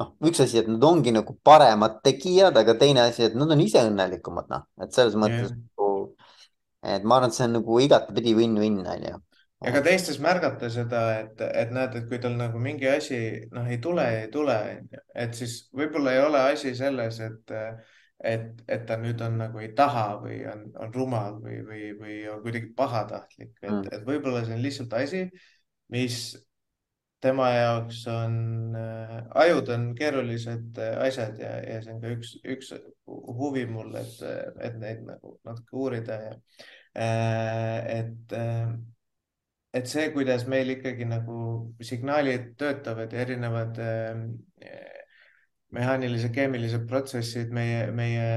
noh, 0.01 0.14
üks 0.28 0.42
asi, 0.45 0.61
et 0.62 0.70
nad 0.70 0.84
ongi 0.88 1.14
nagu 1.14 1.36
paremad 1.47 2.01
tegijad, 2.07 2.57
aga 2.61 2.76
teine 2.80 3.05
asi, 3.09 3.28
et 3.28 3.36
nad 3.38 3.53
on 3.55 3.62
ise 3.64 3.84
õnnelikumad, 3.90 4.51
noh, 4.53 4.66
et 4.82 4.97
selles 4.97 5.18
mõttes 5.20 5.53
nagu, 5.53 5.92
et 6.84 7.05
ma 7.05 7.20
arvan, 7.20 7.30
et 7.32 7.38
see 7.38 7.47
on 7.49 7.57
nagu 7.61 7.80
igatepidi 7.84 8.34
win-win, 8.40 8.82
onju 8.97 9.20
ja 9.64 9.72
ka 9.72 9.82
teistes 9.84 10.18
märgata 10.22 10.68
seda, 10.72 11.03
et, 11.22 11.40
et 11.40 11.72
näed, 11.74 11.97
et 11.99 12.09
kui 12.11 12.20
tal 12.22 12.36
nagu 12.38 12.61
mingi 12.61 12.88
asi 12.90 13.18
noh, 13.55 13.66
ei 13.70 13.80
tule, 13.82 14.05
ei 14.20 14.30
tule, 14.32 14.57
et 15.16 15.36
siis 15.38 15.64
võib-olla 15.76 16.14
ei 16.14 16.22
ole 16.24 16.42
asi 16.53 16.74
selles, 16.76 17.20
et 17.24 17.55
et, 18.22 18.62
et 18.68 18.86
ta 18.88 18.96
nüüd 19.00 19.20
on 19.24 19.38
nagu 19.40 19.60
ei 19.62 19.72
taha 19.76 20.06
või 20.22 20.40
on, 20.50 20.64
on 20.80 20.94
rumal 20.94 21.38
või, 21.42 21.60
või, 21.66 21.84
või 21.98 22.18
on 22.32 22.42
kuidagi 22.44 22.72
pahatahtlik, 22.76 23.54
et 23.62 23.70
mm., 23.70 23.92
et 23.92 24.06
võib-olla 24.06 24.44
see 24.44 24.56
on 24.56 24.64
lihtsalt 24.64 24.96
asi, 25.00 25.24
mis 25.92 26.20
tema 27.24 27.48
jaoks 27.54 28.02
on 28.12 28.38
äh,, 28.76 29.18
ajud 29.44 29.70
on 29.72 29.90
keerulised 29.98 30.80
äh, 30.80 30.96
asjad 31.06 31.38
ja, 31.40 31.56
ja 31.64 31.82
see 31.82 31.94
on 31.94 32.00
ka 32.02 32.14
üks, 32.14 32.34
üks 32.56 32.72
huvi 33.08 33.64
mul, 33.70 33.94
et, 34.00 34.18
et 34.64 34.80
neid 34.80 35.04
nagu 35.08 35.38
natuke 35.48 35.78
uurida 35.84 36.18
ja 36.28 36.34
äh, 36.34 37.78
et 38.00 38.36
äh, 38.36 38.74
et 39.74 39.90
see, 39.90 40.06
kuidas 40.14 40.44
meil 40.46 40.70
ikkagi 40.76 41.06
nagu 41.10 41.36
signaalid 41.82 42.52
töötavad 42.60 43.12
ja 43.12 43.24
erinevad 43.24 43.80
äh, 43.82 44.20
mehaanilised, 45.75 46.31
keemilised 46.35 46.87
protsessid 46.91 47.51
meie, 47.55 47.89
meie, 47.95 48.29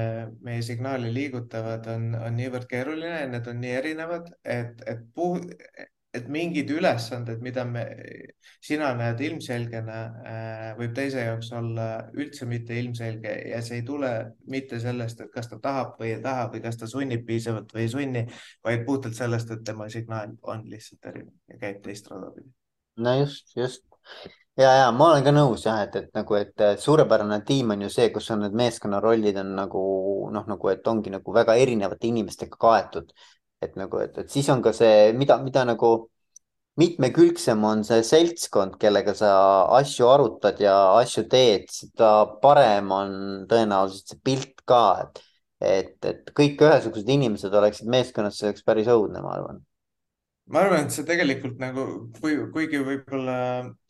meie 0.45 0.63
signaali 0.65 1.11
liigutavad, 1.13 1.85
on, 1.93 2.09
on 2.19 2.35
niivõrd 2.37 2.67
keeruline 2.71 3.27
need 3.31 3.51
on 3.51 3.61
nii 3.61 3.75
erinevad, 3.81 4.31
et, 4.43 4.81
et 4.89 5.05
puh-, 5.15 5.43
et 6.17 6.27
mingid 6.31 6.71
ülesanded, 6.73 7.41
mida 7.45 7.63
me, 7.67 7.83
sina 8.63 8.89
näed 8.97 9.21
ilmselgena, 9.27 9.97
äh, 10.31 10.69
võib 10.79 10.95
teise 10.97 11.25
jaoks 11.27 11.51
olla 11.57 11.87
üldse 12.17 12.47
mitte 12.49 12.77
ilmselge 12.79 13.33
ja 13.51 13.61
see 13.65 13.81
ei 13.81 13.85
tule 13.87 14.11
mitte 14.51 14.79
sellest, 14.83 15.21
et 15.23 15.33
kas 15.33 15.51
ta 15.51 15.59
tahab 15.63 15.97
või 16.01 16.15
ei 16.15 16.23
taha 16.23 16.47
või 16.53 16.63
kas 16.63 16.79
ta 16.81 16.89
sunnib 16.89 17.27
piisavalt 17.27 17.75
või 17.75 17.85
ei 17.85 17.93
sunni, 17.93 18.25
vaid 18.65 18.85
puhtalt 18.87 19.19
sellest, 19.19 19.53
et 19.53 19.63
tema 19.67 19.89
signaal 19.93 20.33
on 20.53 20.65
lihtsalt 20.71 21.11
erinev 21.11 21.53
ja 21.53 21.61
käib 21.61 21.83
teist 21.85 22.09
rada 22.13 22.31
pidi. 22.35 22.49
no 23.03 23.17
just, 23.21 23.53
just 23.57 23.85
ja, 24.57 24.71
ja 24.81 24.89
ma 24.95 25.11
olen 25.11 25.25
ka 25.25 25.33
nõus 25.35 25.65
jah, 25.67 25.81
et, 25.85 25.95
et 25.99 26.11
nagu, 26.17 26.37
et 26.39 26.65
suurepärane 26.81 27.39
tiim 27.47 27.73
on 27.75 27.85
ju 27.85 27.89
see, 27.93 28.09
kus 28.13 28.29
on 28.33 28.43
need 28.45 28.57
meeskonnarollid 28.57 29.39
on 29.43 29.55
nagu 29.61 29.81
noh, 30.33 30.45
nagu 30.49 30.71
et 30.73 30.87
ongi 30.91 31.13
nagu 31.13 31.33
väga 31.35 31.57
erinevate 31.61 32.09
inimestega 32.11 32.59
kaetud. 32.59 33.11
et 33.61 33.73
nagu, 33.75 33.97
et, 33.97 34.17
et 34.21 34.29
siis 34.29 34.45
on 34.53 34.61
ka 34.61 34.69
see, 34.77 35.11
mida, 35.17 35.39
mida 35.41 35.63
nagu 35.65 35.87
mitmekülgsem 36.77 37.63
on 37.65 37.81
see 37.87 38.03
seltskond, 38.05 38.75
kellega 38.81 39.15
sa 39.17 39.31
asju 39.79 40.09
arutad 40.11 40.61
ja 40.61 40.75
asju 40.99 41.23
teed, 41.31 41.65
seda 41.73 42.11
parem 42.43 42.91
on 42.93 43.15
tõenäoliselt 43.49 44.13
see 44.13 44.21
pilt 44.29 44.61
ka, 44.69 44.83
et, 45.07 45.23
et, 45.57 45.97
et 46.05 46.29
kõik 46.37 46.61
ühesugused 46.67 47.09
inimesed 47.17 47.57
oleksid 47.61 47.89
meeskonnas, 47.89 48.37
see 48.37 48.51
oleks 48.51 48.67
päris 48.67 48.91
õudne, 48.93 49.25
ma 49.25 49.33
arvan 49.39 49.63
ma 50.47 50.61
arvan, 50.63 50.85
et 50.85 50.93
see 50.95 51.03
tegelikult 51.07 51.57
nagu, 51.59 51.83
kui, 52.21 52.37
kuigi 52.53 52.79
võib-olla 52.79 53.37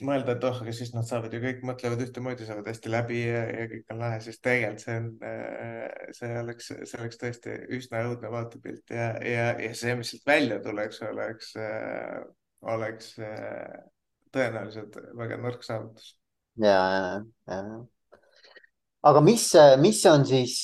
mõelda, 0.05 0.33
et 0.33 0.45
oh, 0.47 0.61
aga 0.63 0.73
siis 0.73 0.89
nad 0.95 1.05
saavad 1.05 1.33
ju 1.33 1.41
kõik 1.43 1.61
mõtlevad 1.67 2.01
ühtemoodi, 2.07 2.47
saavad 2.47 2.69
hästi 2.71 2.93
läbi 2.93 3.19
ja, 3.21 3.43
ja 3.51 3.67
kõik 3.73 3.93
on 3.93 4.01
lahe, 4.01 4.17
siis 4.25 4.41
tegelikult 4.41 4.83
see 4.83 4.95
on, 4.97 5.11
äh, 5.29 5.85
see 6.17 6.31
oleks, 6.41 6.71
see 6.73 7.01
oleks 7.01 7.21
tõesti 7.21 7.59
üsna 7.77 8.01
õudne 8.09 8.33
vaatepilt 8.33 8.95
ja, 8.95 9.11
ja, 9.21 9.45
ja 9.61 9.71
see, 9.77 9.93
mis 9.99 10.13
sealt 10.13 10.25
välja 10.29 10.59
tuleks, 10.65 11.03
oleks, 11.11 11.53
äh, 11.61 12.17
oleks 12.73 13.13
äh, 13.21 13.77
tõenäoliselt 14.33 14.97
väga 15.21 15.41
nõrk 15.45 15.65
saavutus. 15.67 16.15
ja, 16.57 16.73
ja, 16.73 17.23
ja. 17.53 17.81
aga 19.13 19.25
mis, 19.25 19.51
mis 19.83 20.05
on 20.09 20.25
siis, 20.25 20.61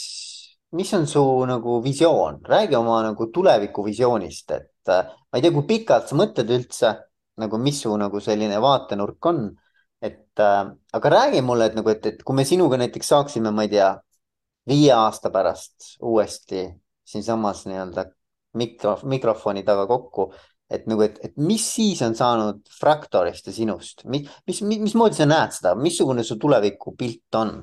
mis 0.73 0.93
on 0.97 1.05
su 1.05 1.21
nagu 1.45 1.83
visioon, 1.85 2.41
räägi 2.49 2.81
oma 2.81 3.03
nagu 3.11 3.29
tulevikuvisioonist, 3.29 4.57
et 4.57 5.03
ma 5.33 5.39
ei 5.39 5.41
tea, 5.41 5.51
kui 5.55 5.65
pikalt 5.65 6.09
sa 6.09 6.15
mõtled 6.17 6.51
üldse 6.53 6.93
nagu, 7.41 7.57
mis 7.57 7.79
su 7.81 7.93
nagu 7.97 8.21
selline 8.21 8.59
vaatenurk 8.61 9.25
on. 9.31 9.45
et 10.03 10.39
äh, 10.39 10.65
aga 10.93 11.09
räägi 11.09 11.39
mulle, 11.41 11.69
et 11.69 11.75
nagu, 11.77 11.89
et, 11.89 12.05
et 12.05 12.23
kui 12.27 12.35
me 12.35 12.43
sinuga 12.43 12.75
näiteks 12.75 13.07
saaksime, 13.07 13.53
ma 13.55 13.63
ei 13.63 13.69
tea, 13.71 13.87
viie 14.67 14.91
aasta 14.91 15.31
pärast 15.31 15.93
uuesti 16.03 16.65
siinsamas 17.07 17.61
nii-öelda 17.69 18.03
mikro, 18.59 18.97
mikrofoni 19.07 19.63
taga 19.63 19.87
kokku, 19.87 20.27
et 20.69 20.83
nagu, 20.91 21.05
et, 21.07 21.21
et 21.23 21.39
mis 21.39 21.63
siis 21.63 22.03
on 22.03 22.17
saanud 22.19 22.61
Fractorist 22.79 23.47
ja 23.47 23.55
sinust, 23.55 24.03
mis, 24.11 24.27
mis, 24.47 24.61
mismoodi 24.83 25.21
sa 25.21 25.29
näed 25.29 25.55
seda, 25.55 25.73
missugune 25.79 26.27
su 26.27 26.35
tulevikupilt 26.41 27.39
on? 27.39 27.57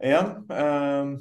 jah 0.00 0.34
ähm 0.52 1.14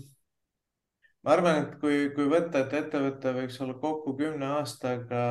ma 1.26 1.34
arvan, 1.34 1.63
et 1.63 1.71
kui, 1.82 2.09
kui 2.13 2.28
võtta, 2.30 2.61
et 2.61 2.73
ettevõte 2.78 3.32
võiks 3.34 3.55
olla 3.65 3.73
kokku 3.82 4.13
kümne 4.19 4.45
aastaga 4.59 5.23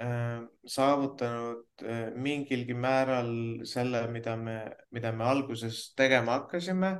äh, 0.00 0.38
saavutanud 0.76 1.84
äh, 1.84 2.06
mingilgi 2.16 2.76
määral 2.76 3.34
selle, 3.68 4.06
mida 4.14 4.38
me, 4.40 4.56
mida 4.96 5.12
me 5.12 5.28
alguses 5.28 5.90
tegema 5.98 6.38
hakkasime 6.40 6.96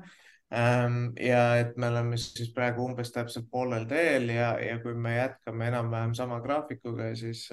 ja 0.54 1.38
et 1.58 1.72
me 1.80 1.88
oleme 1.88 2.18
siis 2.20 2.52
praegu 2.54 2.84
umbes 2.84 3.10
täpselt 3.10 3.48
poolel 3.50 3.88
teel 3.90 4.28
ja, 4.30 4.52
ja 4.62 4.76
kui 4.82 4.92
me 4.94 5.16
jätkame 5.16 5.66
enam-vähem 5.72 6.12
sama 6.14 6.38
graafikuga, 6.44 7.08
siis 7.18 7.48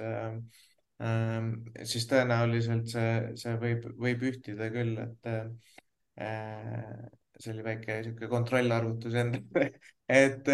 siis 1.88 2.06
tõenäoliselt 2.12 2.92
see, 2.92 3.16
see 3.42 3.56
võib, 3.64 3.88
võib 3.98 4.28
ühtida 4.30 4.68
küll, 4.76 5.00
et 5.02 5.32
see 7.42 7.54
oli 7.56 7.66
väike 7.66 7.98
sihuke 8.06 8.30
kontrollarvutus 8.30 9.18
endale 9.18 9.72
et, 10.12 10.50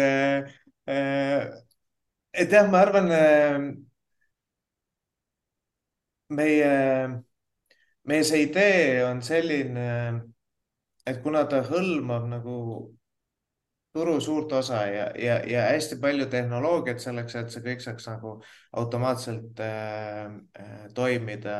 et 2.42 2.54
jah, 2.54 2.68
ma 2.70 2.82
arvan, 2.84 3.10
meie, 6.28 6.70
meie 8.08 8.24
see 8.28 8.44
idee 8.46 9.02
on 9.06 9.22
selline, 9.24 9.88
et 11.08 11.20
kuna 11.24 11.44
ta 11.48 11.62
hõlmab 11.66 12.28
nagu 12.30 12.56
turu 13.96 14.18
suurt 14.20 14.52
osa 14.52 14.82
ja, 14.86 15.06
ja, 15.18 15.38
ja 15.48 15.64
hästi 15.72 15.98
palju 16.02 16.28
tehnoloogiat 16.30 17.00
selleks, 17.02 17.36
et 17.40 17.54
see 17.54 17.64
kõik 17.64 17.82
saaks 17.82 18.08
nagu 18.10 18.36
automaatselt 18.78 19.62
äh, 19.64 20.28
toimida 20.94 21.56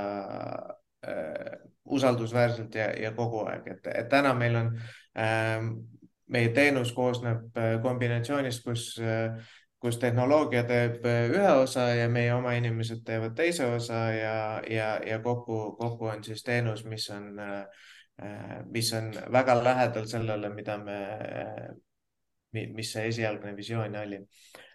äh, 1.07 1.57
usaldusväärselt 1.89 2.77
ja, 2.77 2.91
ja 3.01 3.15
kogu 3.17 3.47
aeg, 3.49 3.71
et 3.73 4.11
täna 4.13 4.35
meil 4.37 4.61
on 4.61 4.75
äh,, 5.17 5.65
meie 6.33 6.53
teenus 6.55 6.93
koosneb 6.97 7.57
äh, 7.57 7.79
kombinatsioonist, 7.83 8.65
kus 8.65 8.91
äh, 9.01 9.39
kus 9.79 10.01
tehnoloogia 10.03 10.65
teeb 10.67 11.05
äh, 11.07 11.29
ühe 11.31 11.51
osa 11.63 11.89
ja 11.95 12.09
meie 12.11 12.33
oma 12.35 12.57
inimesed 12.59 13.05
teevad 13.07 13.37
teise 13.39 13.69
osa 13.77 14.09
ja, 14.15 14.39
ja, 14.71 14.89
ja 15.07 15.19
kokku, 15.23 15.77
kokku 15.79 16.11
on 16.13 16.25
siis 16.27 16.43
teenus, 16.43 16.85
mis 16.85 17.07
on, 17.15 17.37
mis 18.75 18.89
on 18.99 19.13
väga 19.33 19.55
lähedal 19.63 20.09
sellele, 20.11 20.51
mida 20.51 20.75
me, 20.83 20.97
mis 22.53 22.91
see 22.91 23.07
esialgne 23.13 23.55
visioon 23.55 23.95
oli. 24.01 24.19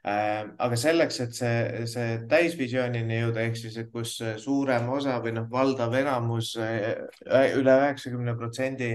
Aga 0.03 0.77
selleks, 0.79 1.19
et 1.25 1.35
see, 1.35 1.83
see 1.91 2.15
täisvisioonini 2.31 3.19
jõuda, 3.19 3.43
ehk 3.43 3.59
siis, 3.59 3.75
et 3.83 3.91
kus 3.91 4.15
suurem 4.39 4.87
osa 4.95 5.17
või 5.23 5.35
noh, 5.35 5.51
valdav 5.51 5.99
enamus 5.99 6.53
üle 6.55 7.75
üheksakümne 7.83 8.37
protsendi 8.39 8.93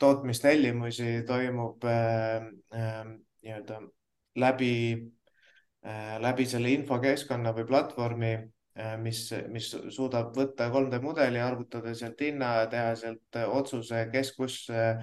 tootmistellimusi 0.00 1.22
toimub 1.28 1.84
äh, 1.84 2.50
äh, 2.74 3.00
nii-öelda 3.44 3.80
läbi 4.40 4.74
Äh, 5.80 6.18
läbi 6.20 6.44
selle 6.44 6.74
infokeskkonna 6.74 7.54
või 7.56 7.64
platvormi, 7.64 8.30
äh, 8.76 8.96
mis, 9.00 9.22
mis 9.48 9.70
suudab 9.94 10.34
võtta 10.36 10.66
3D 10.68 10.98
mudeli, 11.00 11.40
arvutada 11.40 11.94
sealt 11.96 12.20
hinna, 12.20 12.66
teha 12.68 12.90
sealt 13.00 13.38
otsuse, 13.46 14.02
kes 14.12 14.34
kus 14.36 14.56
äh, 14.68 15.00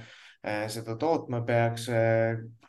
seda 0.69 0.93
tootma 1.01 1.41
peaks, 1.41 1.87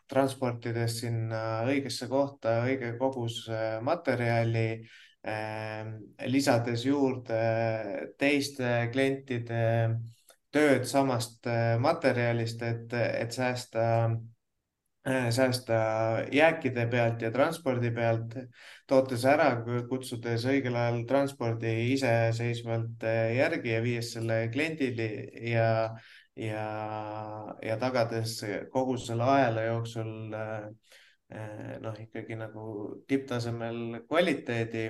transportides 0.09 0.97
sinna 1.03 1.43
õigesse 1.69 2.09
kohta 2.09 2.63
õige 2.65 2.95
kogus 2.99 3.43
materjali, 3.85 4.81
lisades 6.33 6.87
juurde 6.89 7.37
teiste 8.19 8.89
klientide 8.91 9.61
tööd 10.55 10.85
samast 10.89 11.47
materjalist, 11.81 12.63
et, 12.65 12.93
et 12.95 13.35
säästa 13.35 13.85
Äh, 15.09 15.31
säästa 15.31 15.75
jääkide 16.33 16.87
pealt 16.91 17.23
ja 17.23 17.31
transpordi 17.33 17.91
pealt, 17.95 18.35
tootes 18.87 19.23
ära, 19.25 19.47
kutsudes 19.89 20.43
õigel 20.51 20.75
ajal 20.77 20.99
transpordi 21.09 21.71
iseseisvalt 21.95 23.07
äh, 23.09 23.37
järgi 23.39 23.73
ja 23.73 23.79
viies 23.85 24.11
selle 24.17 24.37
kliendile 24.53 25.07
ja, 25.53 25.69
ja, 26.37 26.65
ja 27.65 27.79
tagades 27.81 28.35
kogu 28.75 28.99
selle 29.01 29.25
ajale 29.37 29.65
jooksul 29.71 30.37
äh, 30.37 31.79
noh, 31.87 31.97
ikkagi 32.05 32.37
nagu 32.43 32.67
tipptasemel 33.09 34.03
kvaliteedi. 34.11 34.85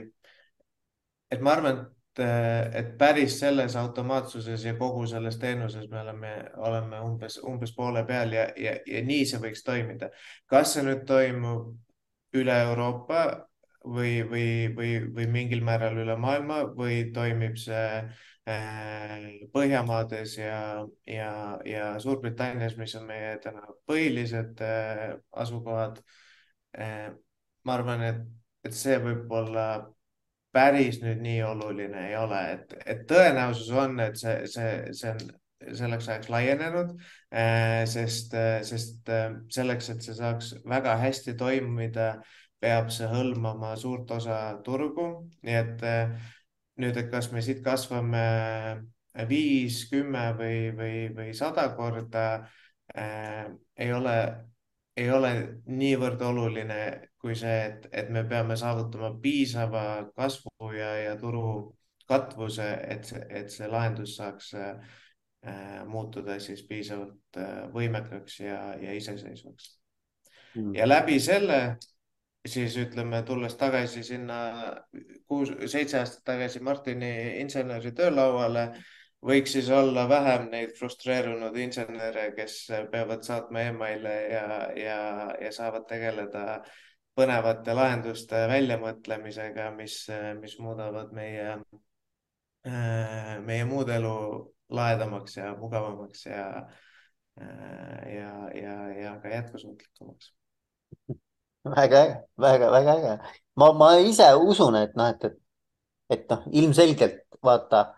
et 1.31 1.41
ma 1.45 1.53
arvan, 1.53 1.85
et 1.85 1.98
et, 2.21 2.95
päris 2.99 3.39
selles 3.41 3.77
automaatsuses 3.77 4.65
ja 4.65 4.75
kogu 4.79 5.07
selles 5.07 5.39
teenuses 5.39 5.89
me 5.91 6.01
oleme, 6.01 6.33
oleme 6.57 7.01
umbes, 7.01 7.39
umbes 7.47 7.75
poole 7.77 8.05
peal 8.07 8.33
ja, 8.33 8.49
ja, 8.57 8.77
ja 8.87 9.03
nii 9.07 9.27
see 9.27 9.43
võiks 9.43 9.65
toimida. 9.67 10.11
kas 10.47 10.75
see 10.75 10.87
nüüd 10.87 11.05
toimub 11.09 11.77
üle 12.39 12.57
Euroopa 12.69 13.25
või, 13.85 14.23
või, 14.31 14.49
või, 14.77 14.95
või 15.15 15.27
mingil 15.33 15.63
määral 15.65 15.99
üle 16.03 16.17
maailma 16.21 16.63
või 16.77 17.09
toimib 17.15 17.57
see 17.61 17.85
äh, 18.49 19.29
Põhjamaades 19.53 20.37
ja, 20.39 20.87
ja, 21.07 21.33
ja 21.65 21.93
Suurbritannias, 22.03 22.77
mis 22.81 22.95
on 22.99 23.07
meie 23.09 23.37
täna 23.45 23.65
põhilised 23.89 24.65
äh, 24.65 25.15
asukohad 25.33 26.03
äh,. 26.79 27.13
ma 27.65 27.75
arvan, 27.75 28.03
et, 28.03 28.21
et 28.65 28.77
see 28.77 28.97
võib 29.03 29.31
olla 29.35 29.69
päris 30.59 30.99
nüüd 31.03 31.21
nii 31.23 31.43
oluline 31.47 32.09
ei 32.11 32.17
ole, 32.19 32.41
et, 32.57 32.75
et 32.87 33.05
tõenäosus 33.11 33.71
on, 33.79 34.01
et 34.03 34.19
see, 34.19 34.41
see, 34.51 34.73
see 34.99 35.13
on 35.15 35.23
selleks 35.79 36.09
ajaks 36.09 36.31
laienenud, 36.33 36.93
äh, 37.35 37.85
sest, 37.91 38.35
sest 38.67 39.11
äh, 39.13 39.39
selleks, 39.55 39.93
et 39.95 40.03
see 40.05 40.17
saaks 40.19 40.53
väga 40.69 40.97
hästi 41.03 41.37
toimida, 41.39 42.11
peab 42.59 42.91
see 42.95 43.07
hõlmama 43.07 43.77
suurt 43.79 44.11
osa 44.17 44.39
turgu, 44.67 45.09
nii 45.47 45.59
et 45.59 45.85
nüüd, 46.83 46.97
et 46.99 47.11
kas 47.13 47.31
me 47.31 47.43
siit 47.45 47.61
kasvame 47.63 48.23
viis, 49.31 49.85
kümme 49.91 50.25
või, 50.39 50.57
või, 50.75 50.97
või 51.15 51.35
sada 51.39 51.69
korda 51.79 52.25
ei 52.99 53.93
ole, 53.95 54.17
ei 54.99 55.11
ole 55.15 55.33
niivõrd 55.71 56.23
oluline 56.33 56.81
kui 57.21 57.35
see, 57.39 57.57
et, 57.67 57.89
et 57.93 58.11
me 58.15 58.23
peame 58.29 58.57
saavutama 58.57 59.11
piisava 59.23 59.83
kasvu 60.17 60.73
ja, 60.77 60.93
ja 61.03 61.17
turu 61.19 61.75
katvuse, 62.09 62.69
et, 62.89 63.11
et 63.29 63.51
see 63.53 63.69
lahendus 63.69 64.17
saaks 64.21 64.53
äh, 64.55 64.97
muutuda 65.87 66.39
siis 66.41 66.63
piisavalt 66.69 67.41
äh, 67.43 67.67
võimekaks 67.75 68.41
ja, 68.45 68.61
ja 68.81 68.95
iseseisvaks. 68.97 69.75
Mm.. 70.55 70.75
ja 70.79 70.89
läbi 70.89 71.19
selle 71.21 71.61
siis 72.49 72.77
ütleme, 72.81 73.21
tulles 73.29 73.59
tagasi 73.61 74.03
sinna 74.07 74.39
kuus, 75.29 75.51
seitse 75.69 75.99
aastat 76.01 76.25
tagasi 76.25 76.63
Martini 76.65 77.11
inseneri 77.43 77.93
töölauale, 77.93 78.71
võiks 79.27 79.53
siis 79.59 79.69
olla 79.75 80.07
vähem 80.09 80.47
neid 80.55 80.73
frustreerunud 80.79 81.57
insenere, 81.61 82.31
kes 82.39 82.61
peavad 82.93 83.27
saatma 83.27 83.67
emaile 83.69 84.15
ja, 84.33 84.47
ja, 84.79 85.01
ja 85.43 85.53
saavad 85.53 85.85
tegeleda 85.91 86.45
äh, 86.55 86.77
põnevate 87.19 87.75
lahenduste 87.75 88.45
väljamõtlemisega, 88.51 89.71
mis, 89.77 90.05
mis 90.39 90.55
muudavad 90.63 91.11
meie, 91.17 91.57
meie 93.49 93.67
muud 93.69 93.91
elu 93.91 94.15
lahedamaks 94.79 95.39
ja 95.41 95.53
mugavamaks 95.59 96.27
ja, 96.27 96.47
ja, 97.39 98.33
ja, 98.55 98.77
ja 99.03 99.15
ka 99.23 99.33
jätkusuutlikumaks. 99.33 100.33
väga 101.65 102.03
äge, 102.05 102.17
väga, 102.41 102.71
väga 102.73 102.97
äge. 103.01 103.15
ma, 103.57 103.73
ma 103.73 103.93
ise 103.99 104.29
usun, 104.35 104.77
et 104.77 104.95
noh, 104.97 105.11
et, 105.15 105.25
et, 105.25 105.39
et 106.11 106.31
noh, 106.31 106.45
ilmselgelt 106.63 107.25
vaata, 107.45 107.89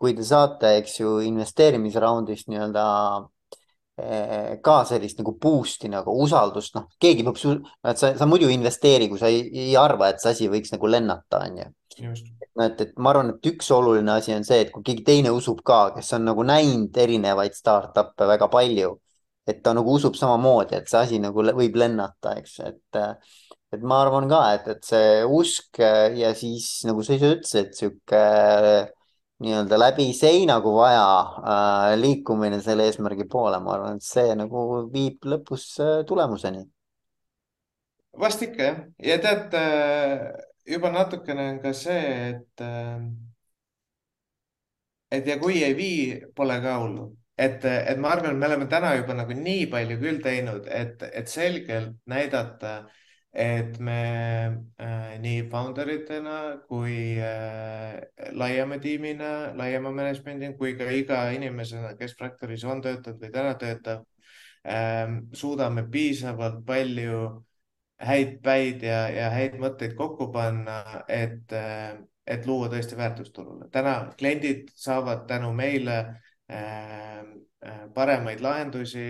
kui 0.00 0.14
te 0.16 0.24
saate, 0.24 0.76
eks 0.80 1.00
ju, 1.02 1.18
investeerimisraundist 1.28 2.48
nii-öelda 2.48 2.84
ka 4.64 4.76
sellist 4.88 5.20
nagu 5.20 5.34
boost'i 5.40 5.90
nagu 5.92 6.14
usaldust, 6.24 6.74
noh, 6.76 6.88
keegi 7.00 7.26
peab 7.26 7.38
sul, 7.40 7.60
et 7.86 8.00
sa, 8.00 8.12
sa 8.18 8.28
muidu 8.28 8.48
ei 8.48 8.56
investeeri, 8.58 9.08
kui 9.10 9.20
sa 9.20 9.30
ei, 9.32 9.42
ei 9.66 9.76
arva, 9.78 10.10
et 10.10 10.22
see 10.22 10.32
asi 10.34 10.48
võiks 10.52 10.74
nagu 10.74 10.90
lennata, 10.90 11.42
onju. 11.46 11.68
no 12.56 12.64
et, 12.66 12.80
et 12.86 12.96
ma 12.98 13.12
arvan, 13.12 13.34
et 13.34 13.50
üks 13.52 13.70
oluline 13.74 14.16
asi 14.16 14.34
on 14.36 14.46
see, 14.46 14.64
et 14.64 14.72
kui 14.74 14.86
keegi 14.86 15.06
teine 15.06 15.34
usub 15.34 15.62
ka, 15.66 15.82
kes 15.96 16.12
on 16.18 16.26
nagu 16.30 16.46
näinud 16.46 16.96
erinevaid 17.04 17.56
startup'e 17.56 18.28
väga 18.30 18.50
palju, 18.52 18.94
et 19.50 19.62
ta 19.64 19.74
nagu 19.76 19.94
usub 19.98 20.18
samamoodi, 20.18 20.78
et 20.78 20.90
see 20.90 21.00
asi 21.00 21.22
nagu 21.22 21.44
võib 21.44 21.78
lennata, 21.80 22.36
eks, 22.40 22.58
et 22.70 23.04
et 23.70 23.82
ma 23.86 24.00
arvan 24.02 24.26
ka, 24.30 24.40
et, 24.56 24.64
et 24.72 24.86
see 24.86 25.20
usk 25.30 25.78
ja 25.78 26.32
siis 26.34 26.80
nagu 26.88 27.04
sa 27.06 27.14
ise 27.14 27.36
ütlesid, 27.36 27.70
sihuke 27.78 28.22
nii-öelda 29.40 29.78
läbi 29.78 30.10
seina, 30.16 30.58
kui 30.64 30.74
vaja 30.76 31.06
äh,, 31.52 31.94
liikumine 32.00 32.60
selle 32.64 32.88
eesmärgi 32.88 33.26
poole, 33.30 33.60
ma 33.64 33.74
arvan, 33.76 33.96
et 34.00 34.06
see 34.06 34.34
nagu 34.38 34.66
viib 34.92 35.26
lõpus 35.32 35.64
äh, 35.82 35.96
tulemuseni. 36.08 36.66
vast 38.20 38.42
ikka 38.44 38.68
jah, 38.68 38.78
ja 39.06 39.18
tead 39.22 39.56
äh, 39.56 40.28
juba 40.68 40.92
natukene 40.92 41.48
on 41.54 41.60
ka 41.64 41.72
see, 41.76 42.04
et 42.30 42.66
et 45.10 45.26
ja 45.26 45.38
kui 45.40 45.62
ei 45.64 45.74
vii, 45.74 46.02
pole 46.36 46.60
ka 46.62 46.76
hullu, 46.82 47.10
et, 47.38 47.64
et 47.64 47.98
ma 47.98 48.12
arvan, 48.14 48.36
me 48.38 48.46
oleme 48.46 48.68
täna 48.70 48.94
juba 48.98 49.16
nagu 49.18 49.34
nii 49.34 49.66
palju 49.72 49.98
küll 50.02 50.20
teinud, 50.22 50.68
et, 50.68 51.02
et 51.10 51.32
selgelt 51.32 51.96
näidata 52.06 52.76
äh, 52.84 52.98
et 53.32 53.78
me 53.78 54.00
äh, 54.78 55.18
nii 55.22 55.44
founder 55.50 55.88
itena 55.92 56.36
kui 56.66 57.14
äh, 57.22 58.00
laiema 58.34 58.78
tiimina, 58.82 59.52
laiema 59.56 59.92
management'ina 59.94 60.56
kui 60.58 60.74
ka 60.78 60.88
iga 60.90 61.28
inimesena, 61.36 61.94
kes 61.98 62.16
Fractoris 62.18 62.64
on 62.66 62.82
töötanud 62.82 63.22
või 63.22 63.30
täna 63.34 63.54
töötab 63.60 64.06
suudame 64.60 65.86
piisavalt 65.88 66.58
palju 66.66 67.20
häid 68.04 68.34
päid 68.44 68.82
ja, 68.84 69.06
ja 69.08 69.30
häid 69.32 69.54
mõtteid 69.56 69.94
kokku 69.96 70.26
panna, 70.34 70.82
et, 71.08 71.48
et 72.28 72.44
luua 72.44 72.68
tõesti 72.68 72.98
väärtust 72.98 73.32
turule. 73.32 73.70
täna 73.72 74.10
kliendid 74.18 74.68
saavad 74.76 75.24
tänu 75.30 75.54
meile 75.56 75.96
paremaid 77.94 78.44
lahendusi 78.44 79.06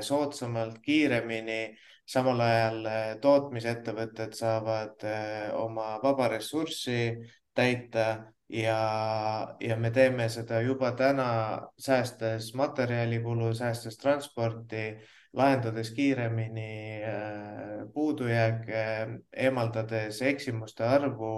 soodsamalt, 0.00 0.78
kiiremini 0.82 1.74
samal 2.08 2.40
ajal 2.44 2.84
eh, 2.88 3.08
tootmisettevõtted 3.22 4.36
saavad 4.36 5.04
eh, 5.08 5.48
oma 5.56 5.96
vaba 6.02 6.28
ressurssi 6.34 6.98
täita 7.56 8.06
ja, 8.52 8.78
ja 9.60 9.76
me 9.80 9.90
teeme 9.94 10.28
seda 10.28 10.60
juba 10.64 10.92
täna, 10.98 11.28
säästes 11.80 12.52
materjalikulu, 12.58 13.52
säästes 13.56 13.96
transporti, 14.02 14.90
lahendades 15.34 15.90
kiiremini 15.96 16.74
eh, 17.00 17.86
puudujääke, 17.94 18.84
eemaldades 19.46 20.20
eksimuste 20.22 20.84
arvu 20.84 21.32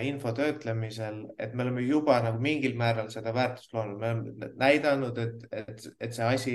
info 0.00 0.30
töötlemisel, 0.32 1.26
et 1.36 1.52
me 1.52 1.60
oleme 1.66 1.82
juba 1.84 2.14
nagu 2.24 2.38
mingil 2.40 2.72
määral 2.80 3.10
seda 3.12 3.34
väärtust 3.36 3.74
loonud, 3.76 3.98
me 4.00 4.12
oleme 4.14 4.48
näidanud, 4.56 5.18
et, 5.20 5.42
et, 5.52 5.82
et 6.00 6.14
see 6.16 6.24
asi 6.24 6.54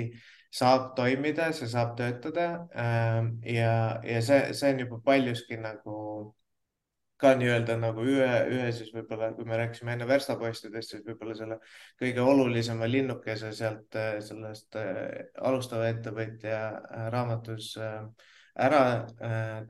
saab 0.54 0.94
toimida, 0.98 1.50
see 1.52 1.68
saab 1.70 1.96
töötada 1.98 2.46
ähm, 2.78 3.36
ja, 3.42 4.00
ja 4.06 4.22
see, 4.22 4.54
see 4.54 4.72
on 4.74 4.82
juba 4.84 5.00
paljuski 5.04 5.58
nagu 5.58 5.96
ka 7.18 7.32
nii-öelda 7.38 7.76
nagu 7.80 8.04
ühe, 8.06 8.28
ühe 8.52 8.68
siis 8.74 8.90
võib-olla, 8.94 9.30
kui 9.34 9.46
me 9.48 9.58
rääkisime 9.58 9.94
enne 9.94 10.06
verstapostidest, 10.08 10.92
siis 10.92 11.04
võib-olla 11.06 11.34
selle 11.38 11.58
kõige 12.00 12.22
olulisema 12.22 12.88
linnukese 12.90 13.52
sealt 13.56 13.98
sellest 14.26 14.78
äh, 14.78 15.30
alustava 15.50 15.88
ettevõtja 15.90 16.60
äh, 16.74 17.08
raamatus 17.14 17.74
äh, 17.80 18.00
ära 18.68 18.84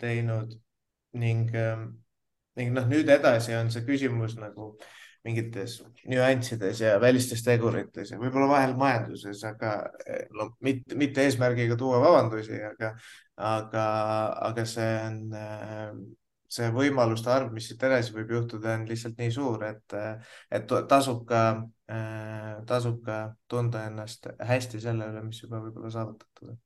teinud. 0.01 0.59
Ning, 1.15 1.53
ähm, 1.55 1.83
ning 2.59 2.73
noh, 2.75 2.89
nüüd 2.91 3.07
edasi 3.15 3.55
on 3.55 3.69
see 3.71 3.85
küsimus 3.87 4.35
nagu 4.35 4.73
äh, 4.73 5.04
mingites 5.25 5.79
nüanssides 6.05 6.83
ja 6.85 6.97
välistes 7.01 7.45
tegurites 7.47 8.13
ja 8.13 8.19
võib-olla 8.21 8.49
vahel 8.51 8.75
majanduses, 8.77 9.41
aga 9.49 9.77
no 10.37 10.51
mitte, 10.65 10.99
mitte 11.01 11.25
eesmärgiga 11.25 11.79
tuua 11.81 12.01
vabandusi, 12.03 12.59
aga, 12.69 12.93
aga, 13.41 13.87
aga 14.51 14.67
see 14.69 14.91
on, 15.07 15.23
see 16.55 16.69
võimaluste 16.75 17.33
arv, 17.33 17.55
mis 17.55 17.71
siit 17.71 17.83
edasi 17.89 18.13
võib 18.15 18.35
juhtuda, 18.37 18.77
on 18.79 18.85
lihtsalt 18.91 19.17
nii 19.23 19.33
suur, 19.35 19.65
et, 19.67 19.97
et 20.55 20.77
tasub 20.93 21.25
ka, 21.29 21.47
tasub 22.69 23.01
ka 23.07 23.25
tunda 23.51 23.89
ennast 23.89 24.29
hästi 24.39 24.83
selle 24.85 25.09
üle, 25.09 25.25
mis 25.31 25.41
juba 25.43 25.63
võib-olla 25.65 25.91
saavutatud 25.97 26.53
on. 26.53 26.61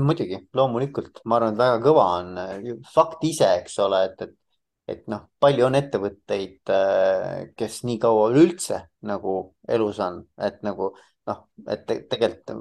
Muidugi, 0.00 0.38
loomulikult, 0.56 1.20
ma 1.28 1.36
arvan, 1.36 1.52
et 1.52 1.60
väga 1.60 1.80
kõva 1.84 2.04
on 2.20 2.80
fakt 2.94 3.26
ise, 3.26 3.50
eks 3.60 3.76
ole, 3.84 4.00
et, 4.08 4.22
et 4.24 4.32
et 4.88 5.06
noh, 5.08 5.28
palju 5.40 5.64
on 5.66 5.78
ettevõtteid, 5.78 6.60
äh, 6.72 7.40
kes 7.56 7.82
nii 7.88 7.98
kaua 8.02 8.28
üleüldse 8.32 8.82
nagu 9.08 9.36
elus 9.68 10.00
on, 10.04 10.20
et 10.44 10.60
nagu 10.66 10.90
noh, 11.28 11.40
et 11.70 11.86
te, 11.88 11.98
tegelikult 12.10 12.52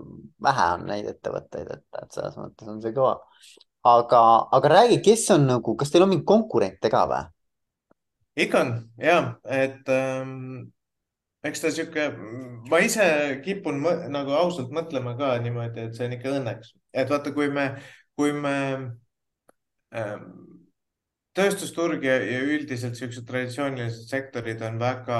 vähe 0.43 0.67
on 0.77 0.85
neid 0.87 1.09
ettevõtteid, 1.11 1.71
et, 1.75 1.85
et 1.99 2.15
selles 2.15 2.37
mõttes 2.39 2.69
on 2.71 2.79
see 2.83 2.95
kõva. 2.95 3.17
aga, 3.83 4.21
aga 4.55 4.71
räägi, 4.77 5.01
kes 5.03 5.25
on 5.35 5.49
nagu, 5.49 5.75
kas 5.79 5.91
teil 5.91 6.05
on 6.05 6.13
mingeid 6.13 6.29
konkurente 6.29 6.91
ka 6.93 7.03
või? 7.11 7.25
ikka 8.45 8.61
on 8.63 8.71
ja, 9.03 9.17
et 9.43 9.91
ähm, 9.91 10.71
eks 11.45 11.61
ta 11.61 11.73
sihuke, 11.75 12.07
ma 12.71 12.79
ise 12.81 13.05
kipun 13.43 13.83
nagu 14.13 14.37
ausalt 14.39 14.71
mõtlema 14.73 15.17
ka 15.19 15.35
niimoodi, 15.43 15.89
et 15.89 15.99
see 15.99 16.07
on 16.07 16.15
ikka 16.15 16.37
õnneks, 16.39 16.73
et 16.95 17.11
vaata, 17.11 17.35
kui 17.35 17.51
me, 17.51 17.67
kui 18.17 18.31
me 18.33 18.55
ähm, 19.91 20.52
tööstusturg 21.37 22.05
ja, 22.05 22.17
ja 22.21 22.39
üldiselt 22.45 22.97
siuksed 22.99 23.27
traditsioonilised 23.29 24.09
sektorid 24.09 24.61
on 24.65 24.79
väga 24.81 25.19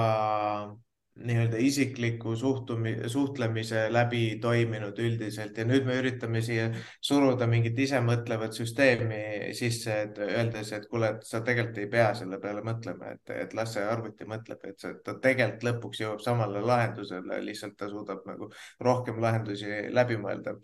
nii-öelda 1.15 1.57
isikliku 1.61 2.35
suhtumi, 2.35 2.95
suhtlemise 3.07 3.93
läbi 3.93 4.39
toiminud 4.41 4.97
üldiselt. 4.97 5.57
Ja 5.57 5.65
nüüd 5.69 5.85
me 5.85 5.97
üritame 6.01 6.41
siia 6.41 6.71
suruda 7.05 7.45
mingit 7.47 7.77
isemõtlevat 7.85 8.57
süsteemi 8.57 9.19
sisse, 9.57 9.99
et 10.07 10.17
öeldes, 10.25 10.71
et 10.73 10.87
kuule, 10.89 11.11
et 11.13 11.27
sa 11.29 11.43
tegelikult 11.45 11.83
ei 11.83 11.89
pea 11.93 12.07
selle 12.17 12.39
peale 12.41 12.65
mõtlema, 12.65 13.13
et, 13.13 13.35
et 13.45 13.53
las 13.53 13.75
see 13.77 13.85
arvuti 13.85 14.25
mõtleb, 14.29 14.65
et 14.69 14.81
see, 14.81 14.95
ta 15.05 15.17
tegelikult 15.21 15.67
lõpuks 15.69 16.01
jõuab 16.01 16.23
samale 16.25 16.65
lahendusele, 16.65 17.41
lihtsalt 17.45 17.77
ta 17.77 17.89
suudab 17.93 18.25
nagu 18.29 18.49
rohkem 18.81 19.21
lahendusi 19.21 19.83
läbi 19.93 20.17
mõelda 20.17 20.57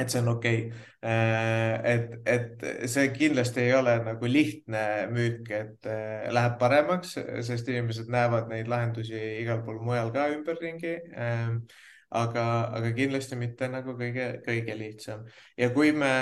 et 0.00 0.12
see 0.12 0.22
on 0.22 0.32
okei 0.32 0.62
okay.. 0.66 0.86
Äh, 1.00 1.76
et, 1.94 2.10
et 2.28 2.64
see 2.92 3.06
kindlasti 3.14 3.62
ei 3.64 3.74
ole 3.76 3.94
nagu 4.04 4.28
lihtne 4.28 4.82
müük, 5.12 5.48
et 5.56 5.88
äh, 5.88 6.26
läheb 6.32 6.58
paremaks, 6.60 7.14
sest 7.46 7.70
inimesed 7.72 8.10
näevad 8.12 8.50
neid 8.52 8.68
lahendusi 8.68 9.16
igal 9.40 9.62
pool 9.64 9.80
mujal 9.84 10.12
ka 10.12 10.26
ümberringi. 10.34 10.98
Ähm, 11.16 11.62
aga, 12.10 12.44
aga 12.76 12.90
kindlasti 12.94 13.38
mitte 13.38 13.68
nagu 13.70 13.94
kõige, 13.98 14.40
kõige 14.44 14.74
lihtsam 14.76 15.22
ja 15.56 15.70
kui 15.74 15.92
me 15.94 16.12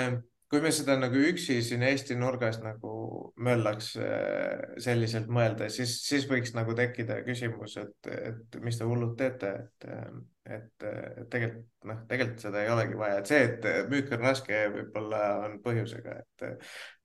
kui 0.49 0.61
me 0.63 0.71
seda 0.73 0.95
nagu 0.97 1.19
üksi 1.29 1.59
siin 1.65 1.83
Eesti 1.85 2.15
nurgas 2.17 2.57
nagu 2.63 2.91
möllaks 3.45 3.91
äh, 4.01 4.75
selliselt 4.81 5.29
mõelda, 5.31 5.69
siis, 5.73 5.99
siis 6.07 6.25
võiks 6.29 6.55
nagu 6.57 6.73
tekkida 6.77 7.19
küsimus, 7.27 7.77
et, 7.81 8.09
et 8.09 8.59
mis 8.65 8.79
te 8.79 8.87
hullud 8.89 9.13
teete, 9.19 9.51
et, 9.61 9.89
et, 10.49 10.87
et 10.89 11.29
tegelikult 11.29 11.89
noh, 11.89 12.01
tegelikult 12.09 12.41
seda 12.43 12.63
ei 12.63 12.71
olegi 12.73 12.97
vaja, 12.99 13.19
et 13.21 13.29
see, 13.29 13.43
et 13.45 13.91
müük 13.91 14.09
on 14.17 14.25
raske, 14.25 14.63
võib-olla 14.73 15.21
on 15.45 15.59
põhjusega, 15.63 16.17
et, 16.23 16.47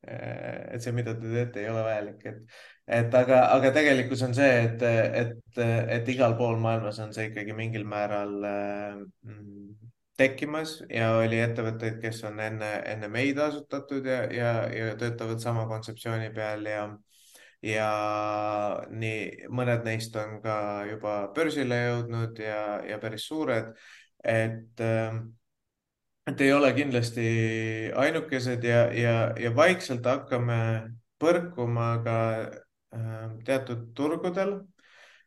et 0.08 0.82
see, 0.82 0.94
mida 0.96 1.14
te 1.18 1.28
teete, 1.28 1.62
ei 1.62 1.70
ole 1.70 1.84
vajalik, 1.84 2.24
et, 2.32 2.58
et 3.00 3.20
aga, 3.20 3.44
aga 3.58 3.74
tegelikkus 3.76 4.24
on 4.24 4.34
see, 4.40 4.50
et, 4.70 4.88
et, 5.20 5.62
et 5.98 6.12
igal 6.16 6.38
pool 6.40 6.56
maailmas 6.64 6.98
on 7.04 7.12
see 7.14 7.28
ikkagi 7.28 7.56
mingil 7.56 7.84
määral 7.92 8.34
mm, 8.40 9.73
tekkimas 10.18 10.76
ja 10.90 11.10
oli 11.18 11.40
ettevõtteid, 11.42 11.98
kes 12.02 12.22
on 12.28 12.40
enne, 12.42 12.70
enne 12.90 13.10
meid 13.10 13.38
asutatud 13.42 14.06
ja, 14.06 14.22
ja, 14.32 14.52
ja 14.70 14.96
töötavad 15.00 15.42
sama 15.42 15.66
kontseptsiooni 15.70 16.30
peal 16.34 16.66
ja, 16.70 16.84
ja 17.64 17.88
nii 18.90 19.48
mõned 19.50 19.86
neist 19.88 20.16
on 20.20 20.38
ka 20.44 20.56
juba 20.90 21.14
börsile 21.36 21.80
jõudnud 21.88 22.38
ja, 22.42 22.60
ja 22.86 22.98
päris 23.02 23.26
suured. 23.30 23.72
et, 24.24 24.84
et 26.30 26.40
ei 26.40 26.52
ole 26.52 26.72
kindlasti 26.76 27.24
ainukesed 27.94 28.64
ja, 28.64 28.84
ja, 28.94 29.16
ja 29.40 29.50
vaikselt 29.56 30.06
hakkame 30.06 30.60
põrkuma 31.20 31.88
ka 32.04 32.18
äh, 32.44 33.26
teatud 33.44 33.90
turgudel 33.96 34.60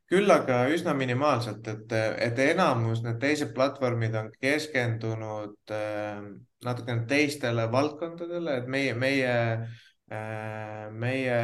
küll 0.08 0.32
aga 0.32 0.62
üsna 0.72 0.94
minimaalselt, 0.98 1.68
et, 1.68 1.94
et 2.24 2.40
enamus 2.40 3.04
need 3.04 3.20
teised 3.22 3.52
platvormid 3.56 4.16
on 4.16 4.30
keskendunud 4.42 5.74
äh, 5.76 6.24
natukene 6.66 7.06
teistele 7.10 7.68
valdkondadele, 7.72 8.62
et 8.62 8.72
meie, 8.72 8.96
meie 8.96 9.36
äh,, 10.12 10.88
meie 10.92 11.38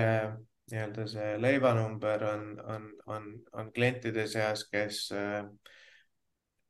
nii-öelda 0.71 1.05
see 1.11 1.35
leivanumber 1.43 2.23
on, 2.31 2.45
on, 2.75 2.89
on, 3.11 3.29
on 3.59 3.71
klientide 3.75 4.25
seas, 4.31 4.63
kes 4.71 5.05
äh, 5.11 5.41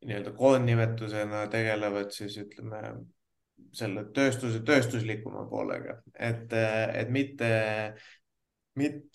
nii-öelda 0.04 0.34
koondnimetusena 0.36 1.46
tegelevad 1.52 2.10
siis 2.12 2.36
ütleme 2.42 2.82
selle 3.74 4.04
tööstuse, 4.14 4.60
tööstuslikuma 4.66 5.46
poolega, 5.50 6.00
et, 6.18 6.52
et 6.52 7.10
mitte 7.14 7.48
mitte 8.74 9.13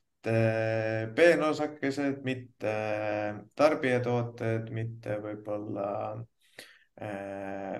peenosakesed, 1.15 2.19
mitte 2.27 2.73
tarbijatooted, 3.55 4.67
mitte 4.75 5.15
võib-olla 5.23 5.87
äh, 6.99 7.79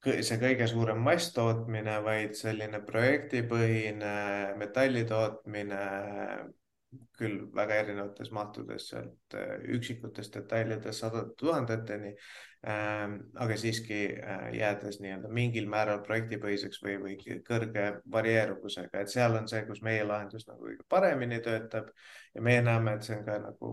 see 0.00 0.38
kõige 0.40 0.66
suurem 0.70 1.02
masstootmine, 1.04 1.98
vaid 2.04 2.32
selline 2.38 2.80
projektipõhine 2.86 4.14
metalli 4.60 5.04
tootmine, 5.08 5.82
küll 7.18 7.42
väga 7.54 7.80
erinevates 7.84 8.30
mahtudes, 8.34 8.88
sealt 8.90 9.36
äh, 9.38 9.58
üksikutest 9.76 10.34
detailidest 10.34 11.04
sadade 11.04 11.34
tuhandeteni. 11.38 12.14
Ähm, 12.70 13.14
aga 13.40 13.56
siiski 13.56 14.00
äh, 14.20 14.48
jäädes 14.52 14.98
nii-öelda 15.00 15.30
mingil 15.32 15.68
määral 15.70 16.02
projektipõhiseks 16.04 16.82
või, 16.84 16.98
või 17.00 17.38
kõrge 17.46 17.86
varieeruvusega, 18.12 19.00
et 19.00 19.12
seal 19.12 19.38
on 19.38 19.48
see, 19.48 19.62
kus 19.68 19.80
meie 19.86 20.02
lahendus 20.04 20.44
nagu 20.48 20.66
kõige 20.66 20.84
paremini 20.88 21.40
töötab 21.44 21.88
ja 22.34 22.44
meie 22.44 22.60
näeme, 22.66 22.98
et 22.98 23.06
see 23.06 23.16
on 23.16 23.24
ka 23.24 23.38
nagu 23.46 23.72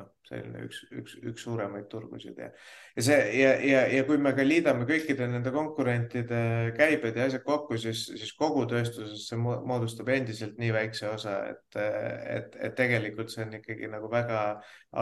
noh, 0.00 0.08
selline 0.26 0.64
üks, 0.66 0.80
üks, 0.96 1.14
üks 1.30 1.44
suuremaid 1.46 1.86
turgusid 1.92 2.38
ja, 2.40 2.48
ja 2.96 3.04
see 3.06 3.18
ja, 3.38 3.52
ja, 3.66 3.84
ja 3.94 4.04
kui 4.08 4.18
me 4.22 4.32
ka 4.36 4.46
liidame 4.46 4.86
kõikide 4.88 5.28
nende 5.30 5.52
konkurentide 5.54 6.42
käibed 6.78 7.18
ja 7.18 7.28
asjad 7.30 7.44
kokku, 7.46 7.78
siis, 7.80 8.06
siis 8.10 8.34
kogu 8.38 8.66
tööstuses 8.70 9.28
see 9.28 9.38
moodustab 9.40 10.10
endiselt 10.14 10.58
nii 10.60 10.72
väikse 10.76 11.08
osa, 11.12 11.38
et, 11.52 11.80
et, 11.80 12.60
et 12.68 12.76
tegelikult 12.78 13.32
see 13.32 13.46
on 13.46 13.58
ikkagi 13.60 13.90
nagu 13.92 14.10
väga 14.12 14.44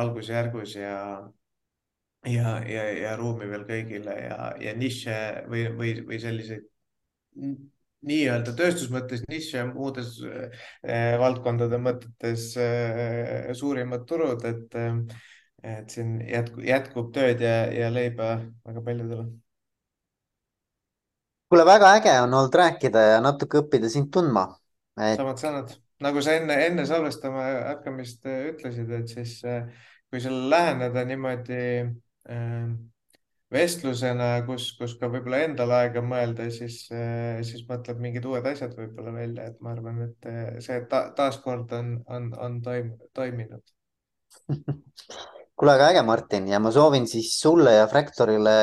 algusjärgus 0.03 0.78
ja 0.80 0.99
ja, 2.26 2.59
ja, 2.66 2.84
ja 2.99 3.16
ruumi 3.16 3.49
veel 3.51 3.64
kõigile 3.68 4.14
ja, 4.26 4.53
ja 4.61 4.74
nišše 4.76 5.18
või, 5.49 5.68
või, 5.78 5.94
või 6.09 6.20
selliseid 6.22 6.66
nii-öelda 8.07 8.55
tööstusmõttes 8.59 9.24
nišše, 9.30 9.64
muudes 9.72 10.18
äh, 10.22 11.16
valdkondade 11.18 11.80
mõtetes 11.82 12.53
äh, 12.62 13.51
suurimad 13.59 14.07
turud, 14.09 14.44
et 14.46 14.78
äh, 14.78 15.03
et 15.66 15.90
siin 15.90 16.20
jätkub, 16.22 16.62
jätkub 16.62 17.09
tööd 17.11 17.40
ja, 17.42 17.64
ja 17.74 17.88
leiba 17.90 18.36
väga 18.62 18.82
paljudele. 18.86 19.24
kuule, 21.51 21.64
väga 21.66 21.90
äge 21.99 22.12
on 22.22 22.36
olnud 22.38 22.55
rääkida 22.55 23.03
ja 23.03 23.20
natuke 23.24 23.64
õppida 23.64 23.90
sind 23.90 24.12
tundma 24.14 24.44
et.... 25.01 25.16
samad 25.18 25.42
sõnad, 25.42 25.74
nagu 26.05 26.22
sa 26.22 26.36
enne, 26.38 26.61
enne 26.68 26.84
salvestama 26.86 27.49
hakkamist 27.72 28.28
ütlesid, 28.28 28.92
et 29.01 29.11
siis 29.11 29.40
kui 30.09 30.20
sellele 30.22 30.53
läheneda 30.53 31.05
niimoodi 31.09 31.59
äh, 31.82 32.68
vestlusena, 33.53 34.28
kus, 34.44 34.70
kus 34.76 34.94
ka 35.01 35.09
võib-olla 35.09 35.40
endale 35.46 35.76
aega 35.78 36.03
mõelda, 36.05 36.51
siis, 36.53 36.82
siis 37.49 37.64
mõtleb 37.68 38.03
mingid 38.05 38.26
uued 38.28 38.44
asjad 38.51 38.74
võib-olla 38.76 39.14
välja, 39.14 39.49
et 39.49 39.62
ma 39.64 39.72
arvan, 39.72 40.03
et 40.05 40.28
see 40.64 40.82
ta, 40.90 41.07
taaskord 41.16 41.72
on, 41.78 41.94
on, 42.12 42.28
on 42.36 42.61
toim, 42.64 42.92
toiminud 43.16 43.64
kuule, 45.59 45.74
aga 45.74 45.88
äge, 45.90 46.03
Martin, 46.07 46.46
ja 46.51 46.61
ma 46.62 46.70
soovin 46.74 47.09
siis 47.11 47.32
sulle 47.40 47.74
ja 47.74 47.86
Fractorile 47.90 48.55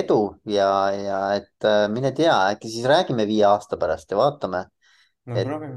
edu 0.00 0.20
ja, 0.52 0.68
ja 0.94 1.20
et 1.38 1.66
äh, 1.66 1.86
mine 1.92 2.12
tea, 2.16 2.36
äkki 2.52 2.70
siis 2.70 2.86
räägime 2.88 3.26
viie 3.28 3.46
aasta 3.48 3.78
pärast 3.80 4.12
ja 4.12 4.20
vaatame, 4.20 4.62
no 5.26 5.40
et, 5.40 5.72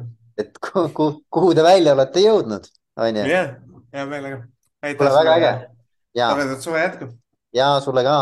et 0.46 0.62
kuhu, 0.68 1.10
kuhu 1.32 1.56
te 1.58 1.66
välja 1.66 1.96
olete 1.98 2.24
jõudnud, 2.24 2.70
onju. 3.00 3.26
jah, 3.32 3.56
hea 3.96 4.06
meelega. 4.12 4.44
kuule, 4.84 5.16
väga 5.16 5.40
äge. 5.40 5.56
ja 6.20 6.30
toredat 6.36 6.68
suve 6.68 6.84
jätku. 6.86 7.10
ja 7.56 7.72
sulle 7.84 8.06
ka 8.06 8.20